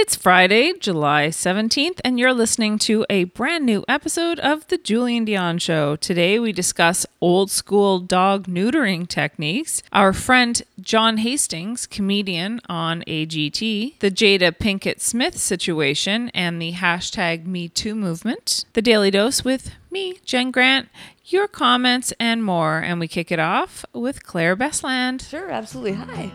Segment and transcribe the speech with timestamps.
[0.00, 5.26] It's Friday, July 17th, and you're listening to a brand new episode of The Julien
[5.26, 5.96] Dionne Show.
[5.96, 13.98] Today, we discuss old school dog neutering techniques, our friend John Hastings, comedian on AGT,
[13.98, 20.20] the Jada Pinkett Smith situation, and the hashtag MeToo movement, the Daily Dose with me,
[20.24, 20.88] Jen Grant,
[21.24, 22.78] your comments, and more.
[22.78, 25.28] And we kick it off with Claire Bestland.
[25.28, 25.94] Sure, absolutely.
[25.94, 26.30] Hi.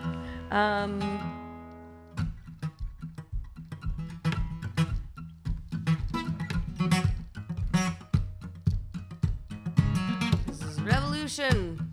[0.52, 1.43] Um,
[11.40, 11.93] revolution.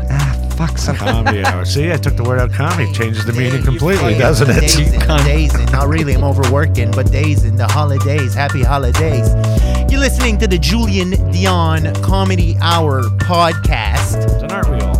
[0.63, 0.97] Ah, fuck.
[0.97, 1.65] Comedy Hour.
[1.65, 2.91] See, I took the word out comedy.
[2.93, 4.59] Changes the meaning completely, doesn't it?
[4.61, 5.65] Dazing, dazing.
[5.71, 7.55] Not really, I'm overworking, but dazing.
[7.55, 8.35] The holidays.
[8.35, 9.27] Happy holidays.
[9.91, 14.43] You're listening to the Julien Dionne Comedy Hour podcast.
[14.43, 14.93] And aren't we all?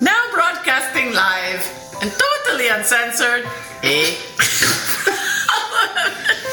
[0.00, 1.64] Now broadcasting live
[2.02, 3.48] and totally uncensored,
[3.84, 4.10] eh?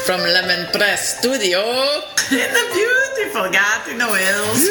[0.06, 1.58] From Lemon Press Studio
[2.30, 4.70] in the beautiful Gatineau Hills.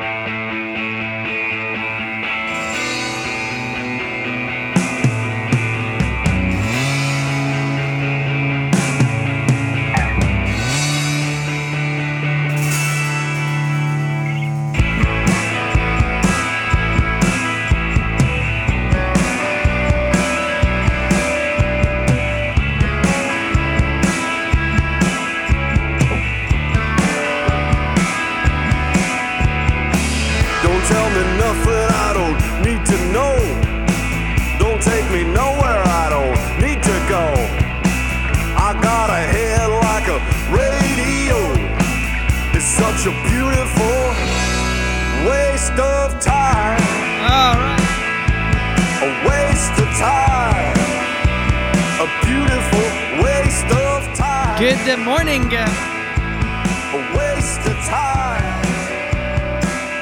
[54.71, 55.41] Good morning.
[55.53, 58.63] A waste of time.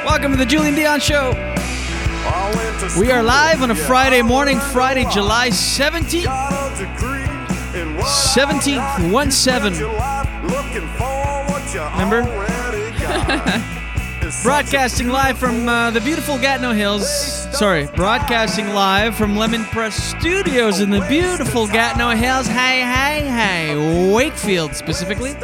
[0.05, 1.33] Welcome to the Julien Dionne Show.
[1.35, 5.05] I went to We are live on a Friday morning, Friday.
[5.11, 6.23] July 17th.
[6.25, 9.11] Got a degree in what I 17th, like.
[9.11, 9.73] one seven.
[9.73, 12.21] Spent your life looking for what you Remember?
[12.31, 13.61] already got.
[14.21, 17.38] It's such a Broadcasting live from uh, the beautiful Gatineau Hills.
[17.51, 22.47] Sorry, broadcasting live from Lemon Press Studios in the beautiful Gatineau Hills.
[22.47, 24.13] Hey, hey, hey.
[24.13, 25.35] Wakefield, specifically.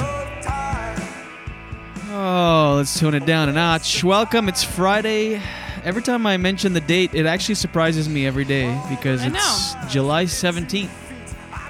[2.10, 4.01] Oh, let's tone it down a notch.
[4.03, 4.48] Welcome.
[4.48, 5.41] It's Friday.
[5.84, 9.75] Every time I mention the date, it actually surprises me every day because I it's
[9.91, 10.89] July 17th,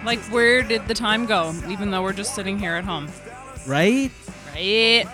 [0.06, 1.56] like, where did the time go?
[1.68, 3.08] Even though we're just sitting here at home.
[3.66, 4.12] right?
[4.54, 5.06] Right.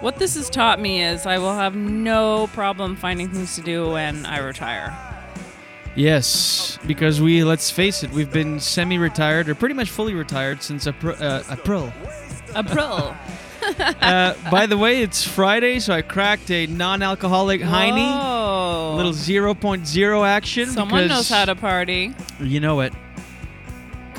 [0.00, 3.90] What this has taught me is I will have no problem finding things to do
[3.90, 4.96] when I retire.
[5.94, 10.62] Yes, because we, let's face it, we've been semi retired or pretty much fully retired
[10.62, 11.16] since April.
[11.20, 11.92] Uh, April.
[12.56, 13.14] April.
[14.00, 17.96] uh, by the way, it's Friday, so I cracked a non alcoholic Heine.
[17.96, 18.94] Whoa.
[18.96, 20.68] Little 0.0 action.
[20.70, 22.14] Someone knows how to party.
[22.40, 22.94] You know it.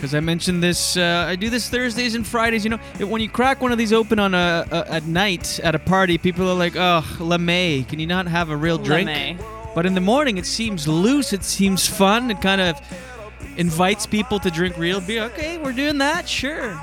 [0.02, 2.64] Because I mentioned this, uh, I do this Thursdays and Fridays.
[2.64, 5.60] You know, it, when you crack one of these open on a, a at night
[5.60, 9.08] at a party, people are like, "Oh, LeMay, can you not have a real drink?"
[9.08, 9.76] LeMay.
[9.76, 11.34] But in the morning, it seems loose.
[11.34, 12.32] It seems fun.
[12.32, 12.82] It kind of
[13.58, 15.26] invites people to drink real beer.
[15.26, 16.28] Okay, we're doing that.
[16.28, 16.82] Sure.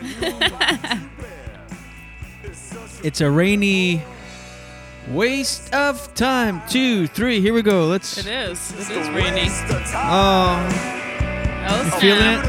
[3.04, 4.02] it's a rainy
[5.08, 6.62] waste of time.
[6.66, 7.42] Two, three.
[7.42, 7.88] Here we go.
[7.88, 8.16] Let's.
[8.16, 8.72] It is.
[8.72, 9.48] It is rainy.
[9.50, 11.02] Oh.
[11.66, 12.00] Oh, snap.
[12.00, 12.40] feeling it?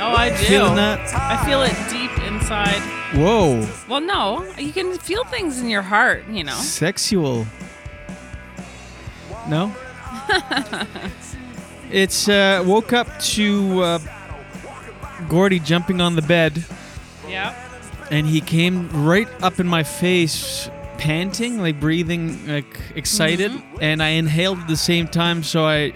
[0.00, 0.36] Oh, I do.
[0.36, 1.14] Feeling that?
[1.14, 2.80] I feel it deep inside.
[3.16, 3.66] Whoa.
[3.88, 6.54] Well, no, you can feel things in your heart, you know.
[6.56, 7.46] Sexual.
[9.48, 9.74] No?
[11.90, 13.98] it's uh woke up to uh
[15.28, 16.64] Gordy jumping on the bed
[17.28, 17.54] Yeah.
[18.10, 23.50] and he came right up in my face panting, like breathing, like excited,
[23.80, 25.92] and I inhaled at the same time, so I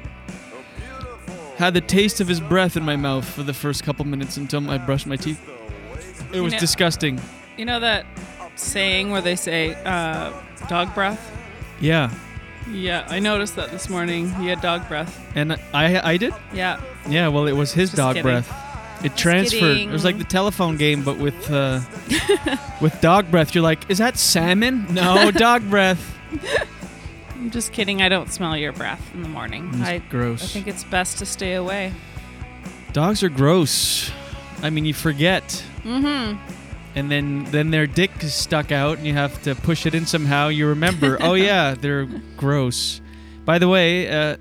[1.56, 4.68] had the taste of his breath in my mouth for the first couple minutes until
[4.70, 5.40] I brushed my teeth.
[6.32, 7.20] It was know- disgusting.
[7.56, 8.04] You know that
[8.56, 10.32] saying where they say uh,
[10.68, 11.32] dog breath?
[11.80, 12.10] Yeah,
[12.70, 14.32] Yeah, I noticed that this morning.
[14.34, 15.18] He had dog breath.
[15.34, 16.34] and I I did.
[16.52, 16.80] Yeah.
[17.08, 18.22] Yeah, well, it was his Just dog kidding.
[18.30, 18.52] breath.
[19.04, 19.76] It transferred.
[19.76, 21.80] It was like the telephone game, but with uh,
[22.80, 23.54] with dog breath.
[23.54, 24.86] You're like, is that salmon?
[24.92, 26.00] No, dog breath.
[27.38, 28.02] I'm just kidding.
[28.02, 29.68] I don't smell your breath in the morning.
[29.74, 30.42] It's I, gross.
[30.42, 31.92] I think it's best to stay away.
[32.92, 34.10] Dogs are gross.
[34.62, 35.42] I mean, you forget,
[35.84, 36.36] Mm-hmm.
[36.96, 40.06] and then then their dick is stuck out, and you have to push it in
[40.06, 40.48] somehow.
[40.48, 43.00] You remember, oh yeah, they're gross.
[43.44, 44.38] By the way, uh,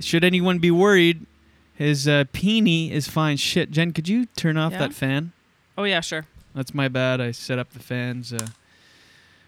[0.00, 1.26] should anyone be worried,
[1.74, 3.36] his uh, peenie is fine.
[3.36, 4.78] Shit, Jen, could you turn off Yeah?
[4.78, 5.32] that fan?
[5.78, 6.24] Oh yeah, sure.
[6.54, 7.20] That's my bad.
[7.20, 8.38] I set up the fans uh,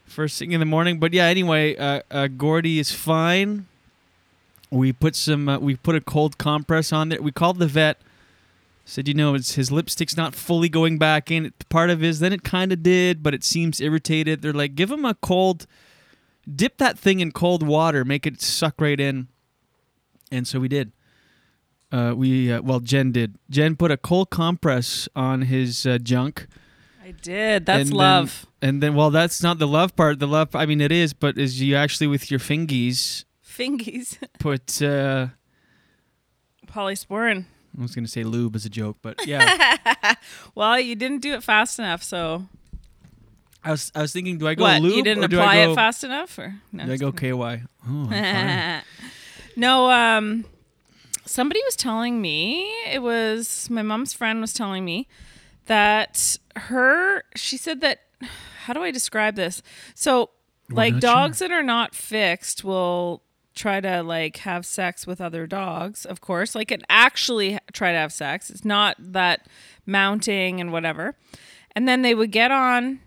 [0.09, 0.99] first thing in the morning.
[0.99, 3.67] But yeah, anyway, uh, uh, Gordy is fine.
[4.71, 5.49] We put some.
[5.49, 7.23] Uh, we put a cold compress on there.
[7.23, 7.99] We called the vet.
[8.85, 11.53] Said, you know, it's, his lipstick's not fully going back in.
[11.69, 14.41] Part of his, then it kind of did, but it seems irritated.
[14.41, 15.67] They're like, give him a cold,
[16.50, 19.29] dip that thing in cold water, make it suck right in.
[20.33, 20.93] And so we did.
[21.93, 23.35] Uh, we uh, well, Jen did.
[23.50, 26.47] Jen put a cold compress on his uh, junk.
[27.09, 27.67] I did.
[27.67, 28.47] That's And then- love.
[28.61, 30.19] and then, well, that's not the love part.
[30.19, 34.19] The love, I mean, it is, but is you actually with your fingies Fingies.
[34.38, 34.83] put.
[34.83, 35.29] Uh,
[36.67, 37.47] Polysporin.
[37.79, 39.75] I was gonna say lube as a joke, but yeah,
[40.55, 42.47] well, you didn't do it fast enough, so
[43.65, 44.83] I was I was thinking, do I go what?
[44.83, 46.87] lube you didn't or do apply I go, it fast enough, or no?
[46.87, 47.38] Do I go kidding.
[47.38, 47.43] KY?
[47.43, 48.83] Oh, I'm fine.
[49.57, 50.45] no, um,
[51.25, 55.07] somebody was telling me it was my mom's friend was telling me
[55.69, 57.23] that her.
[57.37, 58.01] She said that.
[58.65, 59.63] How do I describe this?
[59.95, 60.31] So,
[60.69, 63.23] like not dogs that are not fixed will
[63.55, 66.05] try to like have sex with other dogs.
[66.05, 68.51] Of course, like it actually try to have sex.
[68.51, 69.47] It's not that
[69.87, 71.17] mounting and whatever.
[71.73, 73.01] And then they would get on.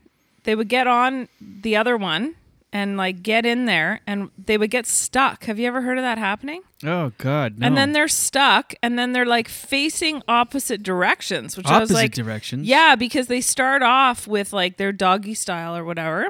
[0.43, 2.35] They would get on the other one
[2.73, 5.45] and like get in there and they would get stuck.
[5.45, 6.61] Have you ever heard of that happening?
[6.83, 7.67] Oh God, no.
[7.67, 12.01] And then they're stuck and then they're like facing opposite directions, which I was Opposite
[12.01, 12.67] like directions?
[12.67, 16.29] Yeah, because they start off with like their doggy style or whatever.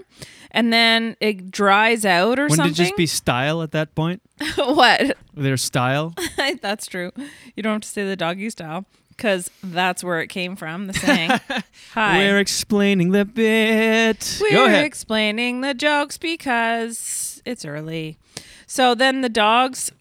[0.53, 2.63] And then it dries out or something.
[2.63, 4.21] Wouldn't it just be style at that point?
[4.55, 5.17] what?
[5.33, 6.13] Their style.
[6.61, 7.11] that's true.
[7.55, 8.85] You don't have to say the doggy style
[9.21, 11.29] because that's where it came from, the saying.
[11.93, 12.17] Hi.
[12.17, 14.39] We're explaining the bit.
[14.41, 14.83] We're Go ahead.
[14.83, 18.17] explaining the jokes because it's early.
[18.65, 19.91] So then the dogs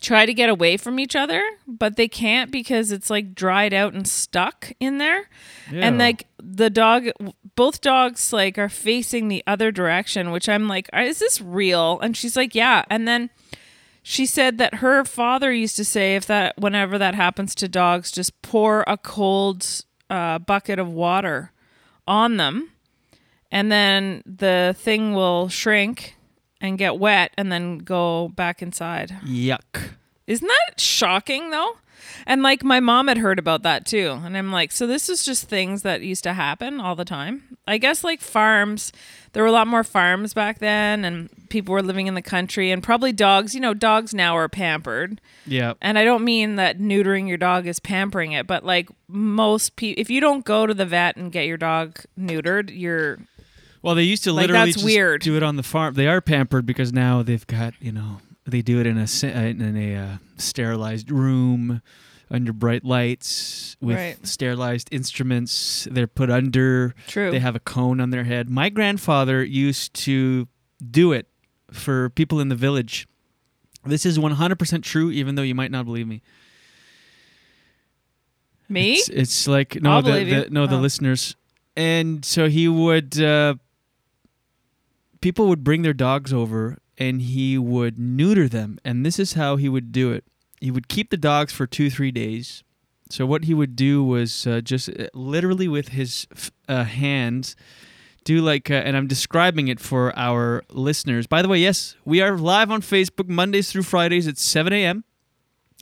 [0.00, 3.92] try to get away from each other, but they can't because it's like dried out
[3.92, 5.28] and stuck in there.
[5.70, 5.86] Yeah.
[5.88, 7.10] And like the dog,
[7.56, 12.00] both dogs like are facing the other direction, which I'm like, is this real?
[12.00, 12.86] And she's like, yeah.
[12.88, 13.28] And then
[14.02, 18.10] she said that her father used to say if that whenever that happens to dogs,
[18.10, 21.52] just pour a cold uh, bucket of water
[22.06, 22.70] on them,
[23.50, 26.16] and then the thing will shrink
[26.60, 29.16] and get wet, and then go back inside.
[29.24, 29.94] Yuck.
[30.26, 31.76] Isn't that shocking though?
[32.26, 34.20] And like my mom had heard about that too.
[34.24, 37.56] And I'm like, so this is just things that used to happen all the time.
[37.66, 38.92] I guess like farms,
[39.32, 42.70] there were a lot more farms back then and people were living in the country
[42.70, 45.20] and probably dogs, you know, dogs now are pampered.
[45.46, 45.74] Yeah.
[45.80, 50.00] And I don't mean that neutering your dog is pampering it, but like most people,
[50.00, 53.18] if you don't go to the vet and get your dog neutered, you're
[53.82, 55.22] Well, they used to Like, literally that's just weird.
[55.22, 55.94] do it on the farm.
[55.94, 59.26] They are pampered because now they've got you know they do it in a uh,
[59.46, 61.82] in a uh, sterilized room
[62.30, 64.26] under bright lights with Right.
[64.26, 65.88] sterilized instruments.
[65.90, 66.94] They're put under.
[67.08, 67.30] True.
[67.30, 68.48] They have a cone on their head.
[68.48, 70.46] My grandfather used to
[70.90, 71.26] do it
[71.72, 73.06] for people in the village.
[73.84, 76.22] This is 100% true, even though you might not believe me.
[78.68, 78.94] me.
[78.94, 80.80] It's, it's like no, the, the no, the Oh.
[80.80, 81.36] listeners,
[81.76, 83.20] and so he would.
[83.20, 83.54] Uh,
[85.20, 89.56] people would bring their dogs over, and he would neuter them, and this is how
[89.56, 90.24] he would do it.
[90.60, 92.62] He would keep the dogs for two, three days.
[93.08, 96.28] So what he would do was uh, just uh, literally with his
[96.68, 97.56] uh, hands
[98.24, 101.26] do like, uh, and I'm describing it for our listeners.
[101.26, 105.04] By the way, yes, we are live on Facebook Mondays through Fridays at 7 a.m.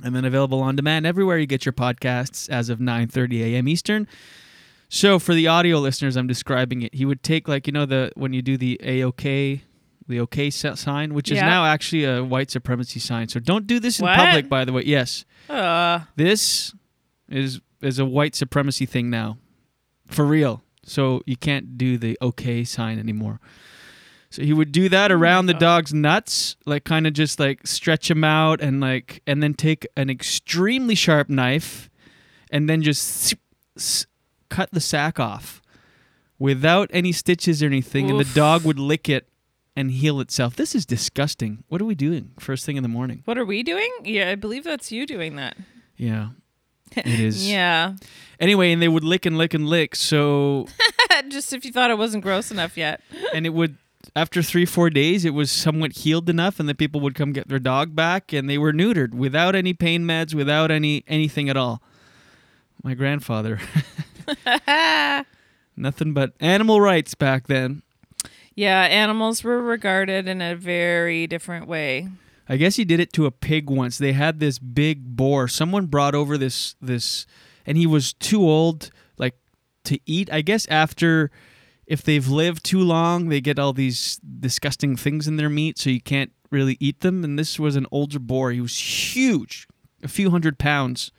[0.04, 3.66] and then available on demand everywhere you get your podcasts as of 9:30 a.m.
[3.66, 4.06] Eastern.
[4.88, 6.94] So for the audio listeners, I'm describing it.
[6.94, 9.60] He would take like you know the when you do the AOK,
[10.08, 11.46] the OK sign, which is Yeah.
[11.46, 13.28] now actually a white supremacy sign.
[13.28, 14.16] So don't do this in What?
[14.16, 14.82] public, by the way.
[14.84, 16.74] Yes, Uh, this
[17.28, 19.38] is is a white supremacy thing now,
[20.08, 20.62] for real.
[20.84, 23.38] So you can't do the OK sign anymore.
[24.30, 28.10] So he would do that around the dog's nuts, like kind of just like stretch
[28.10, 31.88] him out and like, and then take an extremely sharp knife
[32.50, 33.34] and then just
[33.76, 34.06] s-
[34.50, 35.62] cut the sack off
[36.38, 38.10] without any stitches or anything.
[38.10, 38.26] And Oof.
[38.28, 39.28] the dog would lick it
[39.78, 40.56] and heal itself.
[40.56, 41.62] This is disgusting.
[41.68, 43.22] What are we doing first thing in the morning?
[43.26, 43.88] What are we doing?
[44.02, 45.56] Yeah, I believe that's you doing that.
[45.96, 46.30] Yeah.
[46.96, 47.48] It is.
[47.48, 47.94] yeah.
[48.40, 49.94] Anyway, and they would lick and lick and lick.
[49.94, 50.66] So,
[51.28, 53.02] Just if you thought it wasn't gross enough yet.
[53.34, 53.76] and it would,
[54.16, 57.48] after three, four days, it was somewhat healed enough, and the people would come get
[57.48, 61.58] their dog back, and they were neutered without any pain meds, without any anything at
[61.58, 61.82] all.
[62.82, 63.60] My grandfather,
[65.76, 67.82] nothing but animal rights back then.
[68.58, 72.08] Yeah, animals were regarded in a very different way.
[72.48, 73.98] I guess he did it to a pig once.
[73.98, 75.46] They had this big boar.
[75.46, 77.24] Someone brought over this this
[77.64, 79.36] and he was too old like
[79.84, 80.28] to eat.
[80.32, 81.30] I guess after
[81.86, 85.88] if they've lived too long, they get all these disgusting things in their meat so
[85.88, 88.50] you can't really eat them and this was an older boar.
[88.50, 88.76] He was
[89.14, 89.68] huge,
[90.02, 91.12] a few hundred pounds.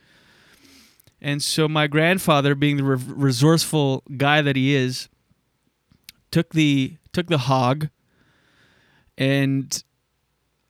[1.22, 5.08] And so my grandfather being the re- resourceful guy that he is
[6.30, 7.88] took the took the hog
[9.18, 9.82] and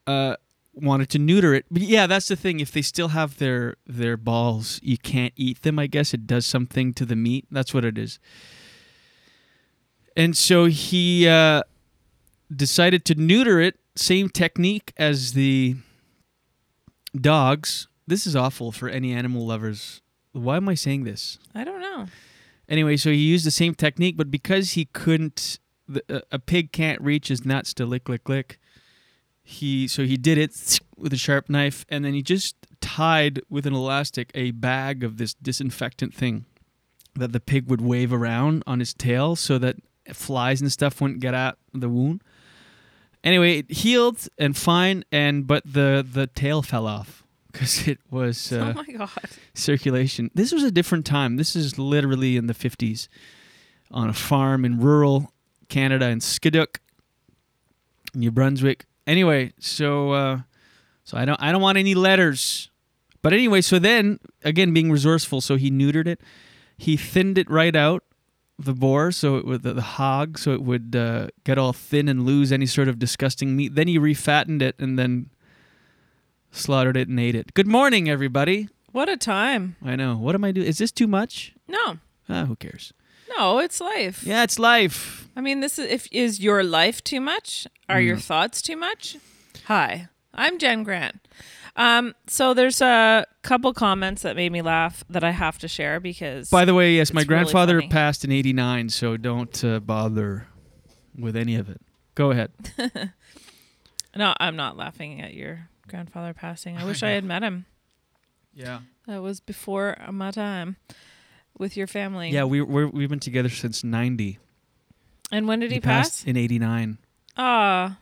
[0.06, 0.36] uh,
[0.74, 1.66] wanted to neuter it.
[1.70, 2.60] But yeah, that's the thing.
[2.60, 5.78] If they still have their their balls, you can't eat them.
[5.78, 7.46] I guess it does something to the meat.
[7.50, 8.18] That's what it is.
[10.16, 11.62] And so he uh,
[12.54, 13.76] decided to neuter it.
[13.96, 15.76] Same technique as the
[17.18, 17.86] dogs.
[18.06, 20.00] This is awful for any animal lovers.
[20.32, 21.38] Why am I saying this?
[21.54, 22.06] I don't know.
[22.70, 25.58] Anyway, so he used the same technique, but because he couldn't,
[25.88, 28.60] the, a, pig can't reach his nuts to lick, lick, lick.
[29.42, 33.66] He so he did it with a sharp knife, and then he just tied with
[33.66, 36.44] an elastic a bag of this disinfectant thing
[37.16, 39.76] that the pig would wave around on his tail, so that
[40.12, 42.22] flies and stuff wouldn't get at the wound.
[43.24, 48.52] Anyway, it healed and fine, and but the the tail fell off because it was.
[48.60, 49.10] Uh, oh my god.
[49.54, 50.30] circulation.
[50.34, 51.36] This was a different time.
[51.36, 53.08] This is literally in the 50s
[53.90, 55.32] on a farm in rural
[55.68, 56.78] Canada in Scoudouc,
[58.14, 58.86] New Brunswick.
[59.06, 60.40] Anyway, so uh,
[61.04, 62.70] so I don't I don't want any letters.
[63.22, 66.20] But anyway, so then again being resourceful, so he neutered it.
[66.76, 68.04] He thinned it right out
[68.58, 72.08] the boar, so it would the, the hog, so it would uh, get all thin
[72.08, 73.74] and lose any sort of disgusting meat.
[73.74, 75.30] Then he refattened it and then
[76.50, 77.54] slaughtered it and ate it.
[77.54, 78.68] Good morning, everybody.
[78.92, 79.76] What a time.
[79.84, 80.16] I know.
[80.16, 80.66] What am I doing?
[80.66, 81.54] Is this too much?
[81.68, 81.98] No.
[82.28, 82.92] Ah, who cares?
[83.36, 84.24] No, it's life.
[84.24, 85.28] Yeah, it's life.
[85.36, 87.66] I mean, this is if is your life too much?
[87.88, 88.22] Are your Mm.
[88.22, 89.16] thoughts too much?
[89.66, 91.26] Hi, I'm Jen Grant.
[91.76, 96.00] Um, so there's a couple comments that made me laugh that I have to share
[96.00, 96.50] because.
[96.50, 100.48] By the way, yes, my it's really grandfather passed in '89, so don't uh, bother
[101.16, 101.80] with any of it.
[102.16, 102.50] Go ahead.
[104.16, 106.76] no, I'm not laughing at your grandfather passing.
[106.76, 107.66] I wish I had met him.
[108.54, 108.80] Yeah.
[109.06, 110.76] That was before my time
[111.58, 112.30] with your family.
[112.30, 114.38] Yeah, we we're, we've been together since '90.
[115.32, 116.26] And when did he, passed pass?
[116.26, 116.98] in '89.
[117.36, 117.98] Ah,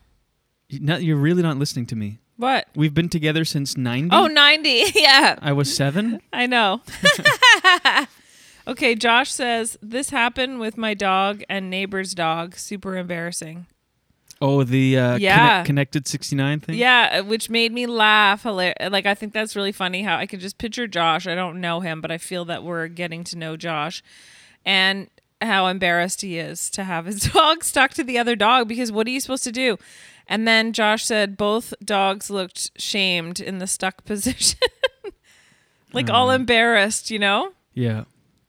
[0.68, 2.18] You- Not, you're really not listening to me.
[2.36, 2.68] what?
[2.74, 4.08] We've been together since '90.
[4.12, 4.84] Oh, 90.
[4.94, 5.36] yeah.
[5.42, 6.20] I was seven.
[6.32, 6.80] I know.
[8.66, 12.56] okay, Josh says this happened with my dog and neighbor's dog.
[12.56, 13.66] Super embarrassing.
[14.40, 15.36] Oh, the uh, Yeah.
[15.64, 16.76] connect- connected '69 thing.
[16.76, 18.44] Yeah, which made me laugh.
[18.44, 21.26] Hilar- Like I think that's really funny how I can just picture Josh.
[21.26, 24.02] I don't know him, but I feel that we're getting to know Josh,
[24.64, 25.08] and
[25.40, 29.06] how embarrassed he is to have his dog stuck to the other dog because what
[29.06, 29.76] are you supposed to do?
[30.28, 34.58] And then Josh said both dogs looked shamed in the stuck position,
[35.92, 36.34] like all Oh.
[36.34, 37.10] embarrassed.
[37.10, 37.52] You know?
[37.74, 38.04] Yeah,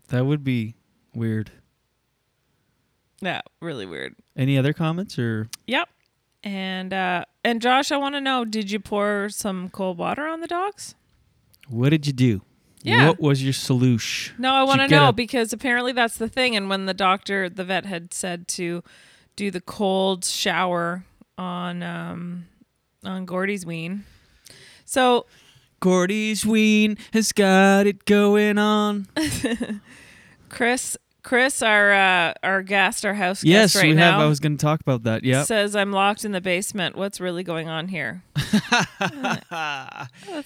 [0.10, 0.76] that would be
[1.16, 1.52] weird.
[3.22, 4.16] Yeah, really weird.
[4.38, 5.50] Any other comments or?
[5.68, 5.90] Yep.
[6.44, 10.40] And uh and Josh, I want to know, did you pour some cold water on
[10.42, 10.96] the dogs?
[11.68, 12.42] What did you do?
[12.82, 13.08] Yeah.
[13.10, 14.36] What was your solution?
[14.40, 16.56] No, I want to know a- because apparently that's the thing.
[16.56, 18.84] And when the doctor, the vet had said to
[19.36, 21.04] do the cold shower
[21.38, 22.46] on um
[23.04, 24.06] on Gordy's wean.
[24.86, 25.26] So
[25.82, 29.08] Gordy's ween has got it going on.
[30.50, 34.22] Chris, Chris, our uh, our guest, our house yes, guest right we now, have.
[34.22, 35.24] I was going to talk about that.
[35.24, 35.44] Yeah.
[35.44, 36.96] says I'm locked in the basement.
[36.96, 38.24] What's really going on here?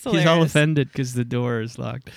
[0.03, 2.09] He's all offended because the door is locked.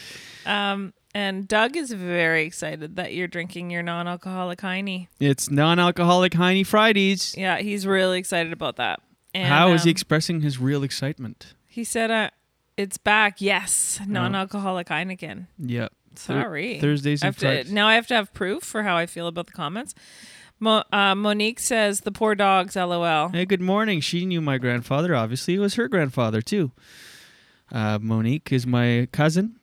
[0.47, 5.09] Um, and Doug is very excited that you're drinking your non-alcoholic Heine.
[5.19, 7.35] It's non-alcoholic Heine Fridays.
[7.37, 9.01] Yeah, he's really excited about that.
[9.35, 11.55] And, How is he um, expressing his real excitement?
[11.67, 12.31] He said, uh,
[12.77, 13.41] "It's back.
[13.41, 15.89] Yes, non-alcoholic Heineken." Yeah.
[16.19, 17.73] Sorry, Thursdays I and Fridays.
[17.73, 19.95] now I have to have proof for how I feel about the comments.
[20.59, 22.77] Mo- uh, Monique says the poor dogs.
[22.77, 23.29] LOL.
[23.29, 24.01] Hey, good morning.
[24.01, 25.15] She knew my grandfather.
[25.15, 26.73] Obviously, it was her grandfather too.
[27.71, 29.57] Uh, Monique is my cousin.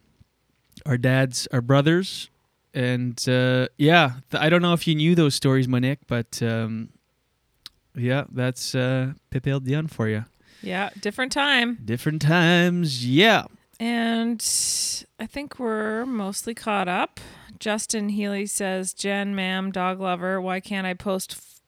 [0.85, 2.29] Our dads are brothers,
[2.73, 6.89] and uh, yeah, th- I don't know if you knew those stories, Monique, but um,
[7.95, 10.25] yeah, that's uh, Pepe El Dionne for you.
[10.61, 11.77] Yeah, different time.
[11.85, 13.45] Different times, yeah.
[13.83, 14.41] And
[15.19, 17.19] I think we're mostly caught up.
[17.59, 21.59] Justin Healy says, Jen, ma'am, dog lover, why can't I post f-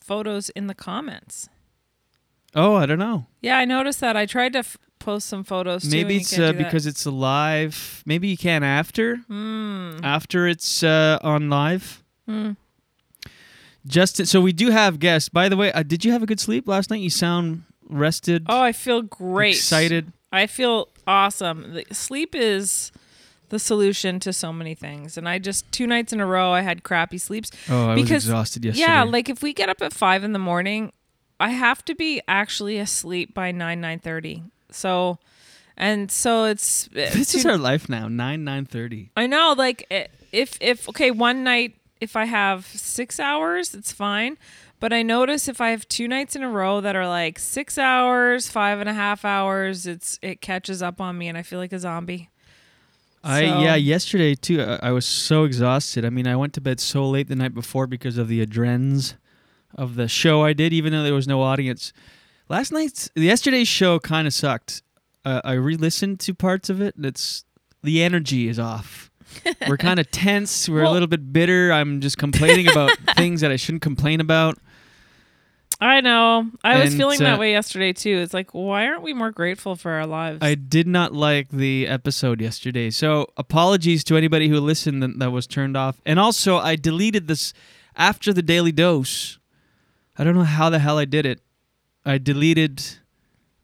[0.00, 1.50] photos in the comments?
[2.54, 3.26] Oh, I don't know.
[3.42, 4.16] Yeah, I noticed that.
[4.16, 5.84] I tried to f- post some photos.
[5.84, 8.02] Maybe it's uh, because it's live.
[8.06, 9.16] Maybe you can after.
[9.16, 9.98] Hmm.
[10.02, 12.02] After it's uh, on live.
[12.26, 12.52] Hmm.
[13.86, 15.28] Justin, so we do have guests.
[15.28, 17.00] By the way, uh, did you have a good sleep last night?
[17.02, 18.46] You sound rested.
[18.48, 19.56] Oh, I feel great.
[19.56, 20.12] Excited.
[20.32, 21.74] I feel awesome.
[21.74, 22.90] The- Sleep is
[23.50, 25.18] the solution to so many things.
[25.18, 27.50] And I just two nights in a row I had crappy sleeps.
[27.68, 30.38] Oh, I was because, exhausted Yeah, like if we get up at five in the
[30.38, 30.92] morning,
[31.38, 34.42] I have to be actually asleep by nine nine thirty.
[34.70, 35.18] So,
[35.76, 38.08] and so it's eh, This is our life now.
[38.08, 39.10] Nine nine thirty.
[39.16, 43.92] I know, like eh, if if okay, one night if I have six hours, it's
[43.92, 44.38] fine.
[44.82, 47.78] But I notice if I have two nights in a row that are like six
[47.78, 51.60] hours, five and a half hours, it's it catches up on me, and I feel
[51.60, 52.30] like a zombie.
[53.22, 53.76] I So- yeah.
[53.76, 54.60] Yesterday too.
[54.60, 56.04] I, I was so exhausted.
[56.04, 59.14] I mean, I went to bed so late the night before because of the adrens
[59.76, 61.92] of the show I did, even though there was no audience.
[62.48, 64.82] Last night's yesterday's show kind of sucked.
[65.24, 66.96] Uh, I re-listened to parts of it.
[66.96, 67.44] And it's
[67.84, 69.12] the energy is off.
[69.68, 70.68] We're kind of tense.
[70.68, 71.72] We're a little bit bitter.
[71.72, 74.58] I'm just complaining about things that I shouldn't complain about.
[75.82, 76.48] I know.
[76.62, 78.18] I was And, feeling uh, that way yesterday too.
[78.18, 80.38] It's like, why aren't we more grateful for our lives?
[80.40, 82.90] I did not like the episode yesterday.
[82.90, 86.00] So apologies to anybody who listened that, that was turned off.
[86.06, 87.52] And also, I deleted this
[87.96, 89.40] after the daily dose.
[90.16, 91.40] I don't know how the hell I did it.
[92.06, 92.82] I deleted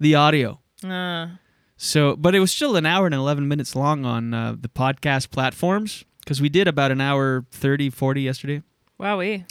[0.00, 0.58] the audio.
[0.82, 1.28] Uh,
[1.76, 5.30] So, but it was still an hour and 11 minutes long on uh, the podcast
[5.30, 8.62] platforms because we did about an hour 30, 40 yesterday.
[8.98, 9.44] wowee.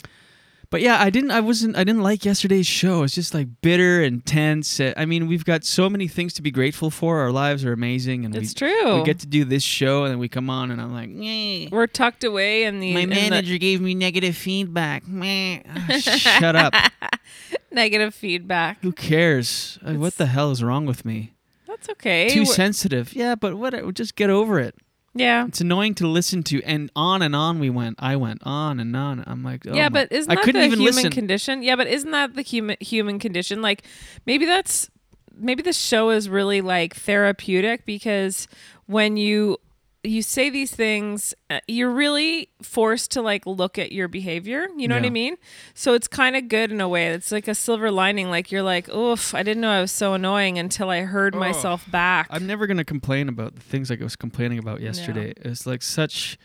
[0.70, 1.30] But yeah, I didn't.
[1.30, 1.76] I wasn't.
[1.76, 3.02] I didn't like yesterday's show.
[3.02, 4.78] It's just like bitter and tense.
[4.80, 7.20] Uh, I mean, we've got so many things to be grateful for.
[7.20, 8.98] Our lives are amazing, and It's we, true.
[8.98, 11.70] We get to do this show, and then we come on, and I'm like, "Nyeh."
[11.70, 15.08] We're tucked away in the my in the manager gave me negative feedback.
[15.08, 15.62] Meh.
[15.74, 16.74] Ah, Shut up.
[17.72, 18.78] negative feedback.
[18.82, 19.78] Who cares?
[19.82, 21.32] Uh, what the hell is wrong with me?
[21.66, 22.28] That's okay.
[22.28, 23.14] Too We're- sensitive.
[23.14, 23.94] Yeah, but what?
[23.94, 24.74] Just get over it.
[25.18, 25.46] Yeah.
[25.46, 27.96] It's annoying to listen to, and on and on we went.
[27.98, 29.24] I went on and on.
[29.26, 31.10] I'm like, oh yeah, my- but isn't I that couldn't the even human listen.
[31.12, 31.62] condition?
[31.62, 33.60] Yeah, but isn't that the human human condition?
[33.62, 33.82] Like
[34.26, 34.88] maybe that's
[35.36, 38.48] maybe the show is really like therapeutic because
[38.86, 39.58] when you
[40.04, 44.68] you say these things, uh, you're really forced to like look at your behavior.
[44.76, 45.36] You know what I mean?
[45.74, 47.08] So it's kind of good in a way.
[47.08, 48.30] It's like a silver lining.
[48.30, 51.38] Like you're like, oof, I didn't know I was so annoying until I heard Oh.
[51.40, 52.28] myself back.
[52.30, 55.34] I'm never gonna complain about the things like I was complaining about yesterday.
[55.36, 56.38] It's like such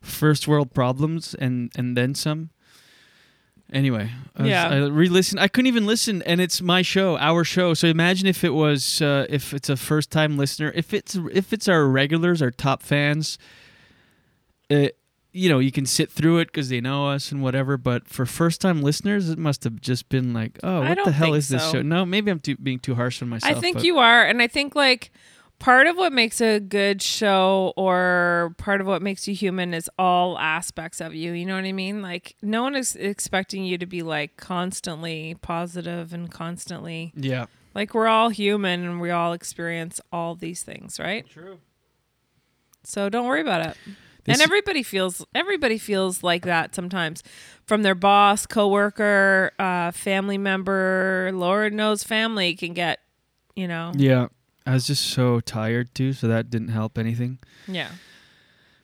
[0.00, 2.50] first world problems and and then some.
[3.74, 4.68] Anyway, I was- Yeah.
[4.68, 5.40] I re-listened.
[5.40, 7.74] I couldn't even listen, and it's my show, our show.
[7.74, 11.68] So imagine if it was, uh, if it's a first-time listener, if it's if it's
[11.68, 13.36] our regulars, our top fans.
[14.70, 14.88] Uh,
[15.32, 17.76] you know, you can sit through it because they know us and whatever.
[17.76, 21.48] But for first-time listeners, it must have just been like, oh, what the hell is
[21.48, 21.82] this show?
[21.82, 23.56] No, maybe I'm too, being too harsh on myself.
[23.56, 25.10] I think but- you are, and I think like
[25.64, 29.88] part of what makes a good show or part of what makes you human is
[29.98, 31.32] all aspects of you.
[31.32, 32.02] You know what I mean?
[32.02, 37.46] Like no one is expecting you to be like constantly positive and constantly Yeah.
[37.74, 41.26] like we're all human and we all experience all these things, right?
[41.30, 41.58] True.
[42.82, 43.76] So don't worry about it.
[44.24, 47.22] This- and everybody feels everybody feels like that sometimes,
[47.66, 51.30] from their boss, coworker, uh, family member.
[51.32, 53.00] Lord knows family can get,
[53.56, 53.92] you know.
[53.96, 54.26] Yeah.
[54.66, 57.38] I was just so tired too, so that didn't help anything.
[57.68, 57.90] Yeah.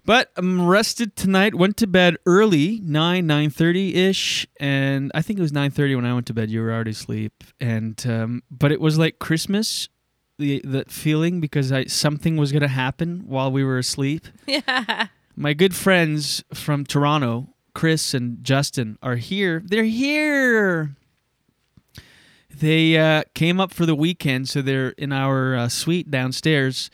[0.04, 1.54] But I'm rested tonight.
[1.54, 5.94] Went to bed early, nine nine thirty ish, and I think it was nine thirty
[5.94, 6.50] when I went to bed.
[6.50, 9.88] You were already asleep, and um, but it was like Christmas,
[10.38, 14.26] the that feeling because I something was gonna happen while we were asleep.
[14.46, 15.08] Yeah.
[15.36, 19.62] My good friends from Toronto, Chris and Justin, are here.
[19.64, 20.96] They're here.
[22.54, 26.90] They uh, came up for the weekend, so they're in our uh, suite downstairs.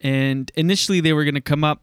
[0.00, 1.82] And initially, they were going to come up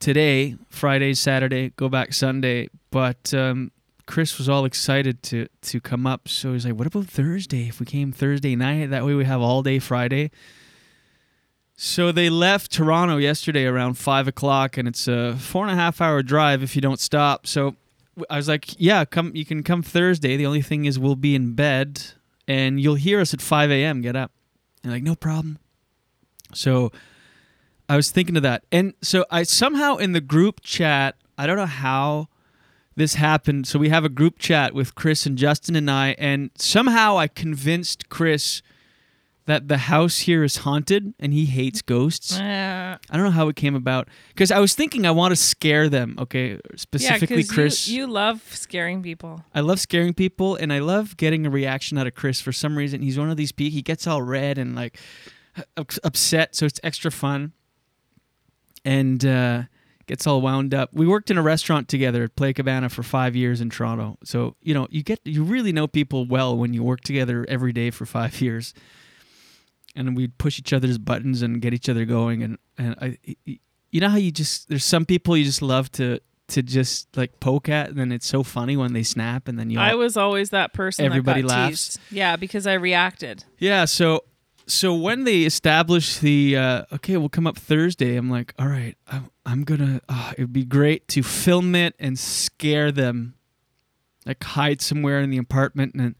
[0.00, 2.68] today, Friday, Saturday, go back Sunday.
[2.90, 3.70] But um,
[4.06, 7.68] Chris was all excited to to come up, so he's like, "What about Thursday?
[7.68, 10.30] If we came Thursday night, that way we have all day Friday."
[11.80, 16.00] So they left Toronto yesterday around five o'clock, and it's a four and a half
[16.00, 17.46] hour drive if you don't stop.
[17.46, 17.76] So
[18.28, 19.32] I was like, yeah, come.
[19.34, 20.36] You can come Thursday.
[20.36, 22.02] The only thing is, we'll be in bed,
[22.46, 24.00] and you'll hear us at 5 a.m.
[24.00, 24.32] Get up.
[24.82, 25.58] And like, no problem.
[26.54, 26.92] So
[27.88, 31.56] I was thinking of that, and so I somehow in the group chat, I don't
[31.56, 32.28] know how
[32.96, 33.66] this happened.
[33.66, 37.28] So we have a group chat with Chris and Justin and I, and somehow I
[37.28, 38.62] convinced Chris
[39.48, 42.38] that the house here is haunted and he hates ghosts.
[42.38, 45.36] Uh, I don't know how it came about because I was thinking I want to
[45.36, 46.16] scare them.
[46.18, 47.88] Okay, specifically yeah, Chris.
[47.88, 49.42] You, you love scaring people.
[49.54, 52.76] I love scaring people and I love getting a reaction out of Chris for some
[52.76, 53.00] reason.
[53.00, 53.72] He's one of these people.
[53.72, 54.98] He gets all red and like
[55.78, 57.52] upset, so it's extra fun.
[58.84, 59.62] And uh,
[60.06, 60.92] gets all wound up.
[60.92, 64.18] We worked in a restaurant together at Playa Cabana for five years in Toronto.
[64.24, 67.72] So you know you get you really know people well when you work together every
[67.72, 68.74] day for five years.
[69.98, 72.42] And we'd push each other's buttons and get each other going.
[72.42, 73.18] And and I,
[73.90, 77.40] you know how you just there's some people you just love to to just like
[77.40, 79.78] poke at, and then it's so funny when they snap, and then you.
[79.78, 81.04] I was always that person.
[81.04, 81.70] Everybody that laughs.
[81.70, 82.00] teased.
[82.10, 83.44] Yeah, because I reacted.
[83.58, 84.24] Yeah, so
[84.66, 88.16] so when they established the uh, okay, we'll come up Thursday.
[88.16, 90.00] I'm like, all right, I'm, I'm gonna.
[90.08, 93.34] Uh, it'd be great to film it and scare them,
[94.24, 96.14] like hide somewhere in the apartment and.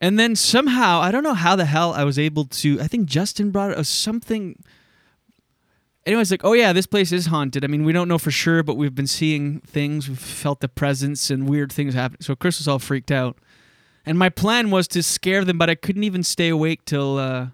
[0.00, 2.80] And then somehow, I don't know how the hell I was able to.
[2.80, 4.62] I think Justin brought it or something.
[6.06, 7.64] Anyways, like, oh yeah, this place is haunted.
[7.64, 10.08] I mean, we don't know for sure, but we've been seeing things.
[10.08, 12.22] We've felt the presence and weird things happen.
[12.22, 13.36] So Chris was all freaked out.
[14.06, 17.48] And my plan was to scare them, but I couldn't even stay awake till uh,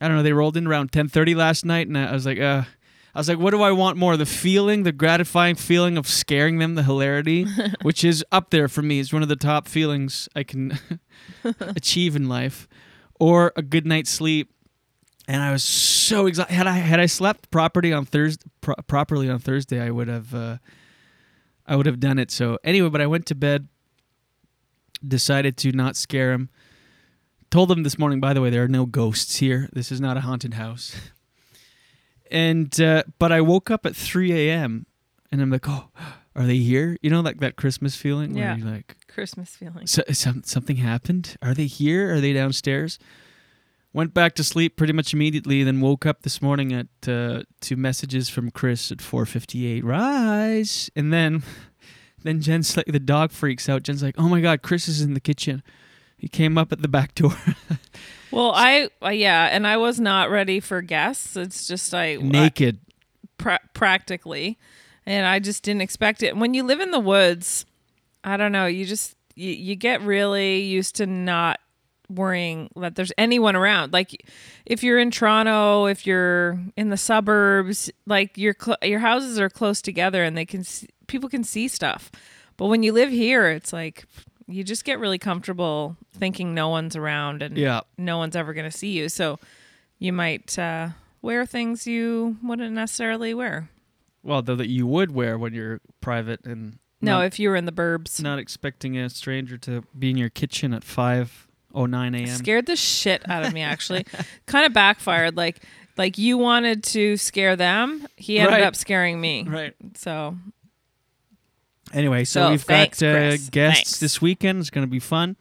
[0.00, 0.22] I don't know.
[0.22, 2.64] They rolled in around ten thirty last night, and I was like, uh,
[3.14, 4.16] I was like, what do I want more?
[4.16, 7.46] The feeling, the gratifying feeling of scaring them, the hilarity,
[7.82, 9.00] which is up there for me.
[9.00, 10.78] It's one of the top feelings I can
[11.60, 12.68] achieve in life,
[13.18, 14.52] or a good night's sleep.
[15.26, 16.52] And I was so excited.
[16.52, 20.34] Had I had I slept properly on Thursday, pro- properly on Thursday, I would have,
[20.34, 20.58] uh,
[21.66, 22.30] I would have done it.
[22.30, 23.68] So anyway, but I went to bed
[25.06, 26.50] decided to not scare him.
[27.50, 29.68] Told them this morning, by the way, there are no ghosts here.
[29.72, 30.94] This is not a haunted house.
[32.30, 34.86] And uh, but I woke up at 3 a.m.
[35.32, 35.88] and I'm like, oh,
[36.36, 36.96] are they here?
[37.02, 38.50] You know, like that Christmas feeling Yeah.
[38.54, 39.86] where you're like, Christmas feeling.
[39.86, 41.36] so, some, something happened.
[41.42, 42.14] Are they here?
[42.14, 42.98] Are they downstairs?
[43.92, 45.64] Went back to sleep pretty much immediately.
[45.64, 49.82] Then woke up this morning at uh, two messages from Chris at 4:58.
[49.82, 51.42] Rise, and then
[52.22, 53.82] then Jen's like the dog freaks out.
[53.82, 55.64] Jen's like, "Oh my god, Chris is in the kitchen."
[56.16, 57.34] He came up at the back door,
[58.30, 61.36] Well, I uh, yeah, and I was not ready for guests.
[61.36, 62.78] It's just I naked.
[63.38, 64.58] pra- practically,
[65.06, 66.36] and I just didn't expect it.
[66.36, 67.66] When you live in the woods,
[68.22, 68.66] I don't know.
[68.66, 71.58] You just you, you get really used to not
[72.08, 73.92] worrying that there's anyone around.
[73.92, 74.24] Like
[74.66, 79.48] if you're in Toronto, if you're in the suburbs, like your cl- your houses are
[79.50, 82.10] close together and they can see, people can see stuff.
[82.56, 84.04] But when you live here, it's like
[84.50, 87.80] you just get really comfortable thinking no one's around and Yeah.
[87.96, 89.08] no one's ever going to see you.
[89.08, 89.38] So
[89.98, 90.88] you might uh,
[91.22, 93.68] wear things you wouldn't necessarily wear.
[94.22, 97.56] Well, though that you would wear when you're private and No, not, if you were
[97.56, 98.20] in the burbs.
[98.22, 102.26] not expecting a stranger to be in your kitchen at 5:09 a.m.
[102.26, 104.04] scared the shit out of me actually
[104.46, 105.62] kind of backfired like
[105.96, 108.62] like you wanted to scare them he ended Right.
[108.64, 109.74] up scaring me Right.
[109.94, 110.36] so
[111.92, 113.50] Anyway, so, So, we've thanks, got uh, guests
[113.90, 114.00] Thanks.
[114.00, 114.60] this weekend.
[114.60, 115.36] It's going to be fun.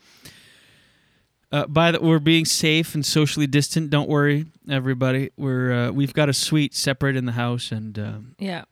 [1.51, 3.89] Uh, by the, we're being safe and socially distant.
[3.89, 5.31] Don't worry, everybody.
[5.37, 8.65] We're uh, we've got a suite separate in the house, and um, yeah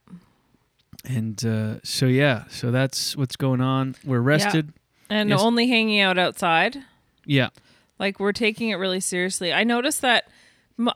[1.05, 3.95] and uh, so yeah, so that's what's going on.
[4.03, 4.73] We're rested.
[5.09, 5.39] and Yes.
[5.41, 6.77] only hanging out outside
[7.25, 7.49] Yeah,
[7.97, 10.27] like we're taking it really seriously i noticed that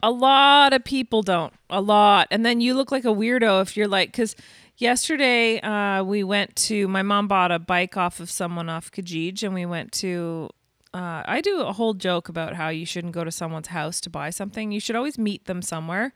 [0.04, 3.76] a lot of people don't a lot and then you look like a weirdo if
[3.78, 4.36] you're like because
[4.82, 9.44] yesterday uh, we went to my mom bought a bike off of someone off Kijiji
[9.44, 10.50] and we went to
[10.94, 14.10] uh, i do a whole joke about how you shouldn't go to someone's house to
[14.10, 14.72] buy something.
[14.72, 16.13] You should always meet them somewhere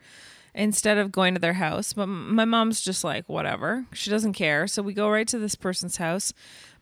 [0.56, 1.92] instead of going to their house.
[1.92, 3.86] But my mom's just like whatever.
[3.92, 4.66] She doesn't care.
[4.66, 6.32] So we go right to this person's house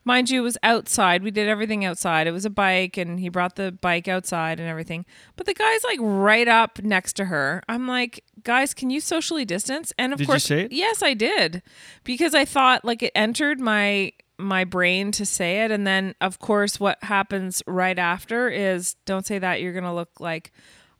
[0.04, 1.22] Mind you, it was outside.
[1.22, 2.26] We did everything outside.
[2.26, 5.06] It was a bike, and he brought the bike outside and everything.
[5.36, 7.62] But the guy's like right up next to her.
[7.68, 9.92] I'm like, guys, can you socially distance?
[9.98, 11.62] And of Did course, yes, I did,
[12.04, 16.38] because I thought like it entered my my brain to say it, and then of
[16.38, 19.62] course, what happens right after is don't say that.
[19.62, 20.52] You're gonna look like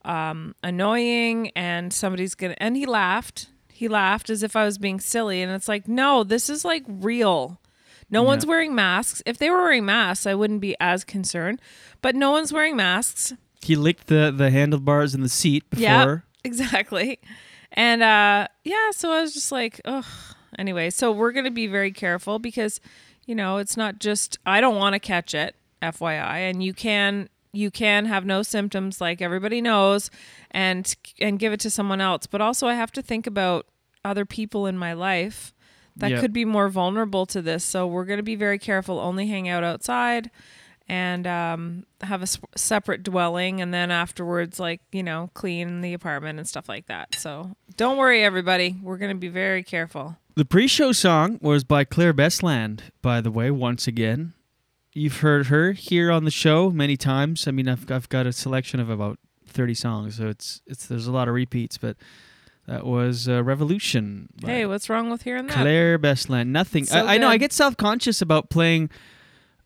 [0.03, 2.55] um, annoying, and somebody's gonna.
[2.57, 3.49] And he laughed.
[3.67, 6.83] He laughed as if I was being silly, and it's like, no, this is like
[6.87, 7.59] real.
[8.09, 8.27] No Yeah.
[8.27, 9.21] one's wearing masks.
[9.25, 11.59] If they were wearing masks, I wouldn't be as concerned.
[12.01, 13.33] But no one's wearing masks.
[13.61, 15.83] he licked the the handlebars in the seat before.
[15.83, 17.19] Yeah, exactly.
[17.71, 20.05] And uh, yeah, so I was just like, ugh.
[20.57, 22.79] Anyway, so we're gonna be very careful because
[23.25, 27.27] you know, it's not just I don't want to catch it, FYI, and you can
[27.53, 30.11] you can have no symptoms like everybody knows
[30.51, 33.65] and and give it to someone else, but also I have to think about
[34.05, 35.53] other people in my life
[35.97, 36.21] that Yep.
[36.21, 37.63] could be more vulnerable to this.
[37.63, 40.29] So we're going to be very careful, only hang out outside
[40.87, 45.93] and um, have a s- separate dwelling and then afterwards like, you know, clean the
[45.93, 47.15] apartment and stuff like that.
[47.15, 50.17] So don't worry everybody, we're going to be very careful.
[50.35, 53.49] The pre-show song was by Claire Bestland, by the way.
[53.51, 54.33] Once again,
[54.93, 57.47] you've heard her here on the show many times.
[57.47, 61.07] I mean, I've I've got a selection of about thirty songs, so it's it's there's
[61.07, 61.77] a lot of repeats.
[61.77, 61.95] But
[62.67, 64.29] that was uh, Revolution.
[64.43, 65.53] Hey, what's wrong with hearing that?
[65.53, 66.47] Claire Bestland.
[66.47, 66.85] Nothing.
[66.85, 67.29] So I, I know.
[67.29, 68.89] I get self conscious about playing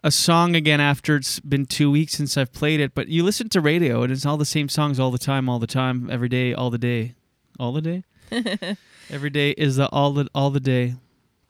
[0.03, 2.93] a song again after it's been two weeks since I've played it.
[2.93, 5.59] But you listen to radio, and it's all the same songs all the time, all
[5.59, 7.15] the time, every day, all the day,
[7.59, 8.03] all the day.
[9.09, 10.95] every day is the all the all the day.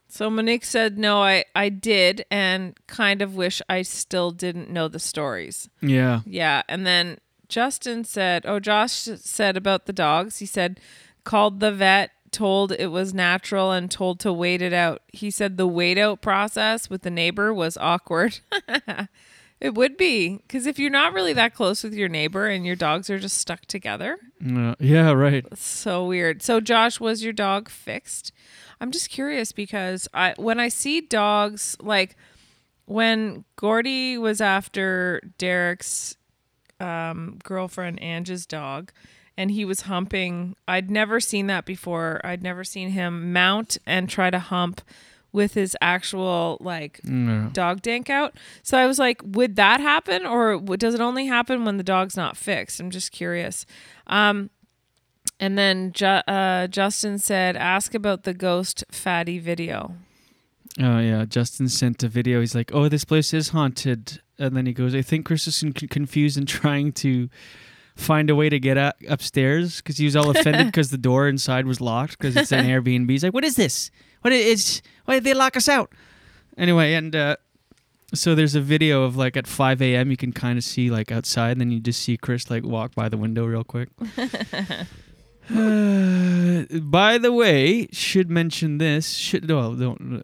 [0.07, 4.87] So Monique said, "No, I I did, and kind of wish I still didn't know
[4.87, 6.21] the stories." Yeah.
[6.25, 10.37] Yeah, and then Justin said, "Oh, Josh said about the dogs.
[10.39, 10.79] He said
[11.23, 15.01] called the vet, told it was natural, and told to wait it out.
[15.13, 18.39] He said the wait out process with the neighbor was awkward."
[19.61, 22.77] It would be because if you're not really that close with your neighbor and your
[22.77, 25.11] dogs are just stuck together, Uh, yeah.
[25.11, 25.45] Right.
[25.57, 26.41] so weird.
[26.41, 28.31] So Josh, was your dog fixed?
[28.79, 32.15] I'm just curious because I when I see dogs like
[32.85, 36.15] when Gordy was after Derek's
[36.79, 38.93] um, girlfriend Ange's dog
[39.39, 42.19] and he was humping, I'd never seen that before.
[42.25, 44.81] I'd never seen him mount and try to hump
[45.31, 47.49] with his actual like Yeah.
[47.53, 48.35] dog dank out.
[48.63, 52.17] So I was like, would that happen or does it only happen when the dog's
[52.17, 52.79] not fixed?
[52.81, 53.65] I'm just curious.
[54.07, 54.49] Um,
[55.39, 59.95] and then Ju- uh, Justin said, ask about the ghost fatty video.
[60.79, 62.39] Oh yeah, Justin sent a video.
[62.39, 65.59] He's like, "Oh, this place is haunted," and then he goes, "I think Chris is
[65.61, 67.27] con- confused and trying to
[67.99, 71.27] find a way to get up- upstairs because he was all offended because the door
[71.27, 73.91] inside was locked because it's an Airbnb." He's like, "What is this?
[74.21, 74.81] What is?
[75.05, 75.91] Why did they lock us out?"
[76.57, 77.35] Anyway, and uh,
[78.13, 80.11] so there's a video of like at 5 a.m.
[80.11, 82.95] You can kind of see like outside, and then you just see Chris like walk
[82.95, 83.89] by the window real quick.
[85.49, 89.11] Uh, by the way, should mention this.
[89.11, 90.21] Should well, don't.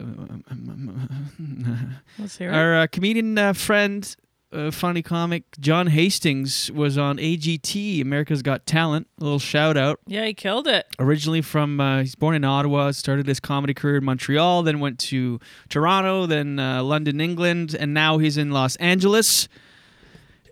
[2.18, 2.56] Let's hear it.
[2.56, 4.16] Our uh, comedian uh, friend,
[4.56, 9.08] uh, funny comic John Hastings was on AGT, America's Got Talent.
[9.20, 10.00] A little shout out.
[10.08, 10.88] Yeah, he killed it.
[10.98, 15.00] Originally from, uh, he's born in Ottawa, started his comedy career in Montreal, then went
[15.00, 15.39] to
[15.70, 19.48] Toronto, then uh, London, England, and now he's in Los Angeles.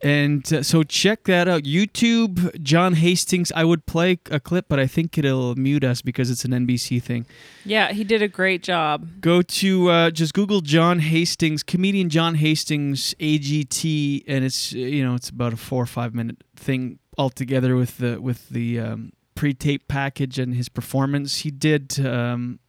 [0.04, 1.64] And uh, so check that out.
[1.64, 3.54] YouTube, John Hastings.
[3.56, 7.02] I would play a clip, but I think it'll mute us because it's an NBC
[7.02, 7.26] thing.
[7.64, 9.22] Yeah, he did a great job.
[9.22, 15.16] Go to uh, just Google John Hastings, comedian John Hastings AGT, and it's you know
[15.16, 19.88] it's about a four or five minute thing altogether with the with the um, pre-tape
[19.88, 21.40] package and his performance.
[21.40, 22.60] He did um,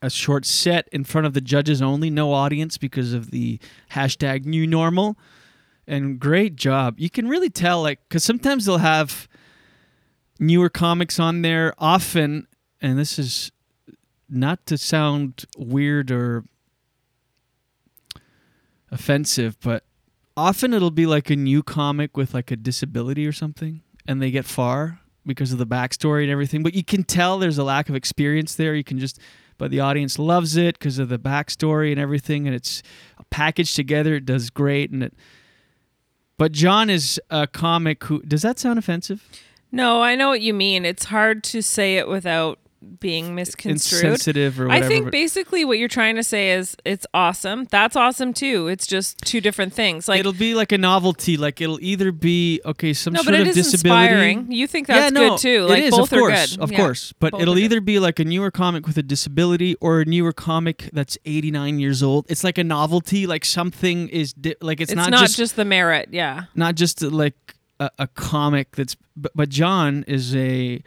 [0.00, 3.58] a short set in front of the judges only, no audience because of the
[3.92, 5.18] hashtag New Normal,
[5.88, 7.00] and great job.
[7.00, 9.26] You can really tell like because sometimes they'll have
[10.38, 12.46] newer comics on there often,
[12.80, 13.50] and this is
[14.28, 16.44] not to sound weird or
[18.92, 19.84] offensive, but
[20.36, 24.30] often it'll be like a new comic with like a disability or something, and they
[24.30, 26.62] get far because of the backstory and everything.
[26.62, 28.74] But you can tell there's a lack of experience there.
[28.74, 29.18] You can just,
[29.56, 32.82] but the audience loves it because of the backstory and everything, and it's
[33.30, 34.14] packaged together.
[34.16, 35.14] It does great, and it.
[36.38, 39.28] But John is a comic who does that sound offensive?
[39.70, 40.84] No, I know what you mean.
[40.84, 42.58] It's hard to say it without
[43.00, 44.04] being misconstrued.
[44.04, 47.64] Insensitive or I think basically what you're trying to say is it's awesome.
[47.70, 48.68] That's awesome too.
[48.68, 50.06] It's just two different things.
[50.08, 51.36] Like it'll be like a novelty.
[51.36, 54.04] Like it'll either be okay, some No, sort but it of is disability.
[54.04, 54.52] inspiring.
[54.52, 55.64] You think that's yeah, no, good too.
[55.64, 56.62] it Like is, both of are course, good.
[56.62, 57.12] of Yeah, course.
[57.18, 60.32] But it'll are either be like a newer comic with a disability or a newer
[60.32, 62.26] comic that's 89 years old.
[62.28, 63.26] It's like a novelty.
[63.26, 66.10] Like something is di- like it's, It's, not, not, just, just, the merit.
[66.12, 66.44] Yeah.
[66.54, 68.96] not just like a, a comic that's.
[69.16, 70.80] But, but John is a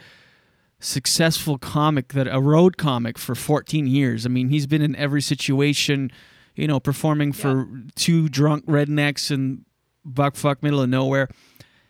[0.82, 4.26] successful comic that a road comic for 14 years.
[4.26, 6.12] I mean, he's been in every situation,
[6.56, 9.66] you know, performing for two drunk rednecks in
[10.06, 11.30] buckfuck middle of nowhere.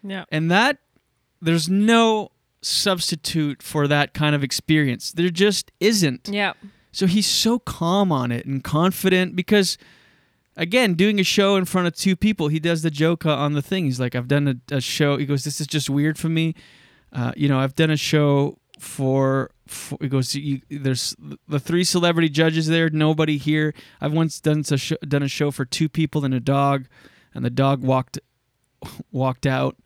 [0.03, 0.25] Yeah.
[0.31, 0.77] And that
[1.41, 2.31] there's no
[2.61, 5.11] substitute for that kind of experience.
[5.11, 6.29] There just isn't.
[6.31, 6.53] Yeah.
[6.91, 9.77] So he's so calm on it and confident because
[10.57, 13.61] again, doing a show in front of two people, he does the joke on the
[13.61, 13.85] thing.
[13.85, 15.17] He's like, I've done a, a show.
[15.17, 16.53] He goes, This is just weird for me.
[17.13, 21.15] Uh, you know, I've done a show for, for he goes you, there's
[21.47, 23.75] the three celebrity judges there nobody here.
[24.01, 26.87] I've once done a show, done a show for two people and a dog
[27.35, 28.19] and the dog walked
[29.11, 29.77] walked out.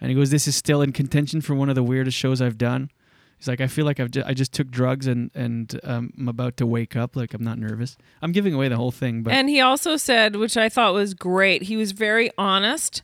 [0.00, 2.56] And he goes this is still in contention for one of the weirdest shows i've
[2.56, 2.90] done.
[3.36, 6.28] He's like i feel like i've ju- i just took drugs and and um, i'm
[6.28, 7.98] about to wake up like i'm not nervous.
[8.22, 11.12] I'm giving away the whole thing but And he also said, which I thought was
[11.12, 13.02] great, he was very honest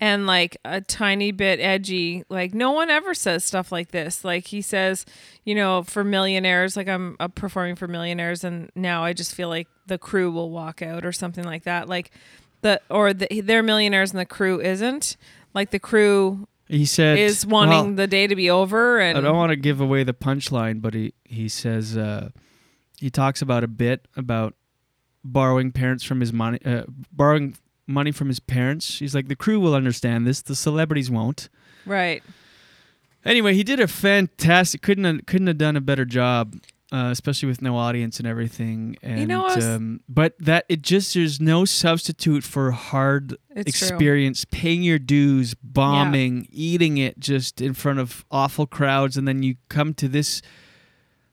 [0.00, 2.24] and like a tiny bit edgy.
[2.28, 4.24] Like, no one ever says stuff like this.
[4.24, 5.06] Like, he says,
[5.44, 9.48] you know, for millionaires, like I'm uh, performing for millionaires, and now I just feel
[9.48, 11.88] like the crew will walk out or something like that.
[11.88, 12.10] Like,
[12.62, 15.16] the, or the, they're millionaires and the crew isn't.
[15.54, 18.98] Like, the crew he said is wanting well, the day to be over.
[18.98, 22.30] And I don't want to give away the punchline, but he he says uh,
[22.98, 24.54] he talks about a bit about
[25.24, 26.82] borrowing parents from his money, uh,
[27.12, 27.56] borrowing
[27.86, 28.98] money from his parents.
[28.98, 31.48] He's like the crew will understand this, the celebrities won't.
[31.84, 32.22] right.
[33.24, 34.82] Anyway, he did a fantastic.
[34.82, 36.54] Couldn't have, couldn't have done a better job,
[36.92, 38.96] uh, especially with no audience and everything.
[39.02, 43.88] And know, was- um, but that it just there's no substitute for hard It's true.
[43.88, 49.42] experience, paying your dues, bombing, eating it just in front of awful crowds, and then
[49.42, 50.40] you come to this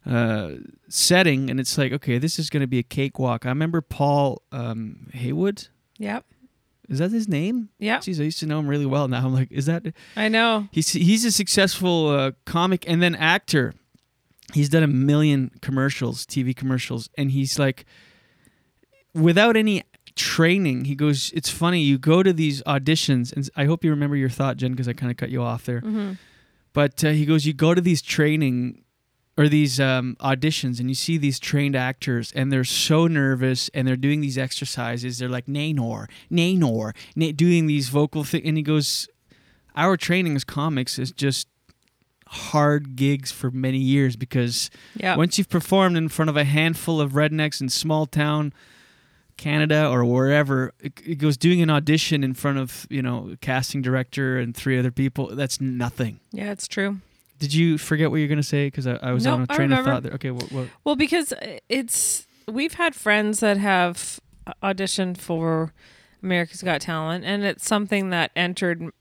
[0.04, 0.54] uh,
[0.90, 3.46] setting, and it's like, okay, this is going to be a cakewalk.
[3.46, 5.68] I remember Paul um, Haywood.
[6.00, 6.26] Yep.
[6.90, 7.70] Is that his name?
[7.80, 7.98] Yeah.
[8.00, 9.08] Jeez, I used to know him really well.
[9.08, 9.84] Now I'm like, is that?
[10.16, 10.68] I know.
[10.72, 13.74] He's he's a successful uh, comic and then actor.
[14.54, 17.86] He's done a million commercials, TV commercials, and he's like,
[19.14, 19.84] without any
[20.16, 21.32] training, he goes.
[21.34, 21.82] It's funny.
[21.82, 24.94] You go to these auditions, and I hope you remember your thought, Jen, because I
[24.94, 25.82] kind of cut you off there.
[25.82, 26.18] Mhm.
[26.74, 28.84] But uh, he goes, you go to these training
[29.38, 33.88] or these um, auditions, and you see these trained actors, and they're so nervous, and
[33.88, 35.18] they're doing these exercises.
[35.18, 39.08] They're like Naynor, Naynor, na- doing these vocal things, and he goes,
[39.76, 41.48] our training as comics is just
[42.28, 45.18] hard gigs for many years because Yep.
[45.18, 48.54] once you've performed in front of a handful of rednecks in small town
[49.38, 53.82] Canada or wherever, it, it goes doing an audition in front of you know casting
[53.82, 55.36] director and three other people.
[55.36, 56.20] That's nothing.
[56.32, 57.02] Yeah, it's true.
[57.44, 58.68] Did you forget what you're gonna say?
[58.68, 60.14] Because I, I was No, on a train of thought there.
[60.14, 60.50] Okay, what?
[60.50, 65.74] what Well, because uh, it's we've had friends that have uh, auditioned for
[66.22, 68.92] America's Got Talent, and it's something that entered.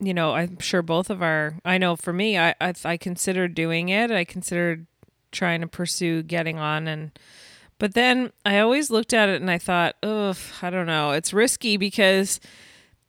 [0.00, 1.56] You know, I'm sure both of our.
[1.66, 4.10] I know for me, I I, I considered doing it.
[4.10, 4.86] I considered
[5.30, 7.10] trying to pursue getting on, and
[7.78, 11.10] but then I always looked at it and I thought, ugh, I don't know.
[11.10, 12.40] It's risky because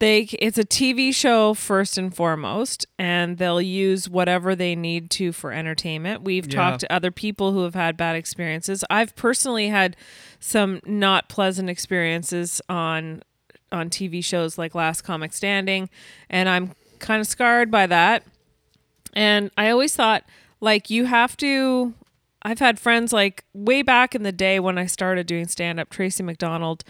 [0.03, 5.31] they it's a TV show first and foremost and they'll use whatever they need to
[5.31, 6.23] for entertainment.
[6.23, 6.55] We've Yeah.
[6.55, 8.83] talked to other people who have had bad experiences.
[8.89, 9.95] I've personally had
[10.41, 13.23] some not pleasant experiences on
[13.71, 15.89] on TV shows like Last Comic Standing
[16.29, 18.23] and I'm kind of scarred by that.
[19.13, 20.25] And I always thought
[20.59, 21.93] like you have to
[22.41, 25.89] I've had friends like way back in the day when I started doing stand up
[25.89, 26.83] Tracy McDonald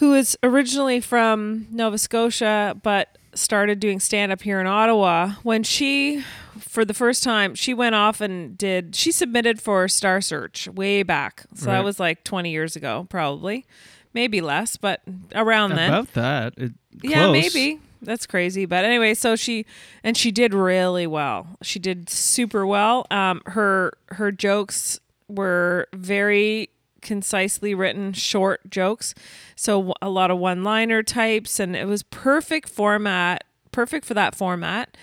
[0.00, 5.62] who is originally from Nova Scotia but started doing stand up here in Ottawa when
[5.62, 6.24] she
[6.58, 11.02] for the first time she went off and did she submitted for Star Search way
[11.02, 13.66] back so that was like 20 years ago probably
[14.14, 15.02] maybe less but
[15.34, 16.54] around then about that?
[16.56, 16.72] It,
[17.02, 17.78] yeah, maybe.
[18.02, 18.64] That's crazy.
[18.64, 19.66] But anyway, so she
[20.02, 21.58] and she did really well.
[21.62, 23.06] She did super well.
[23.10, 24.98] Um her her jokes
[25.28, 26.70] were very
[27.00, 29.14] concisely written short jokes.
[29.56, 34.96] So a lot of one-liner types and it was perfect format, perfect for that format.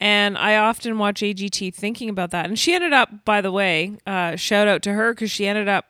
[0.00, 2.46] And I often watch AGT thinking about that.
[2.46, 5.68] And she ended up, by the way, uh, shout out to her because she ended
[5.68, 5.86] up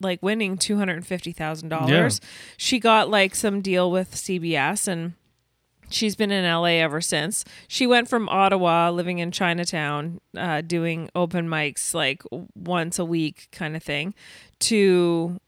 [0.00, 2.20] like winning two hundred and fifty thousand dollars.
[2.56, 5.12] She got like some deal with CBS and
[5.90, 7.44] she's been in LA ever since.
[7.68, 12.22] She went from Ottawa, living in Chinatown, uh, doing open mics like
[12.54, 14.14] once a week kind of thing,
[14.60, 15.40] to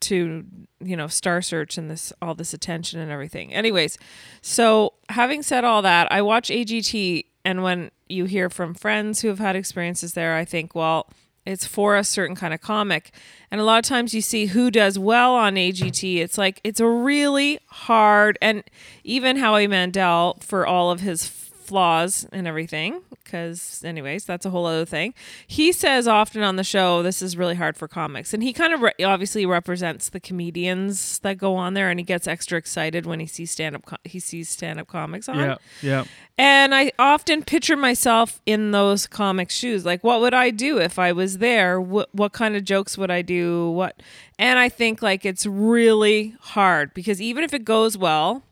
[0.00, 0.44] to
[0.80, 3.52] you know Star Search and this all this attention and everything.
[3.52, 3.98] Anyways,
[4.42, 9.28] so having said all that, I watch AGT, and when you hear from friends who
[9.28, 11.08] have had experiences there, I think, well.
[11.46, 13.10] It's for a certain kind of comic.
[13.50, 16.16] And a lot of times you see who does well on AGT.
[16.16, 18.64] It's like, it's a really hard, and
[19.04, 21.26] even Howie Mandel, for all of his
[21.64, 25.14] flaws and everything, because, anyways, that's a whole other thing.
[25.46, 28.34] He says often on the show, this is really hard for comics.
[28.34, 32.04] And he kind of re- obviously represents the comedians that go on there, and he
[32.04, 35.38] gets extra excited when he sees stand up, co- he sees stand up comics on.
[35.38, 36.04] Yeah, yeah.
[36.36, 39.84] And I often picture myself in those comic shoes.
[39.84, 41.80] Like, what would I do if I was there?
[41.80, 43.70] What, what kind of jokes would I do?
[43.70, 44.02] What?
[44.36, 48.42] And I think like it's really hard because even if it goes well,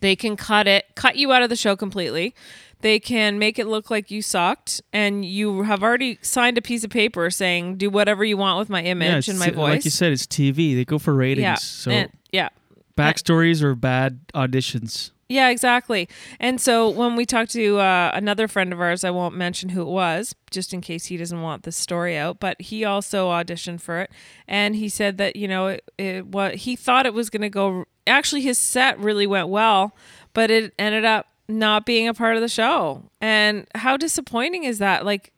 [0.00, 2.34] they can cut it, cut you out of the show completely.
[2.82, 6.84] they can make it look like you sucked and you have already signed a piece
[6.84, 9.76] of paper saying do whatever you want with my image yeah, and my voice.
[9.76, 10.74] Like you said, it's TV.
[10.74, 11.42] They go for ratings.
[11.42, 11.54] yeah.
[11.54, 12.50] So and- yeah.
[12.96, 15.10] backstories or bad auditions.
[15.28, 16.08] Yeah, exactly.
[16.38, 19.82] And so when we talked to uh, another friend of ours, I won't mention who
[19.82, 23.80] it was, just in case he doesn't want this story out, but he also auditioned
[23.80, 24.10] for it,
[24.46, 27.50] and he said that you know it, it what he thought it was going to
[27.50, 27.86] go.
[28.06, 29.96] Actually, his set really went well,
[30.32, 33.02] but it ended up not being a part of the show.
[33.20, 35.04] And how disappointing is that?
[35.04, 35.32] Like,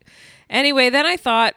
[0.49, 1.55] anyway, then I thought,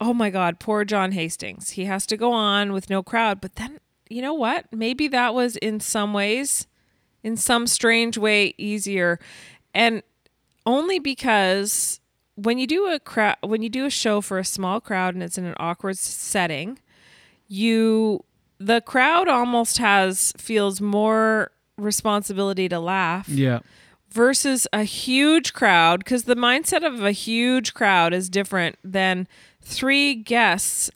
[0.00, 1.70] oh my God, poor John Hastings.
[1.70, 3.40] He has to go on with no crowd.
[3.40, 4.66] But then, you know what?
[4.72, 6.66] Maybe that was in some ways,
[7.22, 9.18] in some strange way, easier.
[9.74, 10.02] And
[10.66, 12.00] only because
[12.36, 15.22] when you do a crowd, when you do a show for a small crowd and
[15.22, 16.78] it's in an awkward setting,
[17.48, 18.24] you,
[18.58, 23.60] the crowd almost has, feels more responsibility to laugh Yeah.
[24.10, 29.28] versus a huge crowd because the mindset of a huge crowd is different than
[29.62, 30.90] three guests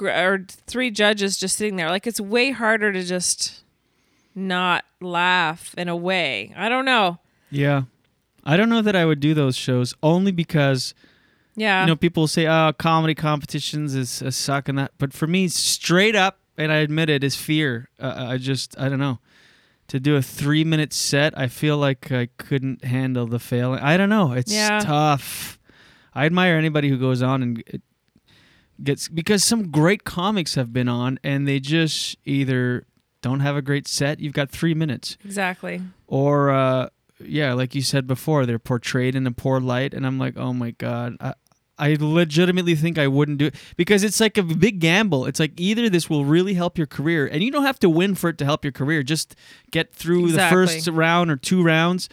[0.00, 3.62] or three judges just sitting there like it's way harder to just
[4.36, 7.18] not laugh in a way i don't know
[7.50, 7.82] Yeah.
[8.48, 10.94] I don't know that I would do those shows only because
[11.56, 15.26] yeah you know people say oh comedy competitions is a suck and that but for
[15.26, 17.88] me straight up and I admit it is fear.
[18.00, 19.18] Uh, uh I just I don't know.
[19.88, 23.80] To do a 3 minute set, I feel like I couldn't handle the failing.
[23.80, 24.32] I don't know.
[24.32, 24.78] It's Yeah.
[24.80, 25.58] tough.
[26.14, 27.82] I admire anybody who goes on and it
[28.82, 32.86] gets because some great comics have been on and they just either
[33.26, 34.20] don't have a great set.
[34.20, 36.88] You've got 3 minutes exactly or uh
[37.20, 40.52] yeah like you said before they're portrayed in a poor light and i'm like oh
[40.52, 41.32] my god i
[41.78, 45.26] I legitimately think I wouldn't do it because it's like a big gamble.
[45.26, 48.14] It's like either this will really help your career, and you don't have to win
[48.14, 49.02] for it to help your career.
[49.02, 49.36] Just
[49.70, 50.58] get through Exactly.
[50.64, 52.08] the first round or two rounds.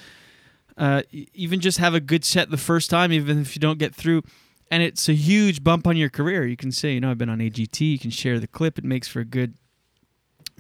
[0.78, 1.04] Uh,
[1.34, 4.22] even just have a good set the first time, even if you don't get through.
[4.70, 6.46] And it's a huge bump on your career.
[6.46, 7.80] You can say, you know, I've been on AGT.
[7.80, 8.78] You can share the clip.
[8.78, 9.54] It makes for a good,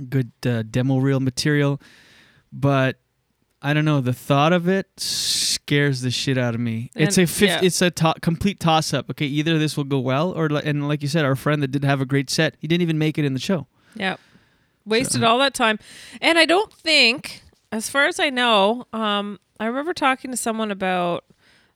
[0.10, 1.82] good uh, demo reel material.
[2.52, 2.98] But
[3.62, 4.02] I don't know.
[4.02, 6.92] The thought of it scares the shit out of me.
[6.96, 7.60] it's a And- fif- yeah.
[7.64, 9.10] it's a to- complete toss up.
[9.10, 11.84] Okay, either this will go well, or and like you said, our friend that did
[11.84, 13.68] have a great set, he didn't even make it in the show.
[13.96, 14.18] Yeah,
[14.86, 15.80] Wasted all that time.
[16.20, 17.42] And I don't think,
[17.72, 21.24] as far as I know, um, I remember talking to someone about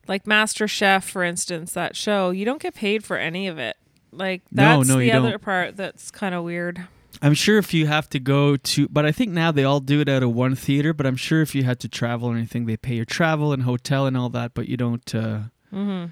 [0.07, 2.31] like Master Chef, for instance, that show.
[2.31, 3.77] You don't get paid for any of it.
[4.11, 5.41] Like that's no, the other don't.
[5.41, 6.87] part that's kind of weird.
[7.21, 9.99] I'm sure if you have to go to, but I think now they all do
[10.01, 10.93] it out of one theater.
[10.93, 13.63] But I'm sure if you had to travel or anything, they pay your travel and
[13.63, 14.53] hotel and all that.
[14.53, 15.39] But you don't, uh,
[15.73, 16.11] Mhm.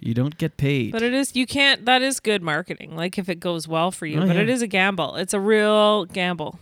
[0.00, 0.92] you don't get paid.
[0.92, 1.84] But it is you can't.
[1.84, 2.96] That is good marketing.
[2.96, 4.42] Like if it goes well for you, Oh, but yeah.
[4.42, 5.16] it is a gamble.
[5.16, 6.58] It's a real gamble.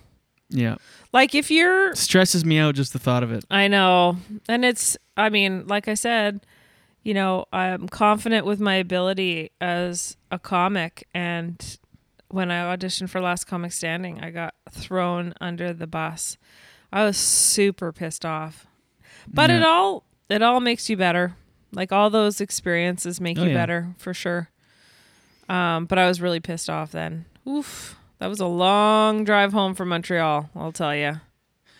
[0.51, 0.77] yeah,
[1.13, 3.45] Like if you're stresses me out just the thought of it.
[3.51, 4.19] I know.
[4.49, 6.41] And it's, I mean, like I said,
[7.03, 11.07] you know, I'm confident with my ability as a comic.
[11.15, 11.79] And
[12.35, 16.37] when I auditioned for Last Comic Standing, I got thrown under the bus.
[16.93, 18.67] I was super pissed off.
[19.27, 21.35] But it all, it all makes you better.
[21.73, 23.55] Like all those experiences make Oh, you yeah.
[23.55, 24.51] better for sure.
[25.49, 27.25] Um, but I was really pissed off then.
[27.49, 27.97] Oof.
[28.19, 31.21] That was a long drive home from Montreal, I'll tell you.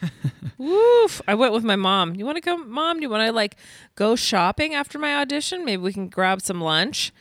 [0.59, 1.23] Woof.
[1.27, 2.15] I went with my mom.
[2.15, 2.97] You want to come, mom?
[2.99, 3.57] Do you want to like
[3.95, 5.65] go shopping after my audition?
[5.65, 7.13] Maybe we can grab some lunch.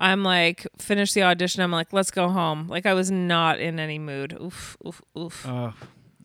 [0.00, 1.62] I'm like, finish the audition.
[1.62, 2.68] I'm like, let's go home.
[2.68, 4.36] Like, I was not in any mood.
[4.40, 5.46] Oof, oof, oof.
[5.46, 5.74] Oh,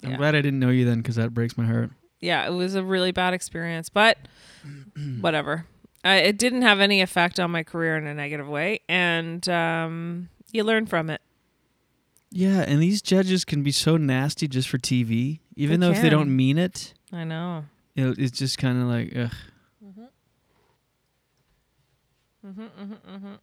[0.03, 0.17] I'm Yeah.
[0.17, 1.91] glad I didn't know you then because that breaks my heart.
[2.21, 4.17] yeah, it was a really bad experience, but
[5.19, 5.65] whatever.
[6.03, 8.79] I, it didn't have any effect on my career in a negative way.
[8.87, 11.19] And um, you learn from it.
[12.31, 16.01] Yeah, and these judges can be so nasty just for TV, even They though if
[16.01, 16.93] they don't mean it.
[17.11, 17.65] I know.
[17.95, 19.31] Know, it's just kind of like, ugh.
[22.45, 23.33] Mm-hmm, mm-hmm,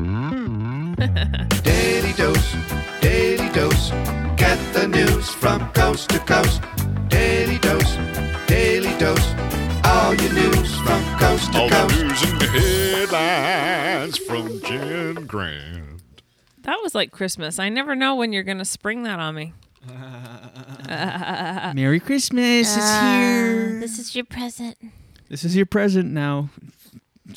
[0.00, 0.94] Mm-hmm.
[1.62, 2.56] Daily dose,
[3.02, 3.90] daily dose.
[4.36, 6.62] Get the news from coast to coast.
[7.08, 7.96] Daily dose,
[8.46, 9.34] daily dose.
[9.84, 12.00] All your news from coast to All the coast.
[12.02, 16.00] news and headlines from Jen Grant.
[16.62, 17.58] That was like Christmas.
[17.58, 19.52] I never know when you're going to spring that on me.
[21.74, 23.80] Merry Christmas is ah, here.
[23.80, 24.78] This is your present.
[25.28, 26.48] This is your present now.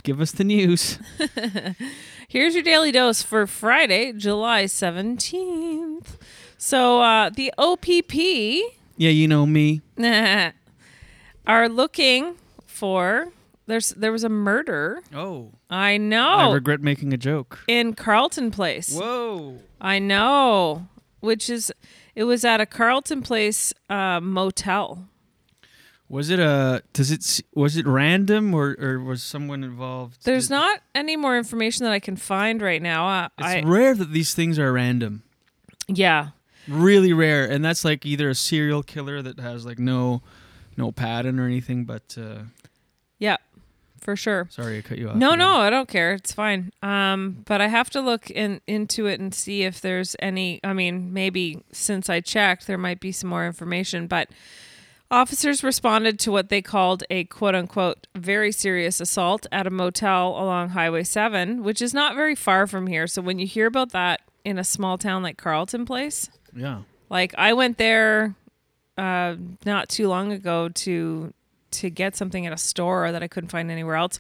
[0.03, 0.97] Give us the news.
[2.33, 6.17] Here's your daily dose for Friday, July 17th.
[6.57, 8.15] So, uh, the OPP
[8.97, 9.81] Yeah, you know me.
[11.45, 12.33] are looking
[12.65, 13.31] for
[13.67, 15.03] there's there was a murder.
[15.13, 15.51] Oh.
[15.69, 16.25] I know.
[16.25, 17.59] I regret making a joke.
[17.67, 18.97] in Carleton Place.
[18.97, 19.59] Whoa.
[19.79, 20.87] I know,
[21.19, 21.71] which is
[22.15, 25.07] it was at a Carleton Place uh, motel.
[26.09, 26.83] Was it a?
[26.93, 27.41] Does it?
[27.55, 30.25] Was it random or or was someone involved?
[30.25, 33.07] There's not any more information that I can find right now.
[33.07, 35.23] Uh, It's I rare that these things are random.
[35.87, 36.29] yeah.
[36.67, 40.21] Really rare, and that's like either a serial killer that has like no,
[40.77, 41.83] no pattern or anything.
[41.83, 42.43] But uh,
[43.19, 43.35] Yeah,
[43.99, 44.47] for sure.
[44.49, 45.17] sorry, I cut you off.
[45.17, 45.39] No, again.
[45.39, 46.13] no, I don't care.
[46.13, 46.71] It's fine.
[46.81, 50.61] Um, but I have to look in into it and see if there's any.
[50.63, 54.07] I mean, maybe since I checked, there might be some more information.
[54.07, 54.29] But
[55.13, 60.29] officers responded to what they called a quote unquote very serious assault at a motel
[60.29, 63.05] along Highway Seven, which is not very far from here.
[63.07, 66.81] So when you hear about that in a small town like Carleton Place, Yeah.
[67.09, 68.35] like I went there
[68.97, 69.35] uh,
[69.65, 71.33] not too long ago to
[71.71, 74.19] to get something at a store that I couldn't find anywhere else,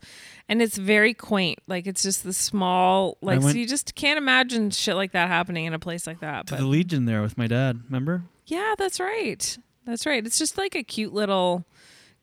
[0.49, 1.59] and it's very quaint.
[1.67, 5.65] Like it's just the small like so you just can't imagine shit like that happening
[5.65, 6.47] in a place like that.
[6.47, 7.81] To But the Legion there with my dad.
[7.85, 8.23] Remember?
[8.47, 9.57] yeah, that's right.
[9.85, 10.25] That's right.
[10.25, 11.65] It's just like a cute little,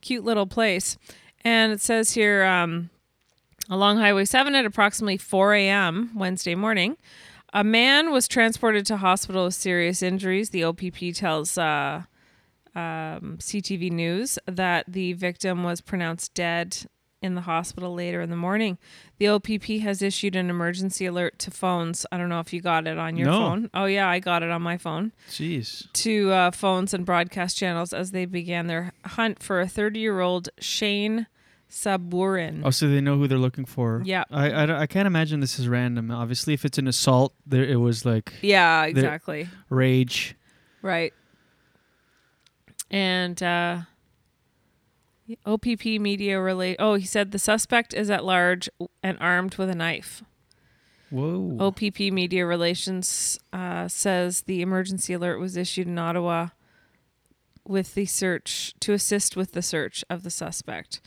[0.01, 0.97] cute little place.
[1.43, 2.91] And it says here, um,
[3.69, 6.11] along Highway 7 at approximately 4 a.m.
[6.15, 6.97] Wednesday morning,
[7.53, 10.51] a man was transported to hospital with serious injuries.
[10.51, 12.03] The OPP tells uh,
[12.75, 16.87] um, CTV News that the victim was pronounced dead
[17.23, 18.79] in the hospital later in the morning.
[19.19, 22.07] The OPP has issued an emergency alert to phones.
[22.11, 23.39] I don't know if you got it on your No.
[23.41, 23.71] phone.
[23.75, 25.93] Oh, yeah, I got it on my phone Jeez.
[25.93, 30.21] to uh, phones and broadcast channels as they began their hunt for a 30 year
[30.21, 31.27] old Shane
[31.71, 32.63] Saburin.
[32.65, 34.03] Oh, so they know who they're looking for.
[34.05, 34.25] Yeah.
[34.31, 36.11] I, I, I can't imagine this is random.
[36.11, 39.47] Obviously, if it's an assault, there it was like Yeah, exactly.
[39.69, 40.35] rage.
[40.83, 41.13] Right.
[42.91, 43.81] And uh,
[45.47, 46.77] OPP media relate.
[46.79, 48.69] Oh, he said the suspect is at large
[49.03, 50.23] and armed with a knife.
[51.11, 51.57] Whoa.
[51.59, 56.49] OPP Media Relations uh, says the emergency alert was issued in Ottawa
[57.67, 61.01] with the search to assist with the search of the suspect.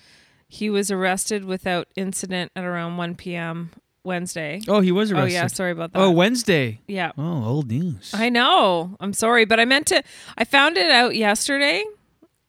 [0.48, 3.72] He was arrested without incident at around 1 p.m.
[4.04, 4.62] Wednesday.
[4.68, 5.38] Oh, he was arrested.
[5.38, 6.00] Oh yeah, sorry about that.
[6.00, 6.82] Oh, Wednesday.
[6.88, 7.14] Yeah.
[7.18, 8.12] Oh, old news.
[8.14, 8.98] I know.
[9.00, 10.04] I'm sorry, but I meant to.
[10.38, 11.84] I found it out yesterday.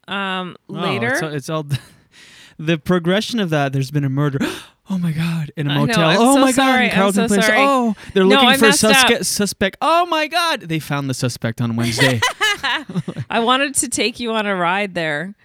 [0.09, 1.12] Um, Oh, later.
[1.12, 1.66] it's all, it's all
[2.59, 3.72] the progression of that.
[3.72, 4.38] There's been a murder.
[4.90, 5.50] Oh my god!
[5.57, 6.11] In a motel.
[6.11, 6.55] I'm oh so my god!
[6.57, 7.46] sorry, In I'm Carleton so Place.
[7.46, 7.59] sorry.
[7.59, 9.24] Oh, they're looking for suspect.
[9.24, 9.78] Suspect.
[9.80, 10.61] Oh my god!
[10.61, 12.20] They found the suspect on Wednesday.
[13.30, 15.36] I wanted to take you on a ride there.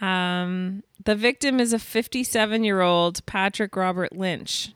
[0.00, 4.72] Um, the victim is a 57 year old Patrick Robert Lynch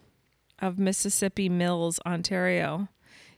[0.58, 2.88] of Mississippi Mills, Ontario.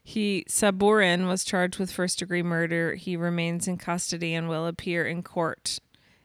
[0.06, 2.94] He Saburin was charged with first degree murder.
[2.94, 5.78] He remains in custody and will appear in court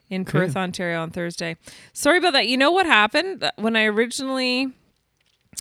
[0.09, 0.31] in Okay.
[0.31, 1.55] Perth, Ontario on Thursday.
[1.93, 2.47] Sorry about that.
[2.47, 4.73] You know what happened when I originally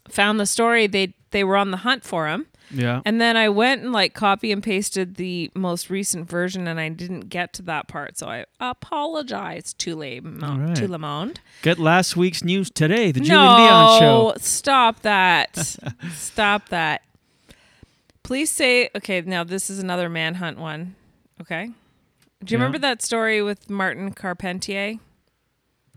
[0.09, 0.89] found the story?
[0.89, 2.47] They they were on the hunt for him.
[2.71, 3.01] Yeah.
[3.07, 6.89] And then I went and like copy and pasted the most recent version and I
[6.91, 8.19] didn't get to that part.
[8.19, 10.77] So I apologize to Le, All right.
[10.77, 11.41] to Le Monde.
[11.63, 13.11] Get last week's news today.
[13.13, 14.35] The Julien no, Dionne show.
[14.39, 15.57] stop that.
[16.15, 17.03] stop that.
[18.29, 20.95] Please say, okay, now this is another manhunt one.
[21.41, 21.71] Okay.
[22.45, 22.63] Do you Yeah.
[22.63, 24.97] remember that story with Martin Carpentier?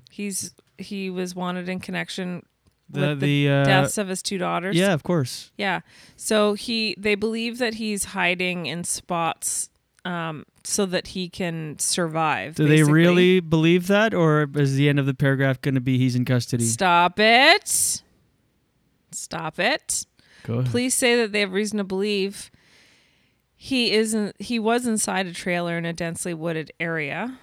[0.09, 2.45] He's he was wanted in connection
[2.89, 4.77] The- with the, the, uh, deaths of his two daughters.
[4.77, 5.51] Yeah, of course.
[5.57, 5.81] Yeah.
[6.15, 9.69] So he they believe that he's hiding in spots
[10.05, 12.55] um so that he can survive.
[12.55, 15.97] Do they really believe that, or is the end of the paragraph going to be
[15.97, 16.63] he's in custody?
[16.63, 18.01] Stop it.
[19.11, 20.05] Stop it.
[20.43, 22.51] Please say that they have reason to believe
[23.55, 27.37] he isn't he was inside a trailer in a densely wooded area.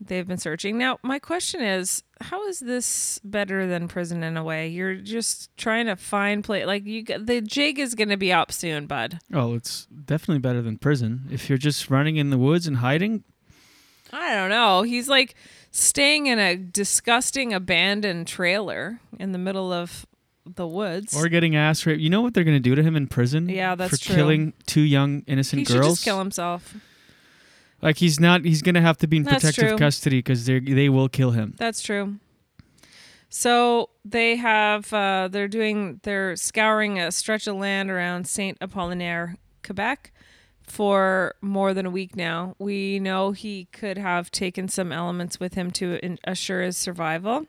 [0.00, 0.76] They've been searching.
[0.76, 4.68] Now, my question is, how is this better than prison in a way?
[4.68, 8.52] You're just trying to find play like you the jig is going to be up
[8.52, 9.18] soon, bud.
[9.32, 11.26] Oh, it's definitely better than prison.
[11.30, 13.24] If you're just running in the woods and hiding,
[14.12, 14.82] I don't know.
[14.82, 15.34] He's like
[15.72, 20.06] staying in a disgusting abandoned trailer in the middle of
[20.46, 21.16] the woods.
[21.16, 23.48] or getting ass raped, you know what they're going to do to him in prison?
[23.48, 24.14] Yeah, that's for true.
[24.16, 26.74] killing two young innocent he should just kill himself.
[27.82, 28.44] Like he's not.
[28.44, 29.78] He's going to have to be in That's protective true.
[29.78, 31.54] custody because they they will kill him.
[31.58, 32.16] That's true.
[33.28, 39.36] So they have uh, they're doing they're scouring a stretch of land around Saint Apollinaire,
[39.64, 40.12] Quebec,
[40.62, 42.54] for more than a week now.
[42.58, 47.46] We know he could have taken some elements with him to in- assure his survival,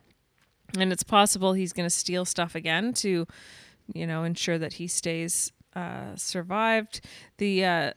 [0.77, 3.27] and it's possible he's going to steal stuff again to,
[3.93, 7.01] you know, ensure that he stays uh, survived.
[7.37, 7.91] The uh,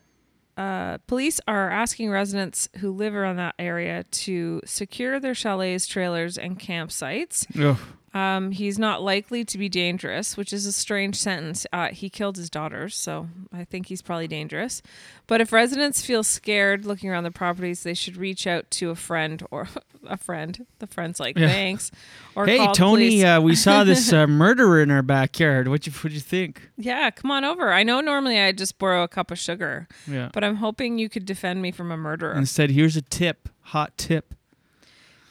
[0.56, 6.36] uh, police are asking residents who live around that area to secure their chalets, trailers,
[6.36, 7.46] and campsites.
[7.62, 7.78] Ugh.
[8.14, 11.66] Um, he's not likely to be dangerous, which is a strange sentence.
[11.72, 14.80] Uh, he killed his daughters, so I think he's probably dangerous.
[15.26, 18.94] But if residents feel scared looking around the properties, they should reach out to a
[18.94, 19.68] friend or
[20.06, 20.66] a friend.
[20.78, 21.48] The friend's like, Yeah.
[21.48, 21.90] thanks.
[22.34, 25.68] Or hey, Tony, uh, we saw this uh, murderer in our backyard.
[25.68, 26.70] What'd you, what'd you think?
[26.78, 27.72] Yeah, come on over.
[27.72, 29.86] I know normally I just borrow a cup of sugar.
[30.06, 30.30] Yeah.
[30.32, 32.32] But I'm hoping you could defend me from a murderer.
[32.32, 34.34] And said, here's a tip, hot tip.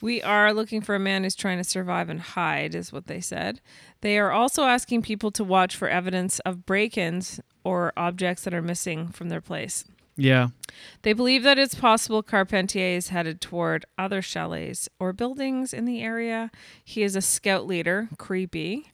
[0.01, 3.19] We are looking for a man who's trying to survive and hide, is what they
[3.21, 3.61] said.
[4.01, 8.53] They are also asking people to watch for evidence of break ins or objects that
[8.53, 9.85] are missing from their place.
[10.15, 10.47] Yeah.
[11.03, 16.01] They believe that it's possible Carpentier is headed toward other chalets or buildings in the
[16.01, 16.49] area.
[16.83, 18.91] He is a scout leader, creepy.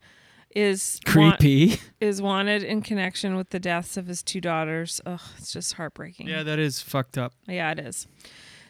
[0.56, 1.80] Is wa- Creepy.
[1.99, 5.01] is wanted in connection with the deaths of his two daughters.
[5.04, 6.28] Ugh, it's just heartbreaking.
[6.28, 7.34] Yeah, that is fucked up.
[7.47, 8.08] Yeah, it is.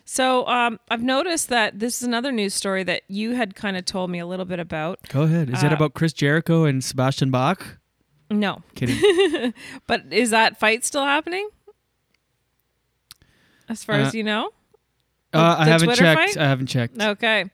[0.06, 3.86] So um, I've noticed that this is another news story that you had kind of
[3.86, 5.00] told me a little bit about.
[5.10, 5.50] Go ahead.
[5.50, 7.78] Is it Uh, about Chris Jericho and Sebastian Bach?
[8.30, 8.62] No.
[8.76, 9.54] Kidding.
[9.88, 11.48] but is that fight still happening?
[13.70, 14.50] As far Uh, as you know?
[15.34, 16.34] Uh, I haven't Twitter checked.
[16.34, 16.38] fight?
[16.38, 17.02] I haven't checked.
[17.02, 17.46] Okay.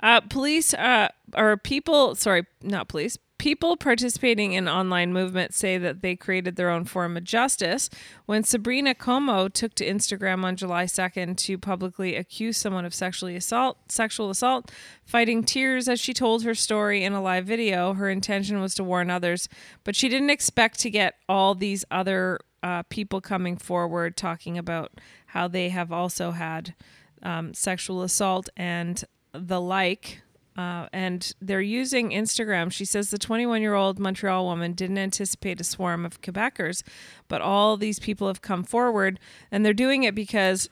[0.00, 6.02] Uh, police uh, or people, sorry, not police, people participating in online movements say that
[6.02, 7.88] they created their own form of justice
[8.24, 13.36] when Sabrina Como took to Instagram on July 2nd to publicly accuse someone of sexually
[13.36, 14.72] assault, sexual assault,
[15.04, 17.92] fighting tears as she told her story in a live video.
[17.92, 19.48] Her intention was to warn others,
[19.84, 24.90] but she didn't expect to get all these other uh, people coming forward talking about
[25.26, 26.74] how they have also had
[27.22, 30.22] um, sexual assault and the like.
[30.56, 32.72] Uh, and they're using Instagram.
[32.72, 36.82] She says the 21 year old Montreal woman didn't anticipate a swarm of Quebecers,
[37.28, 40.70] but all these people have come forward and they're doing it because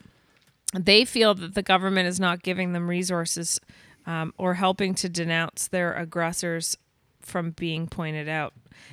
[0.74, 3.61] they feel that the government is not giving them resources
[4.07, 6.76] um, or helping to denounce their aggressors
[7.20, 8.53] from being pointed out.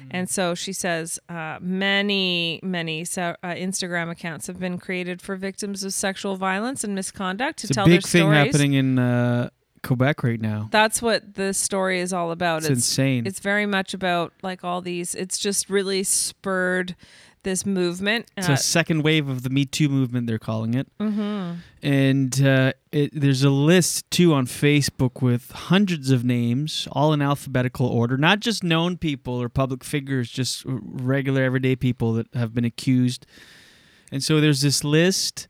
[0.09, 5.35] And so she says uh, many, many so, uh, Instagram accounts have been created for
[5.35, 8.45] victims of sexual violence and misconduct to It's a tell big their thing stories.
[8.45, 9.49] happening in uh,
[9.84, 10.67] Quebec right now.
[10.71, 12.59] That's what the story is all about.
[12.61, 13.25] It's insane.
[13.25, 15.15] It's very much about like all these.
[15.15, 16.95] It's just really spurred
[17.43, 18.27] this movement.
[18.38, 20.88] It's Uh, a second wave of the Me Too movement, they're calling it.
[20.99, 21.57] Mhm.
[21.82, 27.21] And uh, it, there's a list too on Facebook with hundreds of names, all in
[27.23, 28.15] alphabetical order.
[28.15, 33.25] Not just known people or public figures, just regular everyday people that have been accused.
[34.11, 35.47] And so there's this list.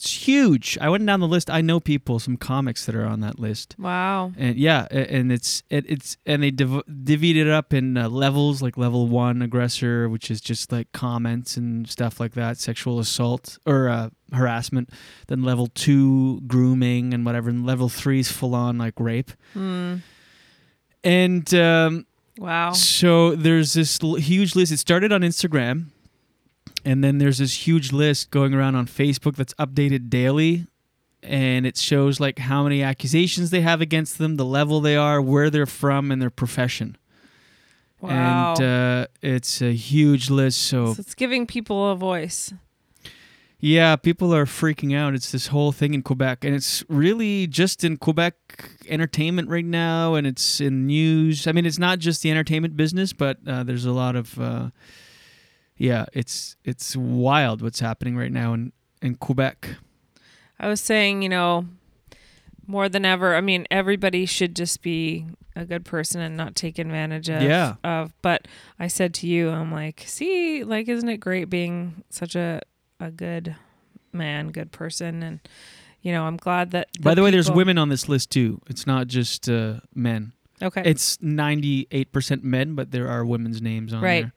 [0.00, 0.78] It's huge.
[0.80, 1.50] I went down the list.
[1.50, 3.76] I know people, some comics that are on that list.
[3.78, 4.32] Wow.
[4.38, 8.62] And yeah, and it's it, it's and they div- divvied it up in uh, levels,
[8.62, 13.58] like level one aggressor, which is just like comments and stuff like that, sexual assault
[13.66, 14.88] or uh, harassment.
[15.26, 17.50] Then level two, grooming and whatever.
[17.50, 19.32] And level three is full on like rape.
[19.52, 19.96] Hmm.
[21.04, 22.06] And um,
[22.38, 22.72] Wow.
[22.72, 24.72] so there's this l- huge list.
[24.72, 25.88] It started on Instagram,
[26.84, 30.66] and then there's this huge list going around on Facebook that's updated daily,
[31.22, 35.20] and it shows like how many accusations they have against them, the level they are,
[35.20, 36.96] where they're from, and their profession.
[38.00, 38.54] Wow.
[38.54, 40.62] And uh, it's a huge list.
[40.62, 42.52] So So it's giving people a voice.
[43.58, 45.14] yeah, people are freaking out.
[45.14, 48.34] It's this whole thing in Quebec, and it's really just in Quebec
[48.88, 51.46] entertainment right now, and it's in news.
[51.46, 54.70] I mean, it's not just the entertainment business, but uh, there's a lot of, uh,
[55.80, 59.76] yeah, it's it's wild what's happening right now in in Quebec.
[60.58, 61.66] I was saying, you know,
[62.66, 63.34] more than ever.
[63.34, 65.24] I mean, everybody should just be
[65.56, 67.40] a good person and not take advantage of.
[67.40, 67.76] Yeah.
[67.82, 68.46] Of, but
[68.78, 72.60] I said to you, I'm like, see, like, isn't it great being such a
[73.00, 73.56] a good
[74.12, 75.40] man, good person, and
[76.02, 76.88] you know, I'm glad that.
[77.00, 78.60] By the way, there's women on this list too.
[78.68, 80.34] It's not just uh, men.
[80.62, 80.82] Okay.
[80.84, 84.24] It's 98% men, but there are women's names on Right.
[84.24, 84.32] there.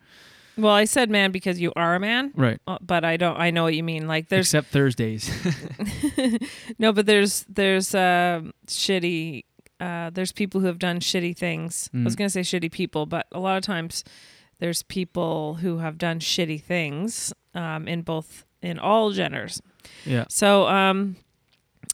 [0.57, 2.31] Well, I said man because you are a man.
[2.35, 2.59] Right.
[2.67, 3.37] Uh, But I don't.
[3.39, 4.07] I know what you mean.
[4.07, 5.29] Like there's Except Thursdays.
[6.79, 9.45] no, but there's there's um shitty.
[9.79, 11.89] Uh, there's people who have done shitty things.
[11.93, 12.17] I was Mm.
[12.19, 14.03] gonna say shitty people, but a lot of times
[14.59, 19.61] there's people who have done shitty things um, in both in all genders.
[20.05, 20.25] Yeah.
[20.29, 21.17] So um,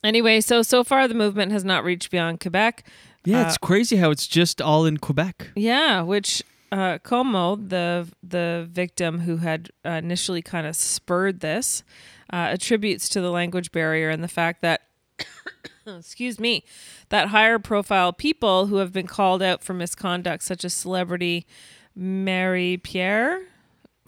[0.04, 2.84] anyway, so so far the movement has not reached beyond Quebec.
[3.26, 5.52] yeah, Uh, it's crazy how it's just all in Quebec.
[5.56, 11.84] yeah, which uh, Como, the the victim who had uh, initially kind of spurred this,
[12.32, 14.82] uh, attributes to the language barrier and the fact that,
[15.88, 16.64] excuse me,
[17.10, 21.46] that higher profile people who have been called out for misconduct, such as celebrity
[21.98, 23.46] Maripier.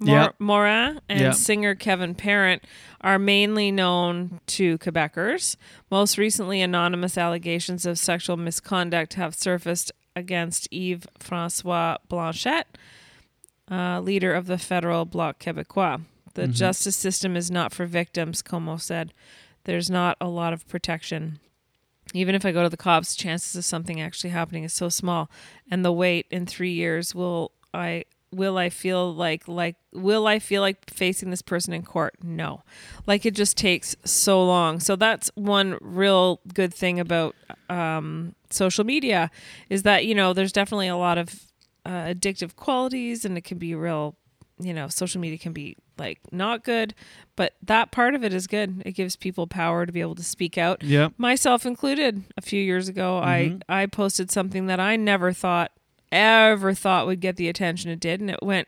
[0.03, 0.33] Mor-.
[0.39, 1.31] Morin and Yeah.
[1.31, 2.63] singer Kevin Parent
[3.01, 5.57] are mainly known to Quebecers.
[5.91, 12.77] Most recently, anonymous allegations of sexual misconduct have surfaced against Yves Francois Blanchet,
[13.69, 16.01] uh, leader of the federal Bloc Québécois.
[16.33, 16.53] The Mhm.
[16.53, 19.13] justice system is not for victims, Como said.
[19.65, 21.39] There's not a lot of protection.
[22.13, 25.29] Even if I go to the cops, chances of something actually happening is so small,
[25.69, 30.39] and the wait in three years will I will I feel like like will I
[30.39, 32.15] feel like facing this person in court?
[32.23, 32.63] No,
[33.07, 34.79] like it just takes so long.
[34.79, 37.35] So that's one real good thing about
[37.69, 39.29] um, social media
[39.69, 41.43] is that you know there's definitely a lot of
[41.85, 44.15] uh, addictive qualities, and it can be real.
[44.59, 46.93] You know, social media can be like not good,
[47.35, 48.83] but that part of it is good.
[48.85, 50.83] It gives people power to be able to speak out.
[50.83, 52.23] yeah Myself included.
[52.37, 53.61] A few years ago, Mhm.
[53.69, 55.71] I I posted something that I never thought
[56.11, 58.67] ever thought would get the attention it did, and it went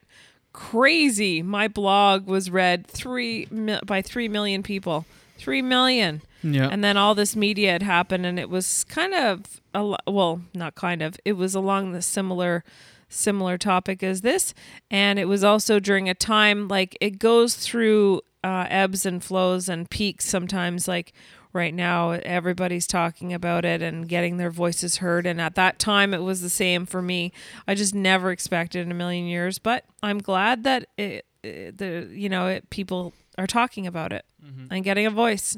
[0.54, 1.42] crazy.
[1.42, 5.06] My blog was read three mil- by three million people.
[5.38, 6.22] Three million.
[6.42, 6.68] Yeah.
[6.70, 10.76] And then all this media had happened, and it was kind of a well, not
[10.76, 11.18] kind of.
[11.26, 12.64] It was along the similar
[13.10, 14.54] similar topic as this,
[14.90, 19.70] and it was also during a time like it goes through uh, ebbs and flows
[19.70, 20.88] and peaks sometimes.
[20.88, 21.14] Like
[21.54, 26.14] right now, everybody's talking about it and getting their voices heard, and at that time,
[26.14, 27.32] it was the same for me.
[27.68, 32.10] I just never expected in a million years, but I'm glad that it, it the
[32.12, 34.26] you know it, people are talking about it
[34.70, 35.58] and getting a voice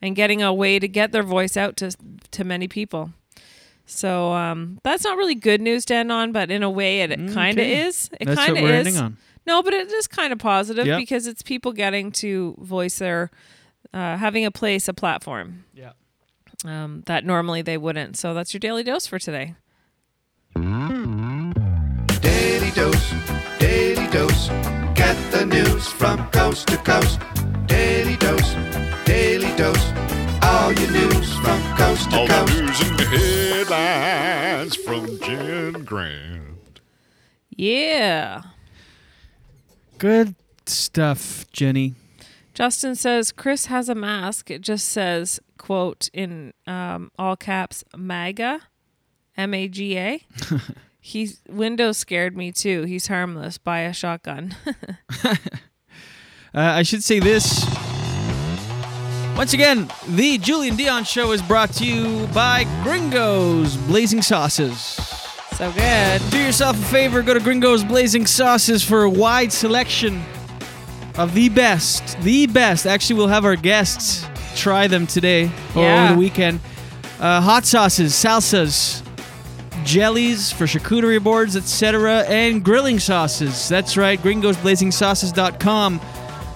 [0.00, 1.90] and getting a way to get their voice out to
[2.30, 3.10] to many people.
[3.86, 7.10] So um, that's not really good news to end on, but in a way, it,
[7.12, 7.82] it kind of Okay.
[7.82, 8.08] is.
[8.20, 9.02] It kind of is.
[9.46, 10.96] No, but it is kind of positive Yep.
[10.98, 13.30] because it's people getting to voice their,
[13.94, 15.64] uh, having a place, a platform.
[15.72, 15.92] Yeah.
[16.64, 18.16] Um, that normally they wouldn't.
[18.16, 19.54] So that's your daily dose for today.
[22.20, 23.14] Daily dose,
[23.58, 24.48] daily dose.
[24.94, 27.20] Get the news from coast to coast.
[27.66, 28.54] Daily dose,
[29.04, 29.92] daily dose.
[30.42, 32.52] All your news from coast to All coast.
[32.54, 36.80] the news and headlines from Jen Grant.
[37.50, 38.42] Yeah.
[39.98, 40.34] Good
[40.66, 41.94] stuff, Jenny.
[42.54, 44.50] Justin says Chris has a mask.
[44.50, 48.60] It just says, quote, in um, all caps, MAGA,
[49.36, 50.22] M A G A.
[51.00, 52.84] He's window scared me too.
[52.84, 53.58] He's harmless.
[53.58, 54.56] Buy a shotgun.
[56.56, 57.66] Uh, I should say this.
[59.36, 64.78] Once again, the Julien Dionne Show is brought to you by Gringo's Blazing Sauces.
[65.56, 66.22] So good.
[66.30, 70.22] Do yourself a favor, go to Gringo's Blazing Sauces for a wide selection
[71.16, 72.86] of the best, the best.
[72.86, 76.04] Actually, we'll have our guests try them today or Yeah.
[76.04, 76.60] over the weekend.
[77.20, 79.02] Uh, hot sauces, salsas,
[79.84, 83.68] jellies for charcuterie boards, etc., and grilling sauces.
[83.68, 86.00] That's right, gringosblazingsauces.com.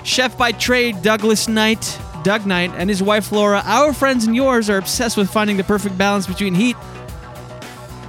[0.04, 4.68] Chef by trade, Douglas Knight, Doug Knight, and his wife Laura, our friends and yours,
[4.70, 6.76] are obsessed with finding the perfect balance between heat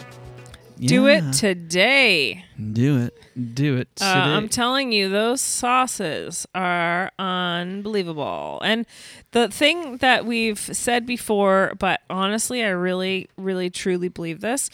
[0.83, 1.29] Do Yeah.
[1.29, 2.43] it today.
[2.73, 3.55] Do it.
[3.55, 3.87] Do it.
[4.01, 4.05] Uh.
[4.05, 8.59] I'm telling you, those sauces are unbelievable.
[8.63, 8.85] And
[9.31, 14.69] the thing that we've said before, but honestly, I really, really, truly believe this.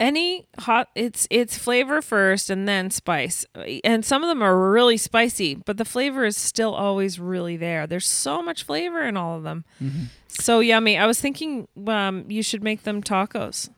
[0.00, 3.46] Any hot, it's it's flavor first and then spice,
[3.84, 7.86] and some of them are really spicy, but the flavor is still always really there.
[7.86, 10.06] There's so much flavor in all of them, Mhm.
[10.26, 10.98] so yummy.
[10.98, 13.68] I was thinking um, you should make them tacos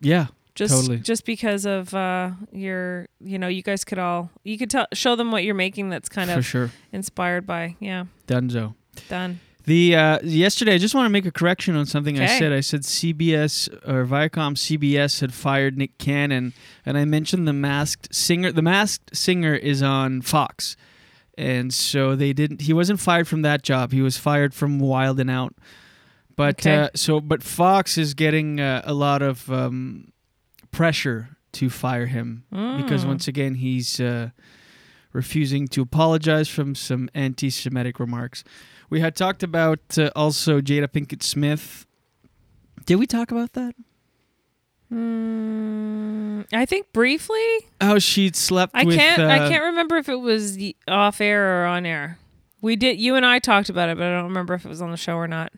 [0.00, 0.28] yeah.
[0.54, 0.98] Just totally.
[0.98, 5.16] just because of uh your you know you guys could all you could tell show
[5.16, 6.70] them what you're making that's kind For of sure.
[6.92, 8.74] inspired by yeah Dunzo.
[9.08, 12.52] done The uh, yesterday, I just want to make a correction on something I said.
[12.52, 16.52] I said CBS or Viacom CBS had fired Nick Cannon,
[16.84, 18.50] and I mentioned the Masked Singer.
[18.50, 20.76] The Masked Singer is on Fox,
[21.38, 22.62] and so they didn't.
[22.62, 23.92] He wasn't fired from that job.
[23.92, 25.54] He was fired from Wild and Out.
[26.34, 26.76] But Okay.
[26.76, 30.11] uh, so, but Fox is getting uh, a lot of um,
[30.72, 33.08] pressure to fire him because Mm.
[33.08, 34.30] once again he's uh,
[35.12, 38.42] refusing to apologize from some anti-Semitic remarks.
[38.90, 41.86] We had talked about uh, also Jada Pinkett Smith.
[42.86, 43.74] Did we talk about that?
[44.92, 47.46] mm, i think briefly
[47.80, 48.96] How she slept i with.
[48.96, 50.58] can't i uh, can't remember if it was
[50.88, 52.18] off air or on air
[52.60, 54.82] we did you and i talked about it but i don't remember if it was
[54.82, 55.52] on the show or not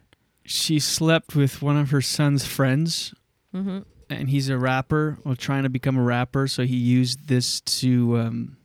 [0.44, 3.14] She slept with one of her son's friends,
[3.52, 3.78] hmm
[4.10, 6.46] and he's a rapper or trying to become a rapper.
[6.46, 8.18] So he used this to.
[8.18, 8.56] Um,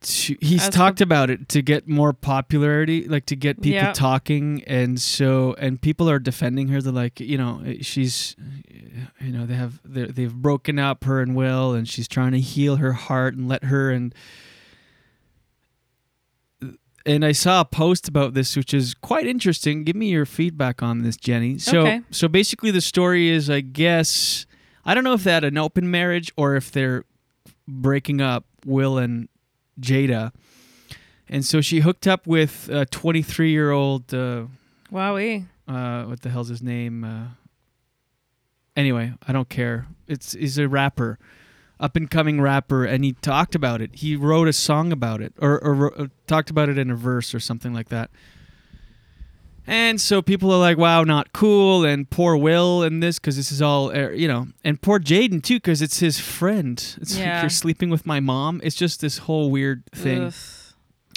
[0.00, 3.92] to he's As talked about it to get more popularity, like to get people Yeah.
[3.94, 6.82] talking, and so and people are defending her.
[6.82, 8.36] They're like, you know, she's,
[9.20, 12.76] you know, they have they've broken up her and Will, and she's trying to heal
[12.76, 14.14] her heart and let her and
[17.06, 19.84] and I saw a post about this, which is quite interesting.
[19.84, 21.58] Give me your feedback on this, Jenny.
[21.58, 22.00] So, Okay.
[22.10, 24.46] so basically, the story is, I guess,
[24.84, 27.04] I don't know if they had an open marriage or if they're
[27.68, 29.28] breaking up, Will and
[29.80, 30.32] Jada.
[31.28, 34.12] And so she hooked up with a 23 year old.
[34.12, 34.46] Uh,
[34.92, 35.46] Wowee.
[35.66, 37.02] uh, what the hell's his name?
[37.04, 37.28] Uh,
[38.76, 39.86] anyway, I don't care.
[40.06, 41.18] It's he's a rapper,
[41.80, 43.90] up and coming rapper, and he talked about it.
[43.96, 46.94] He wrote a song about it, or, or, wrote- uh, talked about it in a
[46.94, 48.10] verse or something like that.
[49.66, 53.50] And so people are like, "Wow, not cool," and poor Will and this because this
[53.50, 56.78] is all uh, you know, and poor Jaden too because it's his friend.
[57.00, 57.40] It's like Yeah.
[57.40, 58.60] you're sleeping with my mom.
[58.62, 60.24] It's just this whole weird thing.
[60.24, 60.34] Ugh.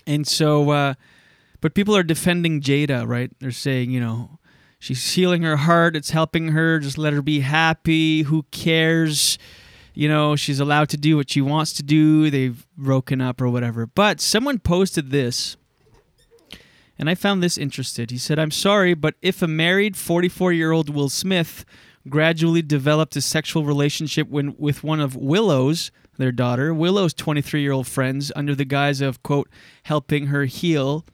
[0.06, 0.94] And so, uh,
[1.60, 3.30] but people are defending Jada, right?
[3.42, 4.40] They're saying, you know,
[4.80, 5.98] she's healing her heart.
[5.98, 6.80] It's helping her.
[6.80, 8.22] Just let her be happy.
[8.22, 9.38] Who cares?
[9.98, 12.30] You know, she's allowed to do what she wants to do.
[12.30, 13.88] They've broken up or whatever.
[13.88, 15.58] But someone posted this,
[17.00, 18.12] and I found this interested.
[18.12, 21.66] He said, I'm sorry, but if a married 44 year old Will Smith
[22.08, 25.90] gradually developed a sexual relationship when, with one of Willow's,
[26.20, 29.50] their daughter, Willow's 23 year old friends, under the guise of, quote,
[29.82, 31.06] helping her heal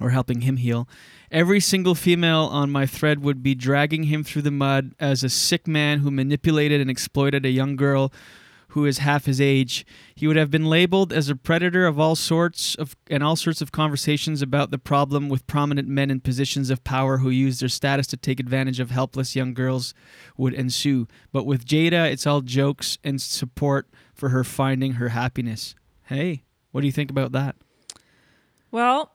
[0.00, 0.88] or helping him heal,
[1.30, 5.28] every single female on my thread would be dragging him through the mud as a
[5.28, 8.12] sick man who manipulated and exploited a young girl
[8.72, 9.86] who is half his age.
[10.14, 13.62] He would have been labeled as a predator of all sorts of and all sorts
[13.62, 17.68] of conversations about the problem with prominent men in positions of power who use their
[17.68, 19.94] status to take advantage of helpless young girls
[20.36, 21.08] would ensue.
[21.32, 25.74] But with Jada, it's all jokes and support for her finding her happiness.
[26.04, 27.56] Hey, what do you think about that?
[28.70, 29.12] Well,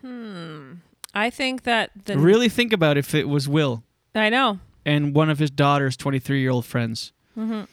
[0.00, 0.74] hmm.
[1.14, 3.82] I think that the really think about if it was Will
[4.14, 4.58] I know.
[4.84, 7.12] and one of his daughter's 23 year old friends.
[7.38, 7.66] Mhm.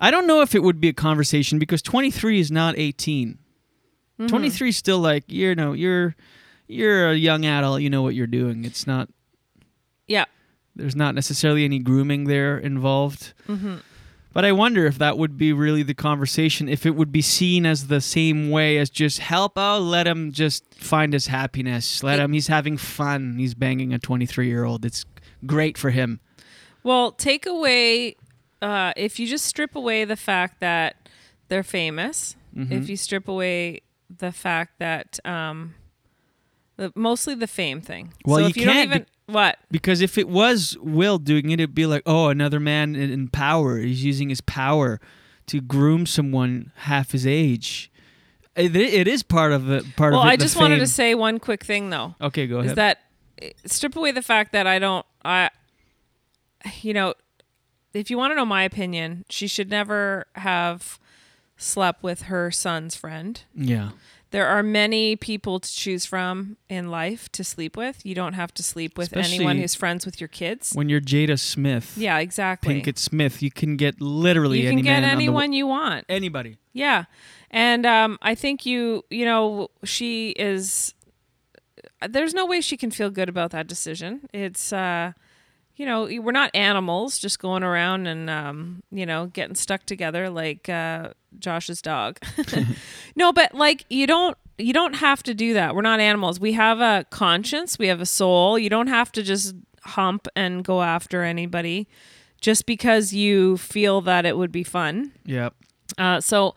[0.00, 3.38] I don't know if it would be a conversation because 23 is not 18.
[4.20, 4.28] Mhm.
[4.28, 6.16] 23 is still like you know you're
[6.68, 7.82] you're a young adult.
[7.82, 8.64] You know what you're doing.
[8.64, 9.08] It's not.
[10.08, 10.24] Yeah.
[10.74, 13.32] There's not necessarily any grooming there involved.
[13.48, 13.80] Mhm.
[14.36, 16.68] But I wonder if that would be really the conversation.
[16.68, 20.30] If it would be seen as the same way as just help out, let him
[20.30, 22.02] just find his happiness.
[22.02, 22.34] Let him.
[22.34, 23.38] He's having fun.
[23.38, 24.84] He's banging a 23 year old.
[24.84, 25.06] It's
[25.46, 26.20] great for him.
[26.82, 28.16] Well, take away
[28.60, 31.08] uh, if you just strip away the fact that
[31.48, 32.36] they're famous.
[32.54, 32.72] Mhm.
[32.72, 33.80] If you strip away
[34.14, 35.76] the fact that um,
[36.76, 38.12] the, mostly the fame thing.
[38.26, 41.50] Well, so you if you can't don't even what Because if it was Will doing
[41.50, 43.78] it, it'd be like, oh, another man in, in power.
[43.78, 45.00] He's using his power
[45.46, 47.90] to groom someone half his age.
[48.56, 50.30] It, it is part of the part well, of it.
[50.30, 52.14] I just wanted to say one quick thing though.
[52.20, 52.70] Okay, go ahead.
[52.70, 53.00] Is that
[53.66, 55.50] strip away the fact that I don't I
[56.80, 57.12] you know
[57.92, 60.98] if you want to know my opinion, she should never have
[61.56, 63.42] slept with her son's friend.
[63.54, 63.90] Yeah.
[64.32, 68.04] There are many people to choose from in life to sleep with.
[68.04, 70.72] You don't have to sleep with anyone who's friends with your kids.
[70.74, 72.82] When you're Jada Smith, Yeah, exactly.
[72.82, 75.66] Pinkett Smith, you can get literally you any can get man on the anyone you
[75.68, 76.04] want.
[76.08, 76.58] Anybody.
[76.72, 77.04] Yeah.
[77.50, 80.92] And um, I think you, you know, she is,
[82.06, 84.28] there's no way she can feel good about that decision.
[84.34, 85.12] It's, uh,
[85.76, 90.30] you know, we're not animals just going around and, um, you know, getting stuck together
[90.30, 92.18] like uh, Josh's dog.
[93.16, 95.74] no, but like you don't, you don't have to do that.
[95.74, 96.40] We're not animals.
[96.40, 97.78] We have a conscience.
[97.78, 98.58] We have a soul.
[98.58, 101.88] You don't have to just hump and go after anybody
[102.40, 105.12] just because you feel that it would be fun.
[105.26, 105.54] Yep.
[105.98, 106.54] Uh, so,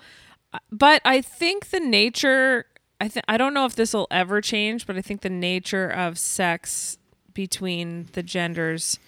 [0.71, 2.65] but I think the nature.
[3.01, 5.89] I think I don't know if this will ever change, but I think the nature
[5.89, 6.97] of sex
[7.33, 8.99] between the genders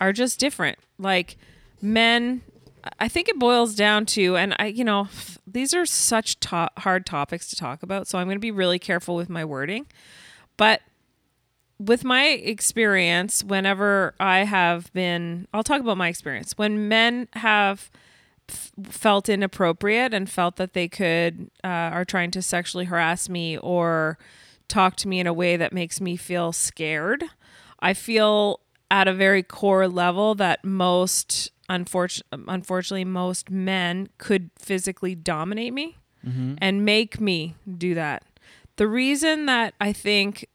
[0.00, 0.78] are just different.
[0.98, 1.36] Like
[1.80, 2.42] men,
[2.98, 5.08] I think it boils down to, and I, you know,
[5.46, 8.78] these are such to- hard topics to talk about, so I'm going to be really
[8.78, 9.86] careful with my wording.
[10.56, 10.82] But
[11.78, 16.56] with my experience, whenever I have been, I'll talk about my experience.
[16.56, 17.90] When men have
[18.48, 23.58] f- felt inappropriate and felt that they could, uh, are trying to sexually harass me
[23.58, 24.18] or
[24.68, 27.24] talk to me in a way that makes me feel scared,
[27.80, 28.60] I feel
[28.90, 35.96] at a very core level that most, unfortunately, unfortunately, most men could physically dominate me
[36.26, 36.58] Mhm.
[36.60, 38.22] and make me do that.
[38.76, 40.46] The reason that I think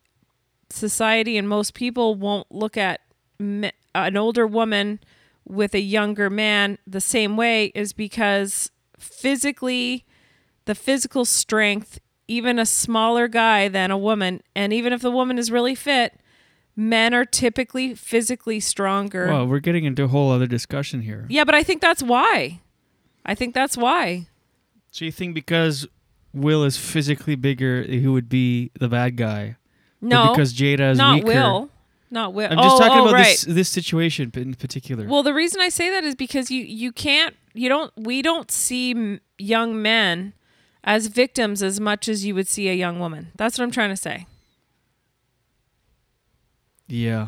[0.70, 3.02] society and most people won't look at
[3.40, 5.00] me- an older woman
[5.48, 8.70] with a younger man the same way is because
[9.00, 10.06] physically
[10.66, 15.40] the physical strength even a smaller guy than a woman and even if the woman
[15.40, 16.14] is really fit
[16.80, 21.26] men are typically physically stronger Well, we're getting into a whole other discussion here.
[21.30, 22.62] yeah but i think that's why
[23.26, 24.28] i think that's why
[24.92, 25.86] So you think because
[26.34, 29.58] Will is physically bigger, he would be the bad guy?
[30.00, 31.26] No because Jada is not weaker.
[31.28, 31.70] will
[32.12, 33.26] not will I'm just oh, talking oh, oh about right.
[33.26, 35.08] this this situation in particular.
[35.08, 38.50] Well, the reason I say that is because you you can't you don't we don't
[38.52, 40.34] see m- young men
[40.84, 43.32] as victims as much as you would see a young woman.
[43.36, 44.28] That's what I'm trying to say.
[46.90, 47.28] Yeah.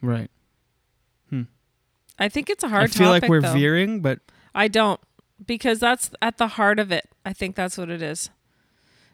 [0.00, 0.30] Right.
[1.30, 1.42] Hmm.
[2.18, 3.52] I think it's a hard I feel topic like we're though.
[3.52, 4.20] veering, but
[4.54, 5.00] I don't
[5.44, 7.08] because that's at the heart of it.
[7.24, 8.30] I think that's what it is.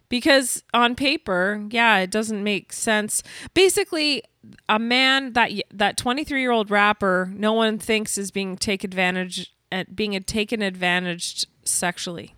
[0.08, 3.22] Because on paper, yeah, it doesn't make sense.
[3.54, 4.22] Basically,
[4.68, 10.20] a man that that 23-year-old rapper no one thinks is being take advantage at being
[10.24, 12.34] taken advantage sexually.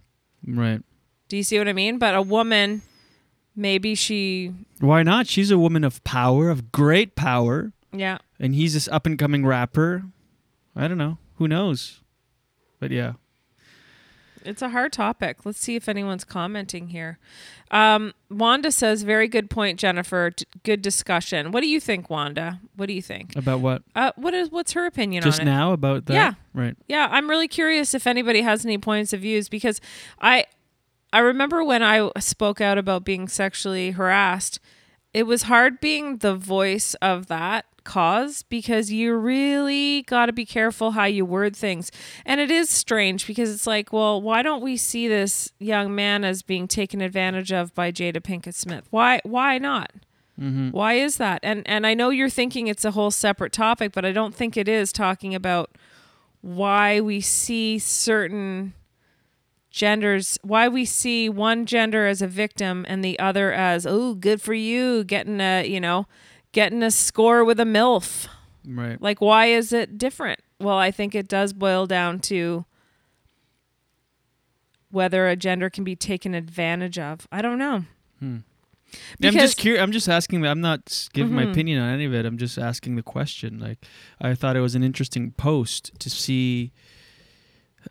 [0.46, 0.82] right.
[1.26, 1.98] Do you see what I mean?
[1.98, 2.82] But a woman
[3.56, 5.26] maybe she Why not?
[5.26, 8.18] She's a woman of power, of great power, yeah.
[8.38, 10.04] and he's this up and coming rapper.
[10.76, 11.18] I don't know.
[11.36, 12.00] Who knows?
[12.80, 13.14] But yeah.
[14.44, 15.46] It's a hard topic.
[15.46, 17.18] Let's see if anyone's commenting here.
[17.70, 20.30] Um, Wanda says, "Very good point, Jennifer.
[20.36, 21.50] D- good discussion.
[21.50, 22.60] What do you think, Wanda?
[22.76, 23.34] What do you think?
[23.36, 23.82] About what?
[23.94, 25.50] Uh, what is what's her opinion Just on it?
[25.50, 26.12] now about that?
[26.12, 26.34] Yeah.
[26.52, 26.76] Right.
[26.88, 29.80] Yeah, I'm really curious if anybody has any points of views because
[30.20, 30.44] I
[31.14, 34.58] I remember when I spoke out about being sexually harassed,
[35.12, 40.44] it was hard being the voice of that cause because you really got to be
[40.44, 41.92] careful how you word things.
[42.26, 46.24] And it is strange because it's like, well, why don't we see this young man
[46.24, 48.88] as being taken advantage of by Jada Pinkett Smith?
[48.90, 49.92] Why why not?
[50.36, 50.70] Mm-hmm.
[50.70, 51.38] Why is that?
[51.44, 54.56] And and I know you're thinking it's a whole separate topic, but I don't think
[54.56, 55.78] it is talking about
[56.40, 58.74] why we see certain
[59.74, 64.40] genders why we see one gender as a victim and the other as oh good
[64.40, 66.06] for you getting a you know
[66.52, 68.28] getting a score with a milf
[68.64, 69.02] Right.
[69.02, 72.64] like why is it different well i think it does boil down to
[74.90, 77.84] whether a gender can be taken advantage of i don't know
[78.20, 78.42] Yeah, I'm
[79.22, 79.82] just Because- curious.
[79.82, 80.46] I'm just asking.
[80.46, 81.50] I'm not giving my Mhm.
[81.50, 82.24] opinion on any of it.
[82.24, 83.58] I'm just asking the question.
[83.58, 83.84] Like,
[84.20, 86.70] I thought it was an interesting post to see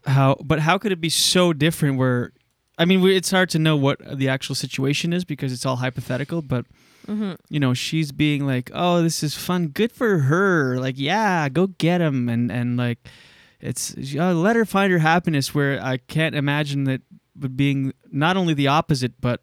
[0.06, 1.98] how, but how could it be so different?
[1.98, 2.32] Where,
[2.78, 6.42] I mean, it's hard to know what the actual situation is because it's all hypothetical.
[6.42, 6.66] But
[7.08, 7.36] Mhm.
[7.50, 9.68] you know, she's being like, "Oh, this is fun.
[9.68, 10.80] Good for her.
[10.80, 13.00] Like, yeah, go get him." And and like,
[13.60, 15.54] it's uh, let her find her happiness.
[15.54, 17.02] Where I can't imagine that
[17.56, 19.42] being not only the opposite, but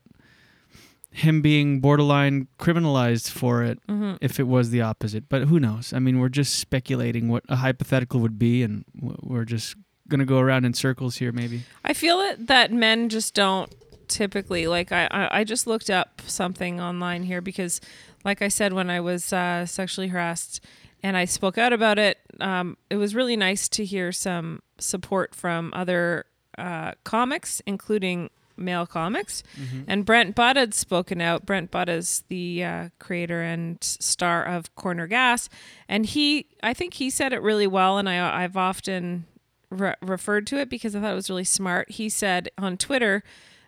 [1.12, 4.16] him being borderline criminalized for it Mhm.
[4.20, 5.28] if it was the opposite.
[5.28, 5.92] But who knows?
[5.92, 9.74] I mean, we're just speculating what a hypothetical would be, and we're just
[10.10, 11.62] gonna go around in circles here, maybe.
[11.84, 13.74] I feel it that men just don't
[14.08, 14.92] typically like.
[14.92, 17.80] I I, I just looked up something online here because,
[18.24, 20.62] like I said, when I was uh, sexually harassed
[21.02, 25.34] and I spoke out about it, um, it was really nice to hear some support
[25.34, 26.26] from other
[26.58, 29.42] uh, comics, including male comics.
[29.86, 31.46] And Brent Butt had spoken out.
[31.46, 35.48] Brent Butt is the uh, creator and star of Corner Gas,
[35.88, 39.24] and he, I think he said it really well, and I, I've often
[39.70, 41.90] re- referred to it because I thought it was really smart.
[41.92, 43.22] He said on Twitter,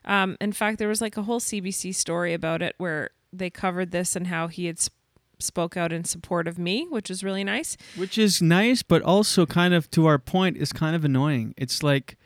[0.05, 3.91] um, in fact, there was like a whole CBC story about it where they covered
[3.93, 4.93] this and how he had sp-
[5.39, 7.77] spoke out in support of me, which is really nice.
[7.97, 11.55] Which is nice, but also kind of to our point is kind of annoying.
[11.57, 12.17] It's like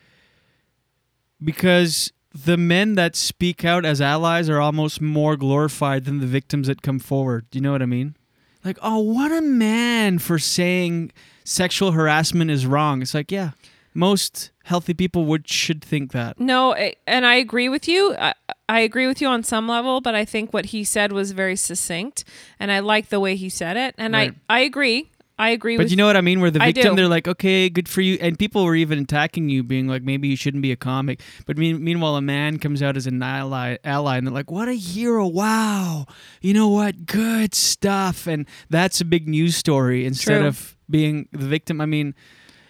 [1.43, 6.67] because the men that speak out as allies are almost more glorified than the victims
[6.67, 7.45] that come forward.
[7.49, 8.15] Do you know what I mean?
[8.63, 11.11] Like, oh, what a man for saying
[11.47, 13.01] sexual harassment is wrong.
[13.01, 13.51] It's like, yeah,
[13.93, 16.39] most healthy people would should think that.
[16.39, 18.15] No, and I agree with you.
[18.19, 18.33] I,
[18.69, 21.55] I agree with you on some level, but I think what he said was very
[21.55, 22.23] succinct,
[22.59, 23.95] and I like the way he said it.
[23.97, 24.33] And Right.
[24.49, 25.09] I, I agree.
[25.39, 26.41] I agree But with you know what I mean?
[26.41, 28.17] Where the victim, they're like, okay, good for you.
[28.19, 31.21] And people were even attacking you, being like, maybe you shouldn't be a comic.
[31.45, 34.67] But mean, meanwhile, a man comes out as an ally, ally, and they're like, what
[34.67, 35.27] a hero.
[35.27, 36.07] Wow.
[36.41, 37.05] You know what?
[37.05, 38.25] Good stuff.
[38.25, 40.47] And that's a big news story instead True.
[40.47, 41.81] of being the victim.
[41.81, 42.15] I mean,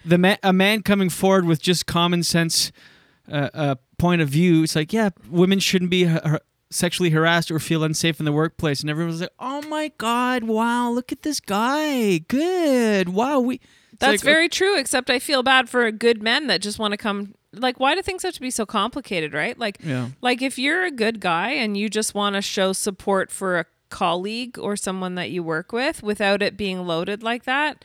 [0.04, 2.72] the ma- a man coming forward with just common sense
[3.30, 6.40] uh, uh, point of view, it's like, yeah, women shouldn't be har-
[6.70, 8.80] sexually harassed or feel unsafe in the workplace.
[8.80, 12.18] And everyone's like, oh my God, wow, look at this guy.
[12.18, 13.10] Good.
[13.10, 13.40] Wow.
[13.40, 13.60] We.
[13.98, 16.96] That's like, very true, except I feel bad for good men that just want to
[16.98, 19.58] come like why do things have to be so complicated, right?
[19.58, 20.08] Like Yeah.
[20.20, 23.64] like if you're a good guy and you just want to show support for a
[23.90, 27.84] colleague or someone that you work with without it being loaded like that.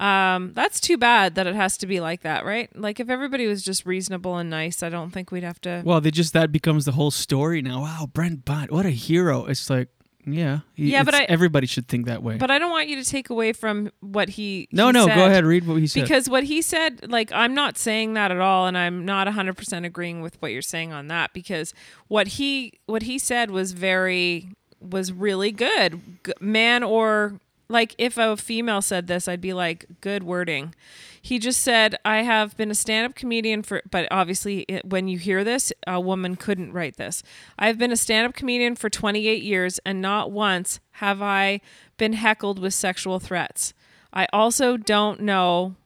[0.00, 2.74] Um, that's too bad that it has to be like that, right?
[2.76, 5.82] Like if everybody was just reasonable and nice, I don't think we'd have to.
[5.84, 7.82] Well, they just that becomes the whole story now.
[7.82, 9.44] Wow, Brent Butt, what a hero!
[9.46, 9.88] It's like,
[10.24, 12.36] yeah, he- Yeah, but I- everybody should think that way.
[12.36, 14.66] But I don't want you to take away from what he.
[14.72, 16.02] No, he no, go ahead, read what he said.
[16.02, 19.56] Because what he said, like, I'm not saying that at all, and I'm not 100
[19.56, 21.32] percent agreeing with what you're saying on that.
[21.32, 21.74] Because
[22.08, 24.48] what he what he said was very
[24.80, 26.00] was really good,
[26.40, 27.34] man or
[27.72, 30.74] like if a female said this, I'd be like, good wording.
[31.20, 35.08] He just said, I have been a stand up comedian for, but obviously, it, when
[35.08, 37.22] you hear this, a woman couldn't write this.
[37.58, 41.60] I've been a stand up comedian for 28 years, and not once have I
[41.96, 43.72] been heckled with sexual threats.
[44.12, 45.76] I also don't know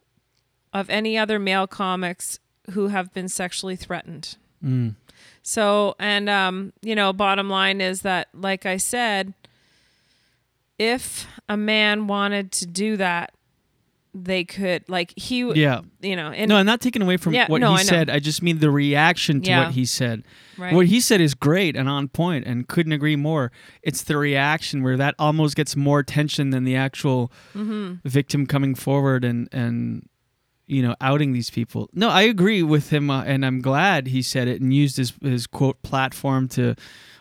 [0.73, 2.41] of any other male comics
[2.71, 4.37] who have been sexually threatened.
[4.65, 4.97] Mm.
[5.43, 9.35] So, and um, you know, bottom line is that, like I said,
[10.79, 13.33] if a man wanted to do that,
[14.15, 14.89] they could.
[14.89, 15.83] Like he, Yeah.
[16.01, 18.09] you know, and no, I'm not taking away from Yeah, what no, he I said.
[18.09, 19.65] I just mean the reaction to Yeah.
[19.67, 20.23] what he said.
[20.57, 20.73] Right.
[20.75, 23.53] What he said is great and on point, and couldn't agree more.
[23.83, 28.01] It's the reaction where that almost gets more attention than the actual Mhm.
[28.05, 30.09] victim coming forward and and
[30.67, 31.91] you know outing these people.
[31.93, 35.13] No, I agree with him, uh, and I'm glad he said it and used his
[35.23, 36.75] his quote platform to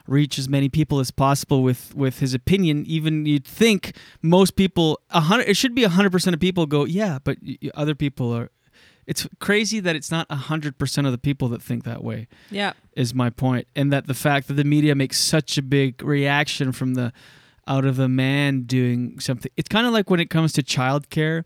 [0.07, 2.85] reach as many people as possible with with his opinion.
[2.85, 6.85] Even you'd think most people, a hundred, it should be hundred percent of people go,
[6.85, 7.37] yeah, but
[7.73, 8.51] other people are.
[9.07, 12.27] It's crazy that it's not hundred percent of the people that think that way.
[12.49, 12.73] Yeah.
[12.95, 16.71] is my point, and that the fact that the media makes such a big reaction
[16.71, 17.13] from the
[17.67, 19.51] out of a man doing something.
[19.57, 21.43] It's kind of like when it comes to childcare,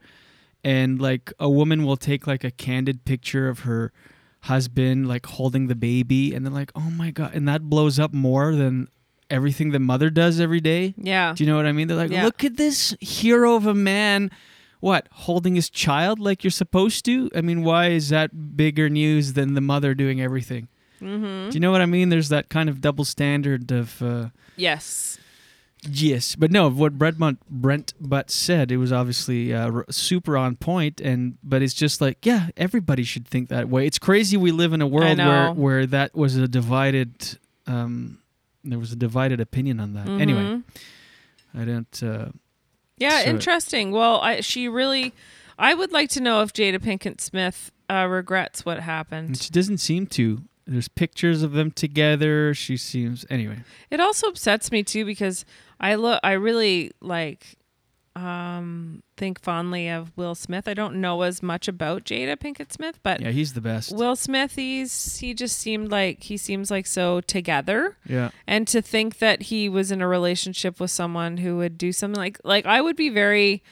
[0.64, 3.92] and like a woman will take like a candid picture of her
[4.42, 8.14] husband like holding the baby, and they're like, oh my god, and that blows up
[8.14, 8.88] more than
[9.30, 10.94] everything the mother does every day.
[10.98, 11.34] Yeah.
[11.36, 11.88] Do you know what I mean?
[11.88, 12.24] They're like, Yeah.
[12.26, 14.32] look at this hero of a man.
[14.80, 17.30] What holding his child like you're supposed to?
[17.36, 20.68] I mean, why is that bigger news than the mother doing everything?
[21.02, 21.52] Mhm.
[21.52, 22.10] Do you know what I mean?
[22.10, 25.19] There's that kind of double standard of uh, yes,
[25.88, 26.70] yes, but no.
[26.70, 31.38] What Brent Butt, Brent Butt said, it was obviously uh, r- super on point, and
[31.44, 33.86] but it's just like, yeah, everybody should think that way.
[33.86, 37.38] It's crazy we live in a world where where that was a divided,
[37.68, 38.20] um,
[38.64, 40.08] there was a divided opinion on that.
[40.10, 40.64] Anyway, Mhm.
[41.56, 42.04] I don't.
[42.04, 42.30] Uh,
[42.98, 43.92] Yeah, so- interesting.
[43.92, 45.14] Well, I, she really.
[45.58, 49.38] I would like to know if Jada Pinkett Smith uh, regrets what happened.
[49.42, 50.42] She doesn't seem to.
[50.66, 52.54] There's pictures of them together.
[52.54, 53.64] She seems anyway.
[53.90, 55.44] It also upsets me too because
[55.80, 56.20] I look.
[56.24, 57.56] I really like
[58.16, 60.68] um think fondly of Will Smith.
[60.68, 63.96] I don't know as much about Jada Pinkett Smith, but Yeah, he's the best.
[63.96, 67.98] Will Smith, he's he just seemed like he seems like so together.
[68.06, 68.32] Yeah.
[68.48, 72.20] And to think that he was in a relationship with someone who would do something
[72.20, 73.64] like like I would be very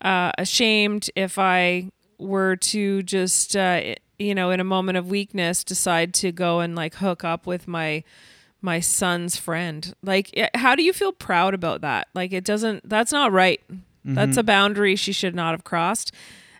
[0.00, 5.64] uh, ashamed if I were to just uh, you know in a moment of weakness
[5.64, 8.04] decide to go and like hook up with my
[8.62, 9.94] my son's friend.
[10.02, 12.08] Like how do you feel proud about that?
[12.14, 13.60] Like it doesn't that's not right.
[14.04, 14.40] That's Mhm.
[14.40, 16.12] a boundary she should not have crossed.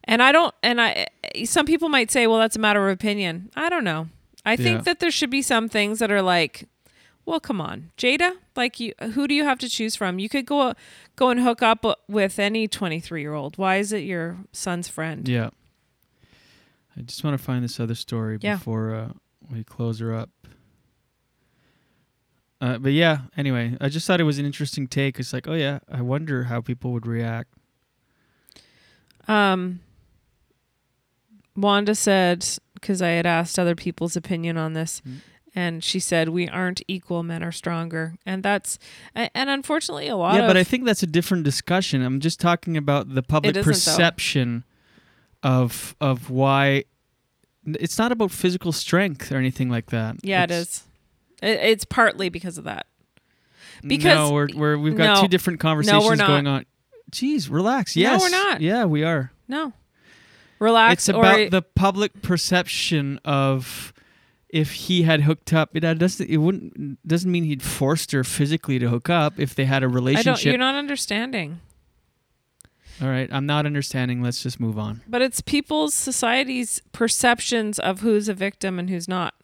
[0.04, 1.06] And I don't and I
[1.44, 3.50] some people might say well that's a matter of opinion.
[3.56, 4.08] I don't know.
[4.44, 4.82] I think Yeah.
[4.82, 6.68] that there should be some things that are like
[7.24, 8.36] well, come on, Jada.
[8.54, 10.20] Like, you, who do you have to choose from?
[10.20, 10.74] You could go,
[11.16, 13.58] go and hook up with any twenty-three-year-old.
[13.58, 15.28] Why is it your son's friend?
[15.28, 15.50] Yeah.
[16.96, 18.54] I just want to find this other story Yeah.
[18.58, 19.08] before uh,
[19.50, 20.30] we close her up.
[22.60, 25.18] Uh, but yeah, anyway, I just thought it was an interesting take.
[25.18, 27.52] It's like, oh yeah, I wonder how people would react.
[29.28, 29.80] Um,
[31.56, 35.16] Wanda said because I had asked other people's opinion on this, Mm.
[35.54, 37.22] and she said we aren't equal.
[37.22, 38.78] Men are stronger, and that's
[39.14, 40.34] and unfortunately a lot.
[40.36, 42.02] Yeah, of, but I think that's a different discussion.
[42.02, 43.70] I'm just talking about the public isn't, though.
[43.72, 44.64] perception
[45.42, 46.84] of of why
[47.66, 50.16] it's not about physical strength or anything like that.
[50.22, 50.82] yeah, it It's- is.
[51.42, 52.86] It, it's partly because of that.
[53.86, 55.22] Because no, we're, we're we've got no.
[55.22, 56.26] two different No, we're conversations not.
[56.26, 56.66] going on.
[57.10, 57.94] Jeez, relax.
[57.96, 58.60] Yes, no, we're not.
[58.60, 59.32] Yeah, we are.
[59.48, 59.72] No,
[60.58, 61.08] relax.
[61.08, 63.92] It's about the public perception of
[64.48, 65.76] if he had hooked up.
[65.76, 66.28] It uh, doesn't.
[66.28, 67.06] It wouldn't.
[67.06, 69.38] Doesn't mean he'd forced her physically to hook up.
[69.38, 69.94] If they had a I don't.
[69.94, 70.46] relationship.
[70.46, 71.60] You're not understanding.
[73.00, 74.22] All right, I'm not understanding.
[74.22, 75.02] Let's just move on.
[75.06, 79.34] But it's people's society's perceptions of who's a victim and who's not.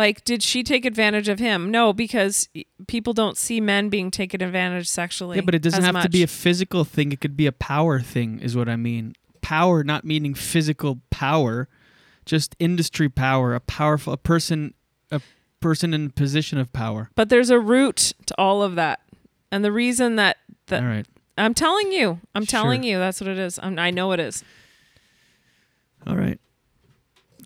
[0.00, 1.70] Like, did she take advantage of him?
[1.70, 2.48] No, because
[2.88, 5.36] people don't see men being taken advantage sexually.
[5.36, 7.12] Yeah, but it doesn't have to be a physical thing.
[7.12, 9.12] It could be a power thing, is what I mean.
[9.42, 11.68] Power, not meaning physical power,
[12.24, 13.54] just industry power.
[13.54, 14.72] A powerful, a person.
[15.10, 15.20] A,
[15.60, 17.10] person in a position of power.
[17.14, 19.00] But there's a root to all of that.
[19.52, 21.06] And the reason that that All right.
[21.36, 22.92] I'm telling you, I'm telling Sure.
[22.92, 23.60] you, that's what it is.
[23.62, 24.42] I'm, I know it is.
[26.06, 26.40] All right.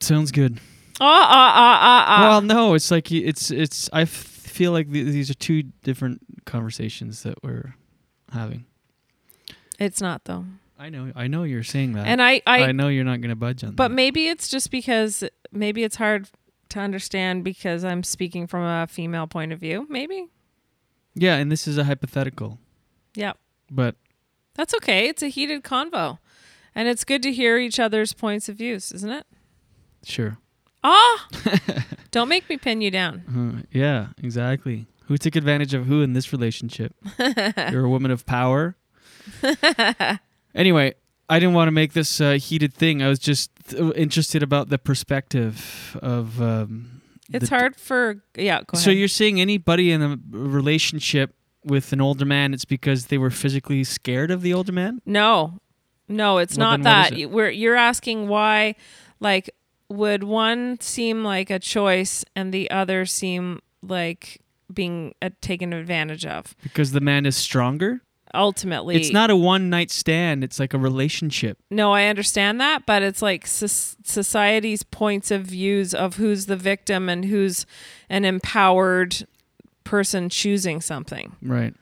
[0.00, 0.60] Sounds good.
[1.00, 2.28] Ah ah ah ah ah.
[2.28, 3.90] Well, no, it's like it's it's.
[3.92, 7.74] I f- feel like th- these are two different conversations that we're
[8.32, 8.66] having.
[9.78, 10.44] it's not though.
[10.78, 13.36] I know, I know you're saying that, And I- I- know you're not going to
[13.36, 13.76] budge on that.
[13.76, 15.22] But maybe it's just because
[15.52, 16.28] maybe it's hard
[16.70, 19.86] to understand because I'm speaking from a female point of view.
[19.88, 20.26] Maybe.
[21.14, 22.58] Yeah, and this is a hypothetical,
[23.14, 23.34] Yeah.
[23.70, 23.94] but
[24.54, 25.08] That's okay.
[25.08, 26.18] It's a heated convo.
[26.74, 29.26] And it's good to hear each other's points of views, isn't it?
[30.04, 30.38] sure.
[30.84, 31.28] Ah!
[32.10, 33.62] Don't make me pin you down.
[33.62, 34.86] Uh, yeah, exactly.
[35.06, 36.94] Who took advantage of who in this relationship?
[37.18, 38.76] You're a woman of power.
[40.54, 40.94] Anyway,
[41.28, 43.02] I didn't want to make this a heated thing.
[43.02, 46.40] I was just uh, interested about the perspective of.
[46.40, 47.00] Um,
[47.32, 48.98] It's the- hard for yeah, go So ahead.
[48.98, 51.34] you're seeing anybody in a relationship
[51.64, 55.00] with an older man, it's because they were physically scared of the older man?
[55.06, 55.60] No,
[56.08, 57.18] no, it's Well, not then what is that.
[57.18, 57.30] it?
[57.30, 58.74] We're you're asking why,
[59.18, 59.50] like,
[59.88, 64.40] would one seem like a choice and the other seem like
[64.72, 66.54] being uh, taken advantage of?
[66.62, 68.00] Because the man is stronger?
[68.32, 71.56] Ultimately, It's not a one night stand, it's like a relationship.
[71.70, 76.56] No, I understand that, but it's like soc- society's points of views of who's the
[76.56, 77.64] victim and who's
[78.08, 79.24] an empowered
[79.84, 81.36] person choosing something.
[81.42, 81.74] Right.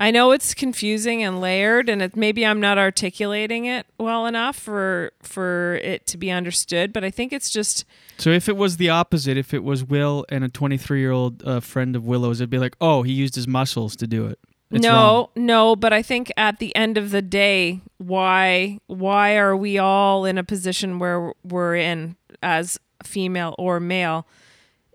[0.00, 4.56] I know it's confusing and layered, and it, maybe I'm not articulating it well enough
[4.56, 6.92] for for it to be understood.
[6.92, 7.84] But I think it's just
[8.16, 11.42] So if it was the opposite, if it was Will and a 23 year old
[11.44, 14.38] uh, friend of Willow's, it'd be like, oh, he used his muscles to do it.
[14.70, 15.28] It's no, wrong.
[15.34, 15.76] no.
[15.76, 20.38] But I think at the end of the day, why why are we all in
[20.38, 24.28] a position where we're in as female or male?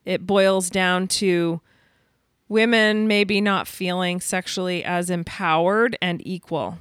[0.06, 1.60] It boils down to
[2.54, 6.78] women maybe not feeling sexually as empowered and equal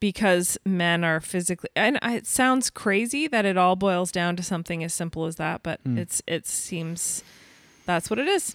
[0.00, 4.84] because men are physically and it sounds crazy that it all boils down to something
[4.84, 5.98] as simple as that but Mm.
[5.98, 7.24] it's it seems
[7.86, 8.54] that's what it is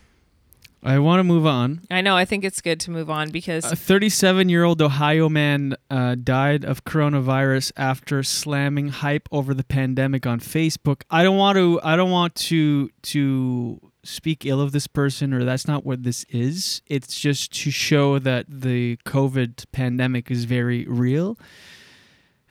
[0.81, 1.81] I want to move on.
[1.91, 5.27] i know i think it's good to move on because A 37 year old Ohio
[5.27, 11.01] man uh, died of coronavirus after slamming hype over the pandemic on Facebook.
[11.09, 11.81] I don't want to.
[11.83, 16.26] I don't want to to speak ill of this person, or that's not what this
[16.30, 16.81] is.
[16.88, 21.38] It's just to show that the COVID pandemic is very real.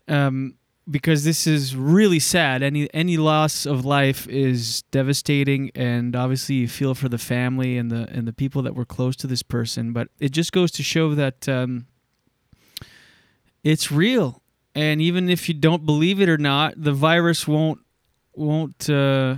[0.06, 0.54] Um,
[0.90, 2.62] because this is really sad.
[2.62, 7.90] Any any loss of life is devastating, and obviously you feel for the family and
[7.90, 9.92] the and the people that were close to this person.
[9.92, 11.86] But it just goes to show that um,
[13.62, 14.42] it's real,
[14.74, 17.80] and even if you don't believe it or not, the virus won't
[18.34, 19.36] won't uh,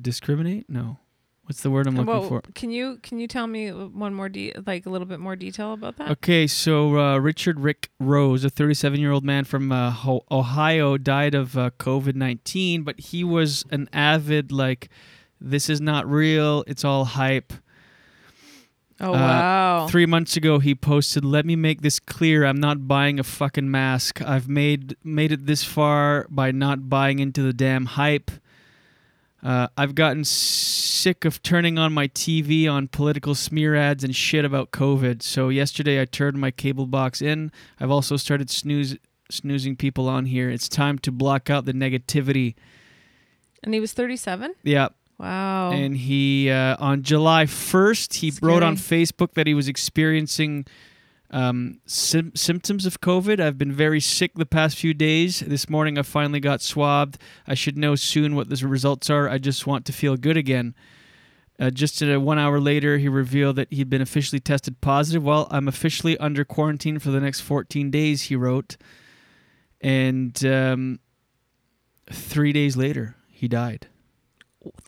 [0.00, 0.68] discriminate.
[0.68, 0.98] No,
[1.44, 2.42] what's the word I'm looking Well, for?
[2.54, 5.72] Can you can you tell me one more de- like a little bit more detail
[5.72, 6.10] about that?
[6.10, 10.96] Okay, so uh, Richard Rick Rose, a 37 year old man from uh, Ho- Ohio,
[10.98, 14.88] died of uh, COVID 19, but he was an avid, like,
[15.40, 17.52] this is not real, it's all hype.
[19.00, 19.86] Oh, Uh, wow.
[19.88, 23.70] Three months ago, he posted, "Let me make this clear: I'm not buying a fucking
[23.70, 24.20] mask.
[24.20, 28.32] I've made made it this far by not buying into the damn hype.
[29.42, 34.44] Uh, I've gotten sick of turning on my TV on political smear ads and shit
[34.44, 35.22] about COVID.
[35.22, 37.52] So yesterday, I turned my cable box in.
[37.78, 38.96] I've also started snooze
[39.30, 40.50] snoozing people on here.
[40.50, 42.54] It's time to block out the negativity."
[43.62, 44.54] And he was 37?
[44.62, 44.88] Yeah.
[45.18, 45.72] Wow.
[45.72, 50.64] And he uh, on July 1st, he wrote on Facebook that he was experiencing
[51.30, 53.40] um, sym- symptoms of COVID.
[53.40, 55.40] I've been very sick the past few days.
[55.40, 57.18] This morning, I finally got swabbed.
[57.46, 59.28] I should know soon what the results are.
[59.28, 60.74] I just want to feel good again.
[61.60, 65.24] Uh, just uh, one hour later, he revealed that he'd been officially tested positive.
[65.24, 68.76] Well, I'm officially under quarantine for the next 14 days, he wrote.
[69.80, 71.00] And um,
[72.10, 73.88] three days later, he died.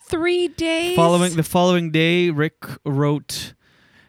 [0.09, 0.95] Three days?
[0.95, 3.53] Following the following day, Rick wrote,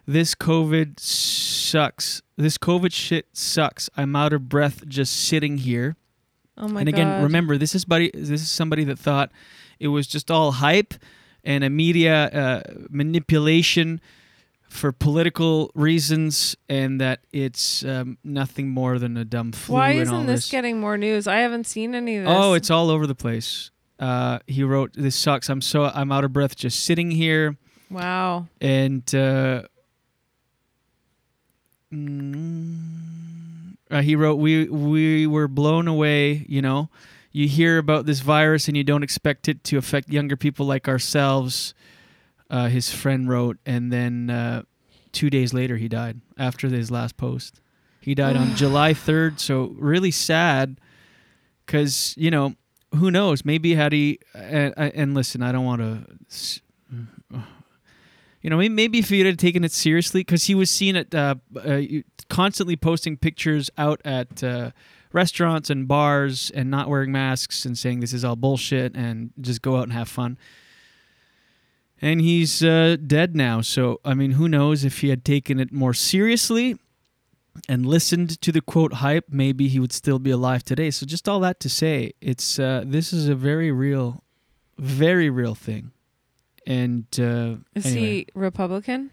[0.06, 2.22] "This COVID sucks.
[2.36, 3.88] This COVID shit sucks.
[3.96, 5.96] I'm out of breath just sitting here."
[6.58, 6.78] Oh my god.
[6.80, 7.22] and again, God.
[7.22, 8.10] remember this is buddy.
[8.12, 9.30] This is somebody that thought
[9.80, 10.94] it was just all hype
[11.44, 14.00] and a media uh, manipulation
[14.68, 19.74] for political reasons, and that it's um, nothing more than a dumb flu.
[19.74, 21.26] Why isn't this this getting more news?
[21.26, 22.34] I haven't seen any of this.
[22.34, 23.70] Oh, it's all over the place.
[23.98, 25.48] Uh, he wrote, "This sucks.
[25.48, 27.56] I'm so I'm out of breath just sitting here."
[27.90, 28.46] Wow.
[28.60, 29.64] And uh,
[33.90, 36.46] uh, he wrote, "We we were blown away.
[36.48, 36.88] You know,
[37.32, 40.88] you hear about this virus and you don't expect it to affect younger people like
[40.88, 41.74] ourselves."
[42.52, 44.62] uh, his friend wrote, and then uh,
[45.10, 47.60] two days later he died after his last post.
[48.00, 50.78] He died on July 3rd, so really sad
[51.64, 52.54] because, you know,
[52.94, 53.42] who knows?
[53.42, 56.60] Maybe had he, and, and listen, I don't want to,
[58.42, 61.14] you know, may- maybe if he had taken it seriously, because he was seen at
[61.14, 61.80] uh, uh,
[62.28, 64.72] constantly posting pictures out at uh,
[65.12, 69.62] restaurants and bars and not wearing masks and saying this is all bullshit and just
[69.62, 70.36] go out and have fun.
[72.00, 73.60] And he's uh, dead now.
[73.60, 76.76] So, I mean, who knows if he had taken it more seriously
[77.68, 80.90] and listened to the quote hype, maybe he would still be alive today.
[80.90, 84.24] So, just all that to say, it's uh, this is a very real,
[84.78, 85.92] very real thing.
[86.66, 88.00] And uh, Is anyway.
[88.00, 89.10] he Republican?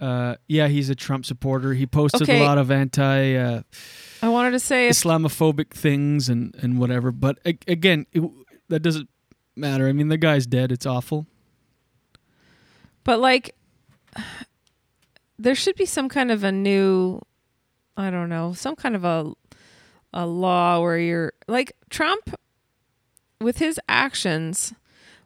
[0.00, 1.74] Uh, yeah, he's a Trump supporter.
[1.74, 2.40] He posted Okay.
[2.40, 3.62] a lot of anti uh,
[4.22, 7.10] I wanted to say Islamophobic things and, and whatever.
[7.12, 8.22] But a- again, it,
[8.68, 9.08] that doesn't
[9.56, 9.88] matter.
[9.88, 10.70] I mean, the guy's dead.
[10.72, 11.26] It's awful.
[13.04, 13.54] But like,
[15.38, 17.20] there should be some kind of a new,
[17.96, 19.32] I don't know, some kind of a
[20.12, 22.34] a law where you're like Trump
[23.40, 24.74] with his actions.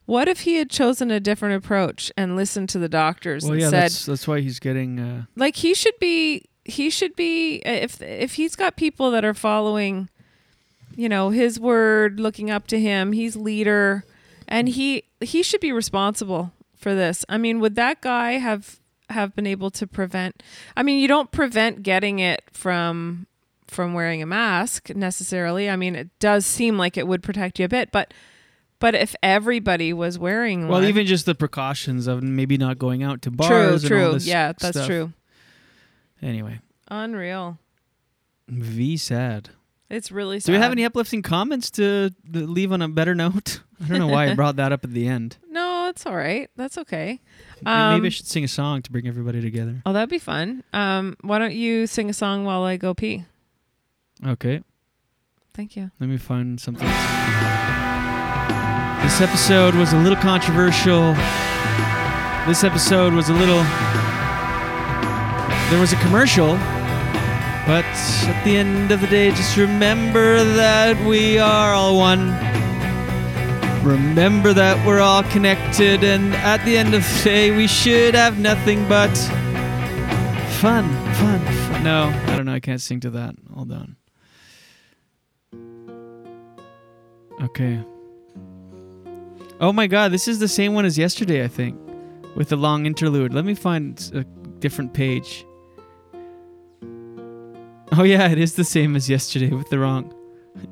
[0.07, 3.61] What if he had chosen a different approach and listened to the doctors Well, and
[3.61, 4.99] yeah, said, that's that's why he's getting.
[4.99, 9.35] Uh, like he should be he should be if if he's got people that are
[9.35, 10.09] following
[10.95, 14.05] you know his word looking up to him he's leader
[14.47, 18.79] and he he should be responsible for this i mean would that guy have
[19.11, 20.43] have been able to prevent
[20.77, 23.27] i mean you don't prevent getting it from
[23.67, 27.65] from wearing a mask necessarily i mean it does seem like it would protect you
[27.65, 28.13] a bit but
[28.83, 33.03] but if everybody was wearing well, one, even just the precautions of maybe not going
[33.03, 33.83] out to true bars.
[33.85, 34.87] true this yeah that's stuff.
[34.87, 35.13] true
[36.21, 37.59] Anyway, unreal
[38.49, 39.49] V sad.
[39.91, 40.47] it's really sad.
[40.47, 43.61] Do we have any uplifting comments to leave on a better note?
[43.83, 45.39] I don't know why I brought that up at the end.
[45.51, 46.49] No, it's all right.
[46.55, 47.21] That's okay.
[47.63, 49.83] Maybe I Um, should sing a song to bring everybody together.
[49.85, 50.63] Oh, that'd be fun.
[50.73, 53.25] Um, why don't you sing a song while I go pee?
[54.25, 54.63] Okay.
[55.55, 55.91] Thank you.
[55.99, 56.87] Let me find something.
[59.13, 61.13] This episode was a little controversial.
[62.49, 63.63] This episode was a little.
[65.69, 66.55] There was a commercial,
[67.67, 72.31] but at the end of the day, just remember that we are all one.
[73.85, 78.39] Remember that we're all connected, and at the end of the day, we should have
[78.39, 79.15] nothing but
[80.59, 81.85] fun, fun, fun.
[81.85, 82.55] No, I don't know.
[82.55, 83.35] I can't sing to that.
[83.53, 83.97] Hold on.
[87.43, 87.85] Okay.
[89.63, 91.79] Oh my god, this is the same one as yesterday, I think,
[92.35, 93.33] with the long interlude.
[93.33, 94.25] Let me find a
[94.59, 95.47] different page.
[97.93, 100.13] Oh yeah, it is the same as yesterday with the wrong.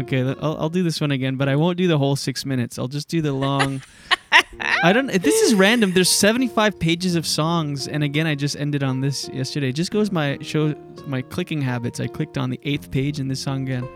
[0.00, 2.78] Okay, I'll, I'll do this one again, but I won't do the whole six minutes.
[2.78, 3.82] I'll just do the long.
[4.82, 5.08] I don't.
[5.08, 5.92] This is random.
[5.92, 9.68] There's 75 pages of songs, and again, I just ended on this yesterday.
[9.68, 10.74] It just goes my show
[11.06, 12.00] my clicking habits.
[12.00, 13.86] I clicked on the eighth page in this song again.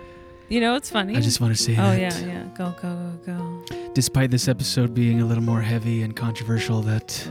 [0.49, 1.17] You know what's funny?
[1.17, 1.99] I just want to say Oh that.
[2.01, 2.45] yeah, yeah.
[2.57, 2.95] Go, go,
[3.27, 3.91] go, go.
[3.95, 7.29] despite this episode being a little more heavy and controversial, that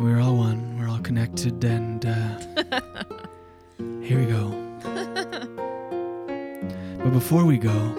[0.00, 2.38] we're all one, we're all connected, and uh,
[4.02, 4.62] here we go.
[6.98, 7.94] But before we go,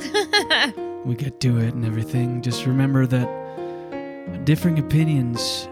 [1.06, 2.42] we get to it and everything.
[2.42, 5.68] Just remember that differing opinions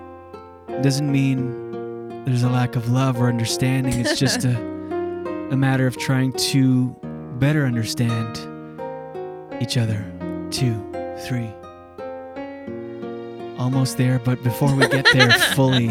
[0.83, 3.93] doesn't mean there's a lack of love or understanding.
[3.99, 4.55] It's just a,
[5.51, 6.95] a matter of trying to
[7.35, 8.37] better understand
[9.61, 10.03] each other.
[10.51, 10.75] Two,
[11.27, 11.49] three.
[13.57, 15.89] Almost there, but before we get there fully,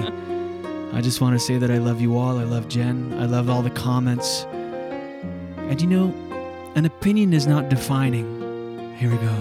[0.93, 2.39] I just want to say that I love you all.
[2.39, 3.15] I love Jen.
[3.19, 4.45] I love all the comments.
[5.69, 6.15] And you know,
[6.77, 8.95] an opinion is not defining.
[8.97, 9.35] Here we go.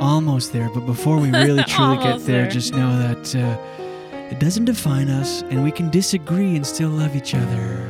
[0.00, 2.50] Almost there, but before we really truly get there, there.
[2.50, 3.56] just know that uh,
[4.30, 7.89] it doesn't define us, and we can disagree and still love each other.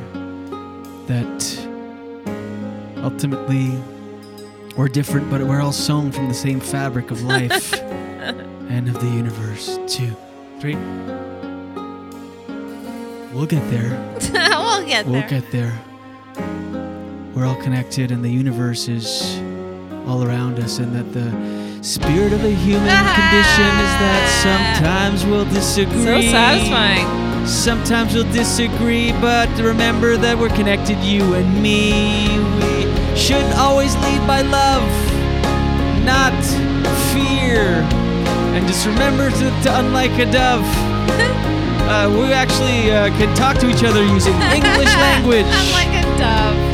[1.11, 1.67] That
[3.03, 3.77] ultimately
[4.77, 9.07] we're different, but we're all sewn from the same fabric of life and of the
[9.07, 9.77] universe.
[9.87, 10.15] Two,
[10.61, 10.75] three.
[13.33, 13.89] We'll get there.
[14.31, 15.11] we'll get there.
[15.11, 15.77] We'll get there.
[17.35, 19.37] We're all connected, and the universe is
[20.07, 22.87] all around us, and that the spirit of the human
[23.19, 26.05] condition is that sometimes we'll disagree.
[26.05, 27.30] So satisfying.
[27.45, 32.39] Sometimes we'll disagree, but remember that we're connected, you and me.
[32.57, 34.87] We should always lead by love,
[36.05, 36.37] not
[37.11, 37.81] fear.
[38.53, 40.63] And just remember to, to unlike a dove,
[41.89, 45.45] uh, we actually uh, can talk to each other using English language.
[45.49, 46.71] I'm like a dove.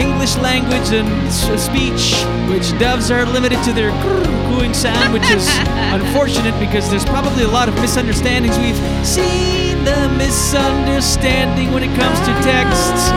[0.00, 1.08] English language and
[1.58, 2.14] speech,
[2.48, 3.90] which doves are limited to their
[4.48, 5.48] cooing sound, which is
[5.92, 8.56] unfortunate because there's probably a lot of misunderstandings.
[8.58, 13.10] We've seen the misunderstanding when it comes to texts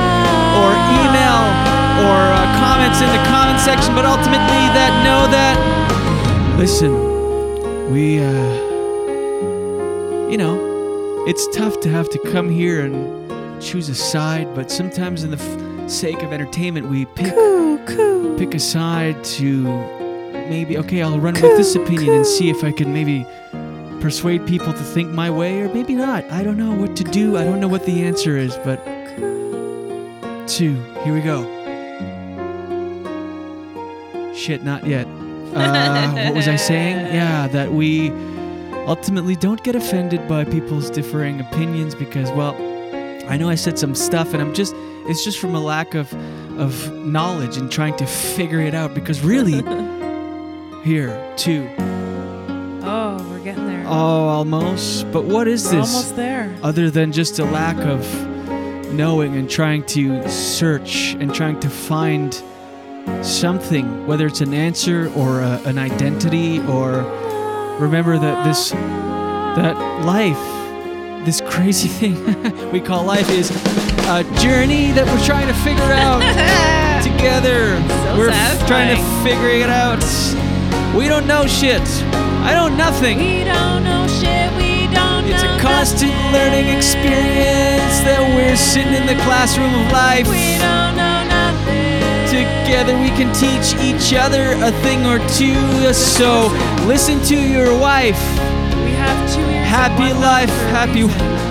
[0.57, 0.69] or
[1.01, 1.41] email
[2.05, 5.57] or uh, comments in the comment section, but ultimately that know that.
[6.57, 6.93] Listen,
[7.91, 8.53] we, uh,
[10.29, 15.23] you know, it's tough to have to come here and choose a side, but sometimes
[15.23, 17.35] in the f- sake of entertainment, we pick
[18.37, 19.63] pick a side to
[20.49, 23.25] maybe okay, I'll run with this opinion and see if I can maybe
[24.01, 26.25] persuade people to think my way, or maybe not.
[26.31, 27.37] I don't know what to do.
[27.37, 28.83] I don't know what the answer is, but
[30.47, 30.81] two.
[31.03, 31.43] Here we go.
[34.33, 35.05] Shit, not yet.
[35.53, 36.91] Uh, what was I saying?
[37.21, 38.09] Yeah, that we
[38.87, 42.55] ultimately don't get offended by people's differing opinions because, well,
[43.27, 44.73] I know I said some stuff and I'm just,
[45.07, 46.11] it's just from a lack of,
[46.57, 49.61] of knowledge and trying to figure it out because really,
[50.83, 51.69] here, two.
[53.93, 55.11] Oh, almost.
[55.11, 55.89] But what is We're this?
[55.93, 56.55] almost there.
[56.63, 58.01] Other than just a lack of
[58.93, 62.33] knowing and trying to search and trying to find
[63.21, 67.03] something, whether it's an answer or a, an identity, or
[67.79, 70.39] remember that this that life,
[71.25, 73.49] this crazy thing we call life, is
[74.07, 76.21] a journey that we're trying to figure out
[77.03, 77.75] together.
[78.05, 80.01] So we're f- trying to figure it out.
[80.97, 81.81] We don't know shit.
[82.43, 83.17] I know nothing.
[83.19, 84.49] We don't know shit.
[84.57, 89.91] We don't know It's a constant learning experience that we're sitting in the classroom of
[89.91, 90.27] life.
[90.27, 92.01] We don't know nothing.
[92.27, 95.93] Together we can teach each other a thing or two.
[95.93, 96.49] So
[96.87, 98.19] listen to your wife.
[98.83, 99.67] We have two ears.
[99.67, 101.03] and Happy one life, mouth for a happy.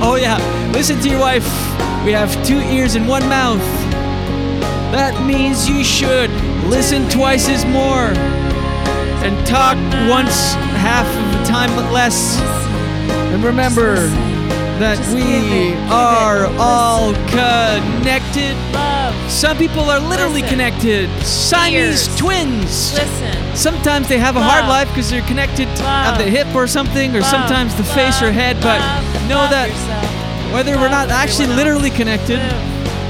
[0.03, 0.39] Oh yeah,
[0.73, 1.45] listen to your wife.
[2.05, 3.63] We have two ears and one mouth.
[4.91, 6.31] That means you should
[6.67, 8.11] listen twice as more
[9.23, 9.77] and talk
[10.09, 12.39] once half of the time but less.
[13.33, 13.95] And remember
[14.81, 18.57] that we give it, give it, are all connected.
[19.31, 21.11] Some people are literally connected.
[21.23, 22.95] Siamese twins.
[22.95, 23.57] Listen.
[23.57, 27.23] Sometimes they have a hard life because they're connected at the hip or something, or
[27.23, 28.57] sometimes the face or head.
[28.63, 28.81] But
[29.29, 29.71] know that
[30.53, 32.41] whether we're not actually literally connected.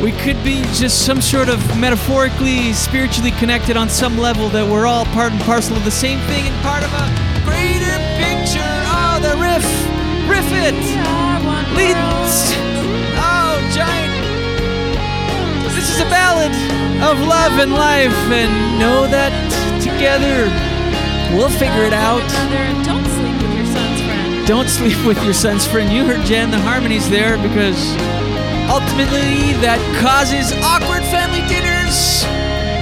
[0.02, 4.86] We could be just some sort of metaphorically, spiritually connected on some level that we're
[4.86, 7.04] all part and parcel of the same thing and part of a
[7.44, 8.72] greater picture.
[8.88, 9.66] Oh, the riff.
[10.24, 10.72] Riff it.
[11.76, 12.56] Leads.
[13.20, 14.14] Oh, giant.
[15.76, 16.52] This is a ballad
[17.04, 19.32] of love and life, and know that
[19.82, 20.48] together
[21.36, 22.24] we'll figure it out.
[22.86, 24.46] Don't sleep with your son's friend.
[24.46, 25.92] Don't sleep with your son's friend.
[25.92, 27.96] You heard Jen, the harmonies there, because
[28.70, 32.22] ultimately that causes awkward family dinners,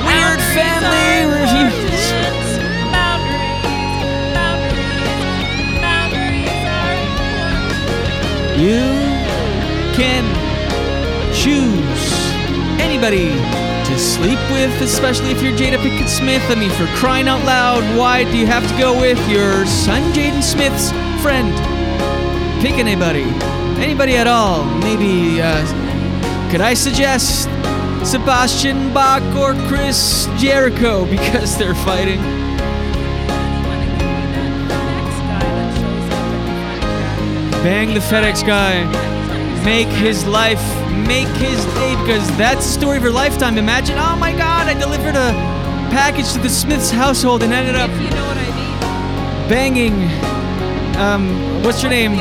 [0.05, 1.89] weird family reviews.
[8.61, 8.85] You
[9.97, 10.29] can
[11.33, 12.13] choose
[12.83, 13.33] anybody
[13.89, 16.43] to sleep with, especially if you're Jada Pinkett Smith.
[16.51, 20.13] I mean, for crying out loud, why do you have to go with your son
[20.13, 20.91] Jaden Smith's
[21.23, 21.55] friend?
[22.61, 23.25] Pick anybody,
[23.81, 24.65] anybody at all.
[24.81, 27.45] Maybe, uh, could I suggest
[28.05, 32.21] Sebastian Bach or Chris Jericho because they're fighting?
[37.63, 38.85] Bang the FedEx guy.
[39.65, 40.63] Make his life,
[41.07, 43.59] make his day, because that's the story of your lifetime.
[43.59, 45.33] Imagine, oh my god, I delivered a
[45.91, 49.49] package to the Smith's household and ended up you know what I mean.
[49.49, 49.95] banging.
[50.97, 52.13] Um, what's your name?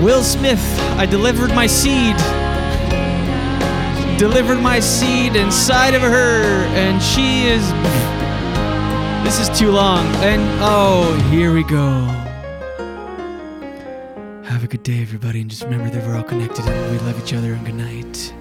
[0.00, 0.62] Will Smith.
[0.96, 2.16] I delivered my seed.
[4.18, 6.42] Delivered my seed inside of her,
[6.74, 7.70] and she is.
[9.22, 10.06] This is too long.
[10.16, 12.06] And oh, here we go.
[14.44, 17.22] Have a good day, everybody, and just remember that we're all connected and we love
[17.22, 18.34] each other, and good night.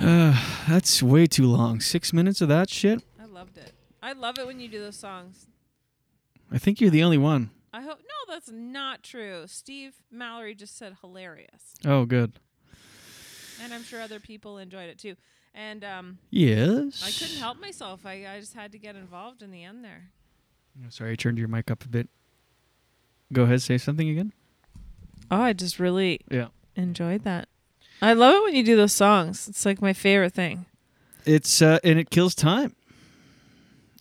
[0.00, 1.80] Uh, that's way too long.
[1.80, 3.02] Six minutes of that shit?
[3.20, 3.72] I loved it.
[4.00, 5.48] I love it when you do those songs.
[6.52, 7.50] I think you're the only one.
[7.78, 9.44] I hope no, that's not true.
[9.46, 12.32] Steve Mallory just said hilarious, Oh, good.
[13.62, 15.14] and I'm sure other people enjoyed it too.
[15.54, 17.02] And um, Yes.
[17.06, 18.04] I couldn't help myself.
[18.04, 20.10] I, I just had to get involved in the end there.
[20.90, 22.08] Sorry, I turned your mic up a bit.
[23.32, 24.32] Go ahead, say something again.
[25.30, 26.48] Oh, I just really Yeah.
[26.74, 27.48] enjoyed that.
[28.02, 29.46] I love it when you do those songs.
[29.48, 30.66] It's like my favorite thing.
[31.24, 32.74] It's uh, and it kills time.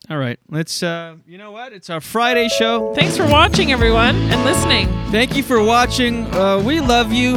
[0.10, 0.82] All right, let's.
[0.84, 1.74] Uh, you know what?
[1.74, 2.94] It's our Friday show.
[2.96, 4.88] Thanks for watching, everyone, and listening.
[5.12, 6.26] Thank you for watching.
[6.34, 7.36] Uh, we love you.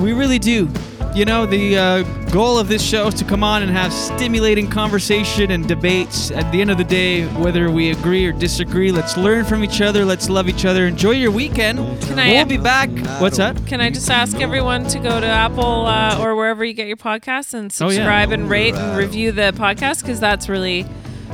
[0.00, 0.68] We really do.
[1.16, 4.70] you know, the uh, goal of this show is to come on and have stimulating
[4.70, 6.30] conversation and debates.
[6.30, 9.80] At the end of the day, whether we agree or disagree, let's learn from each
[9.80, 10.04] other.
[10.04, 10.86] Let's love each other.
[10.86, 11.78] Enjoy your weekend.
[12.02, 12.88] Can I- we'll be back.
[13.20, 13.66] What's that?
[13.66, 16.96] Can I just ask everyone to go to Apple uh, or wherever you get your
[16.96, 17.96] podcasts and Oh, yeah.
[17.96, 20.86] subscribe and rate and review the podcast because that's really,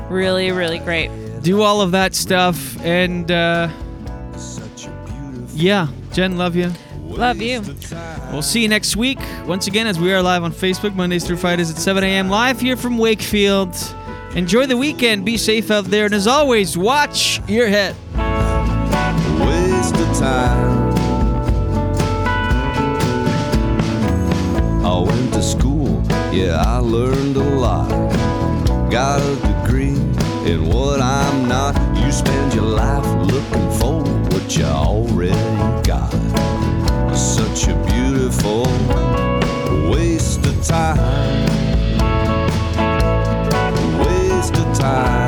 [0.09, 1.11] really, really great.
[1.43, 2.81] Do all of that stuff.
[2.85, 3.69] And uh,
[5.55, 6.73] yeah, Jen, love you.
[7.03, 7.63] Love you.
[8.33, 9.19] We'll see you next week.
[9.47, 12.29] Once again, as we are live on Facebook, Mondays through Fridays at 7 a.m.
[12.29, 13.75] Live here from Wakefield.
[14.35, 15.25] Enjoy the weekend.
[15.25, 16.05] Be safe out there.
[16.05, 17.97] And as always, watch your head.
[19.41, 20.89] waste of time.
[24.85, 26.03] I went to school,
[26.33, 27.91] yeah, I learned a lot.
[28.91, 29.97] Got a degree
[30.51, 31.77] in what I'm not.
[31.95, 34.03] You spend your life looking for
[34.33, 36.11] what you already got.
[37.15, 38.63] Such a beautiful
[39.91, 40.97] waste of time.
[44.01, 45.28] Waste of time.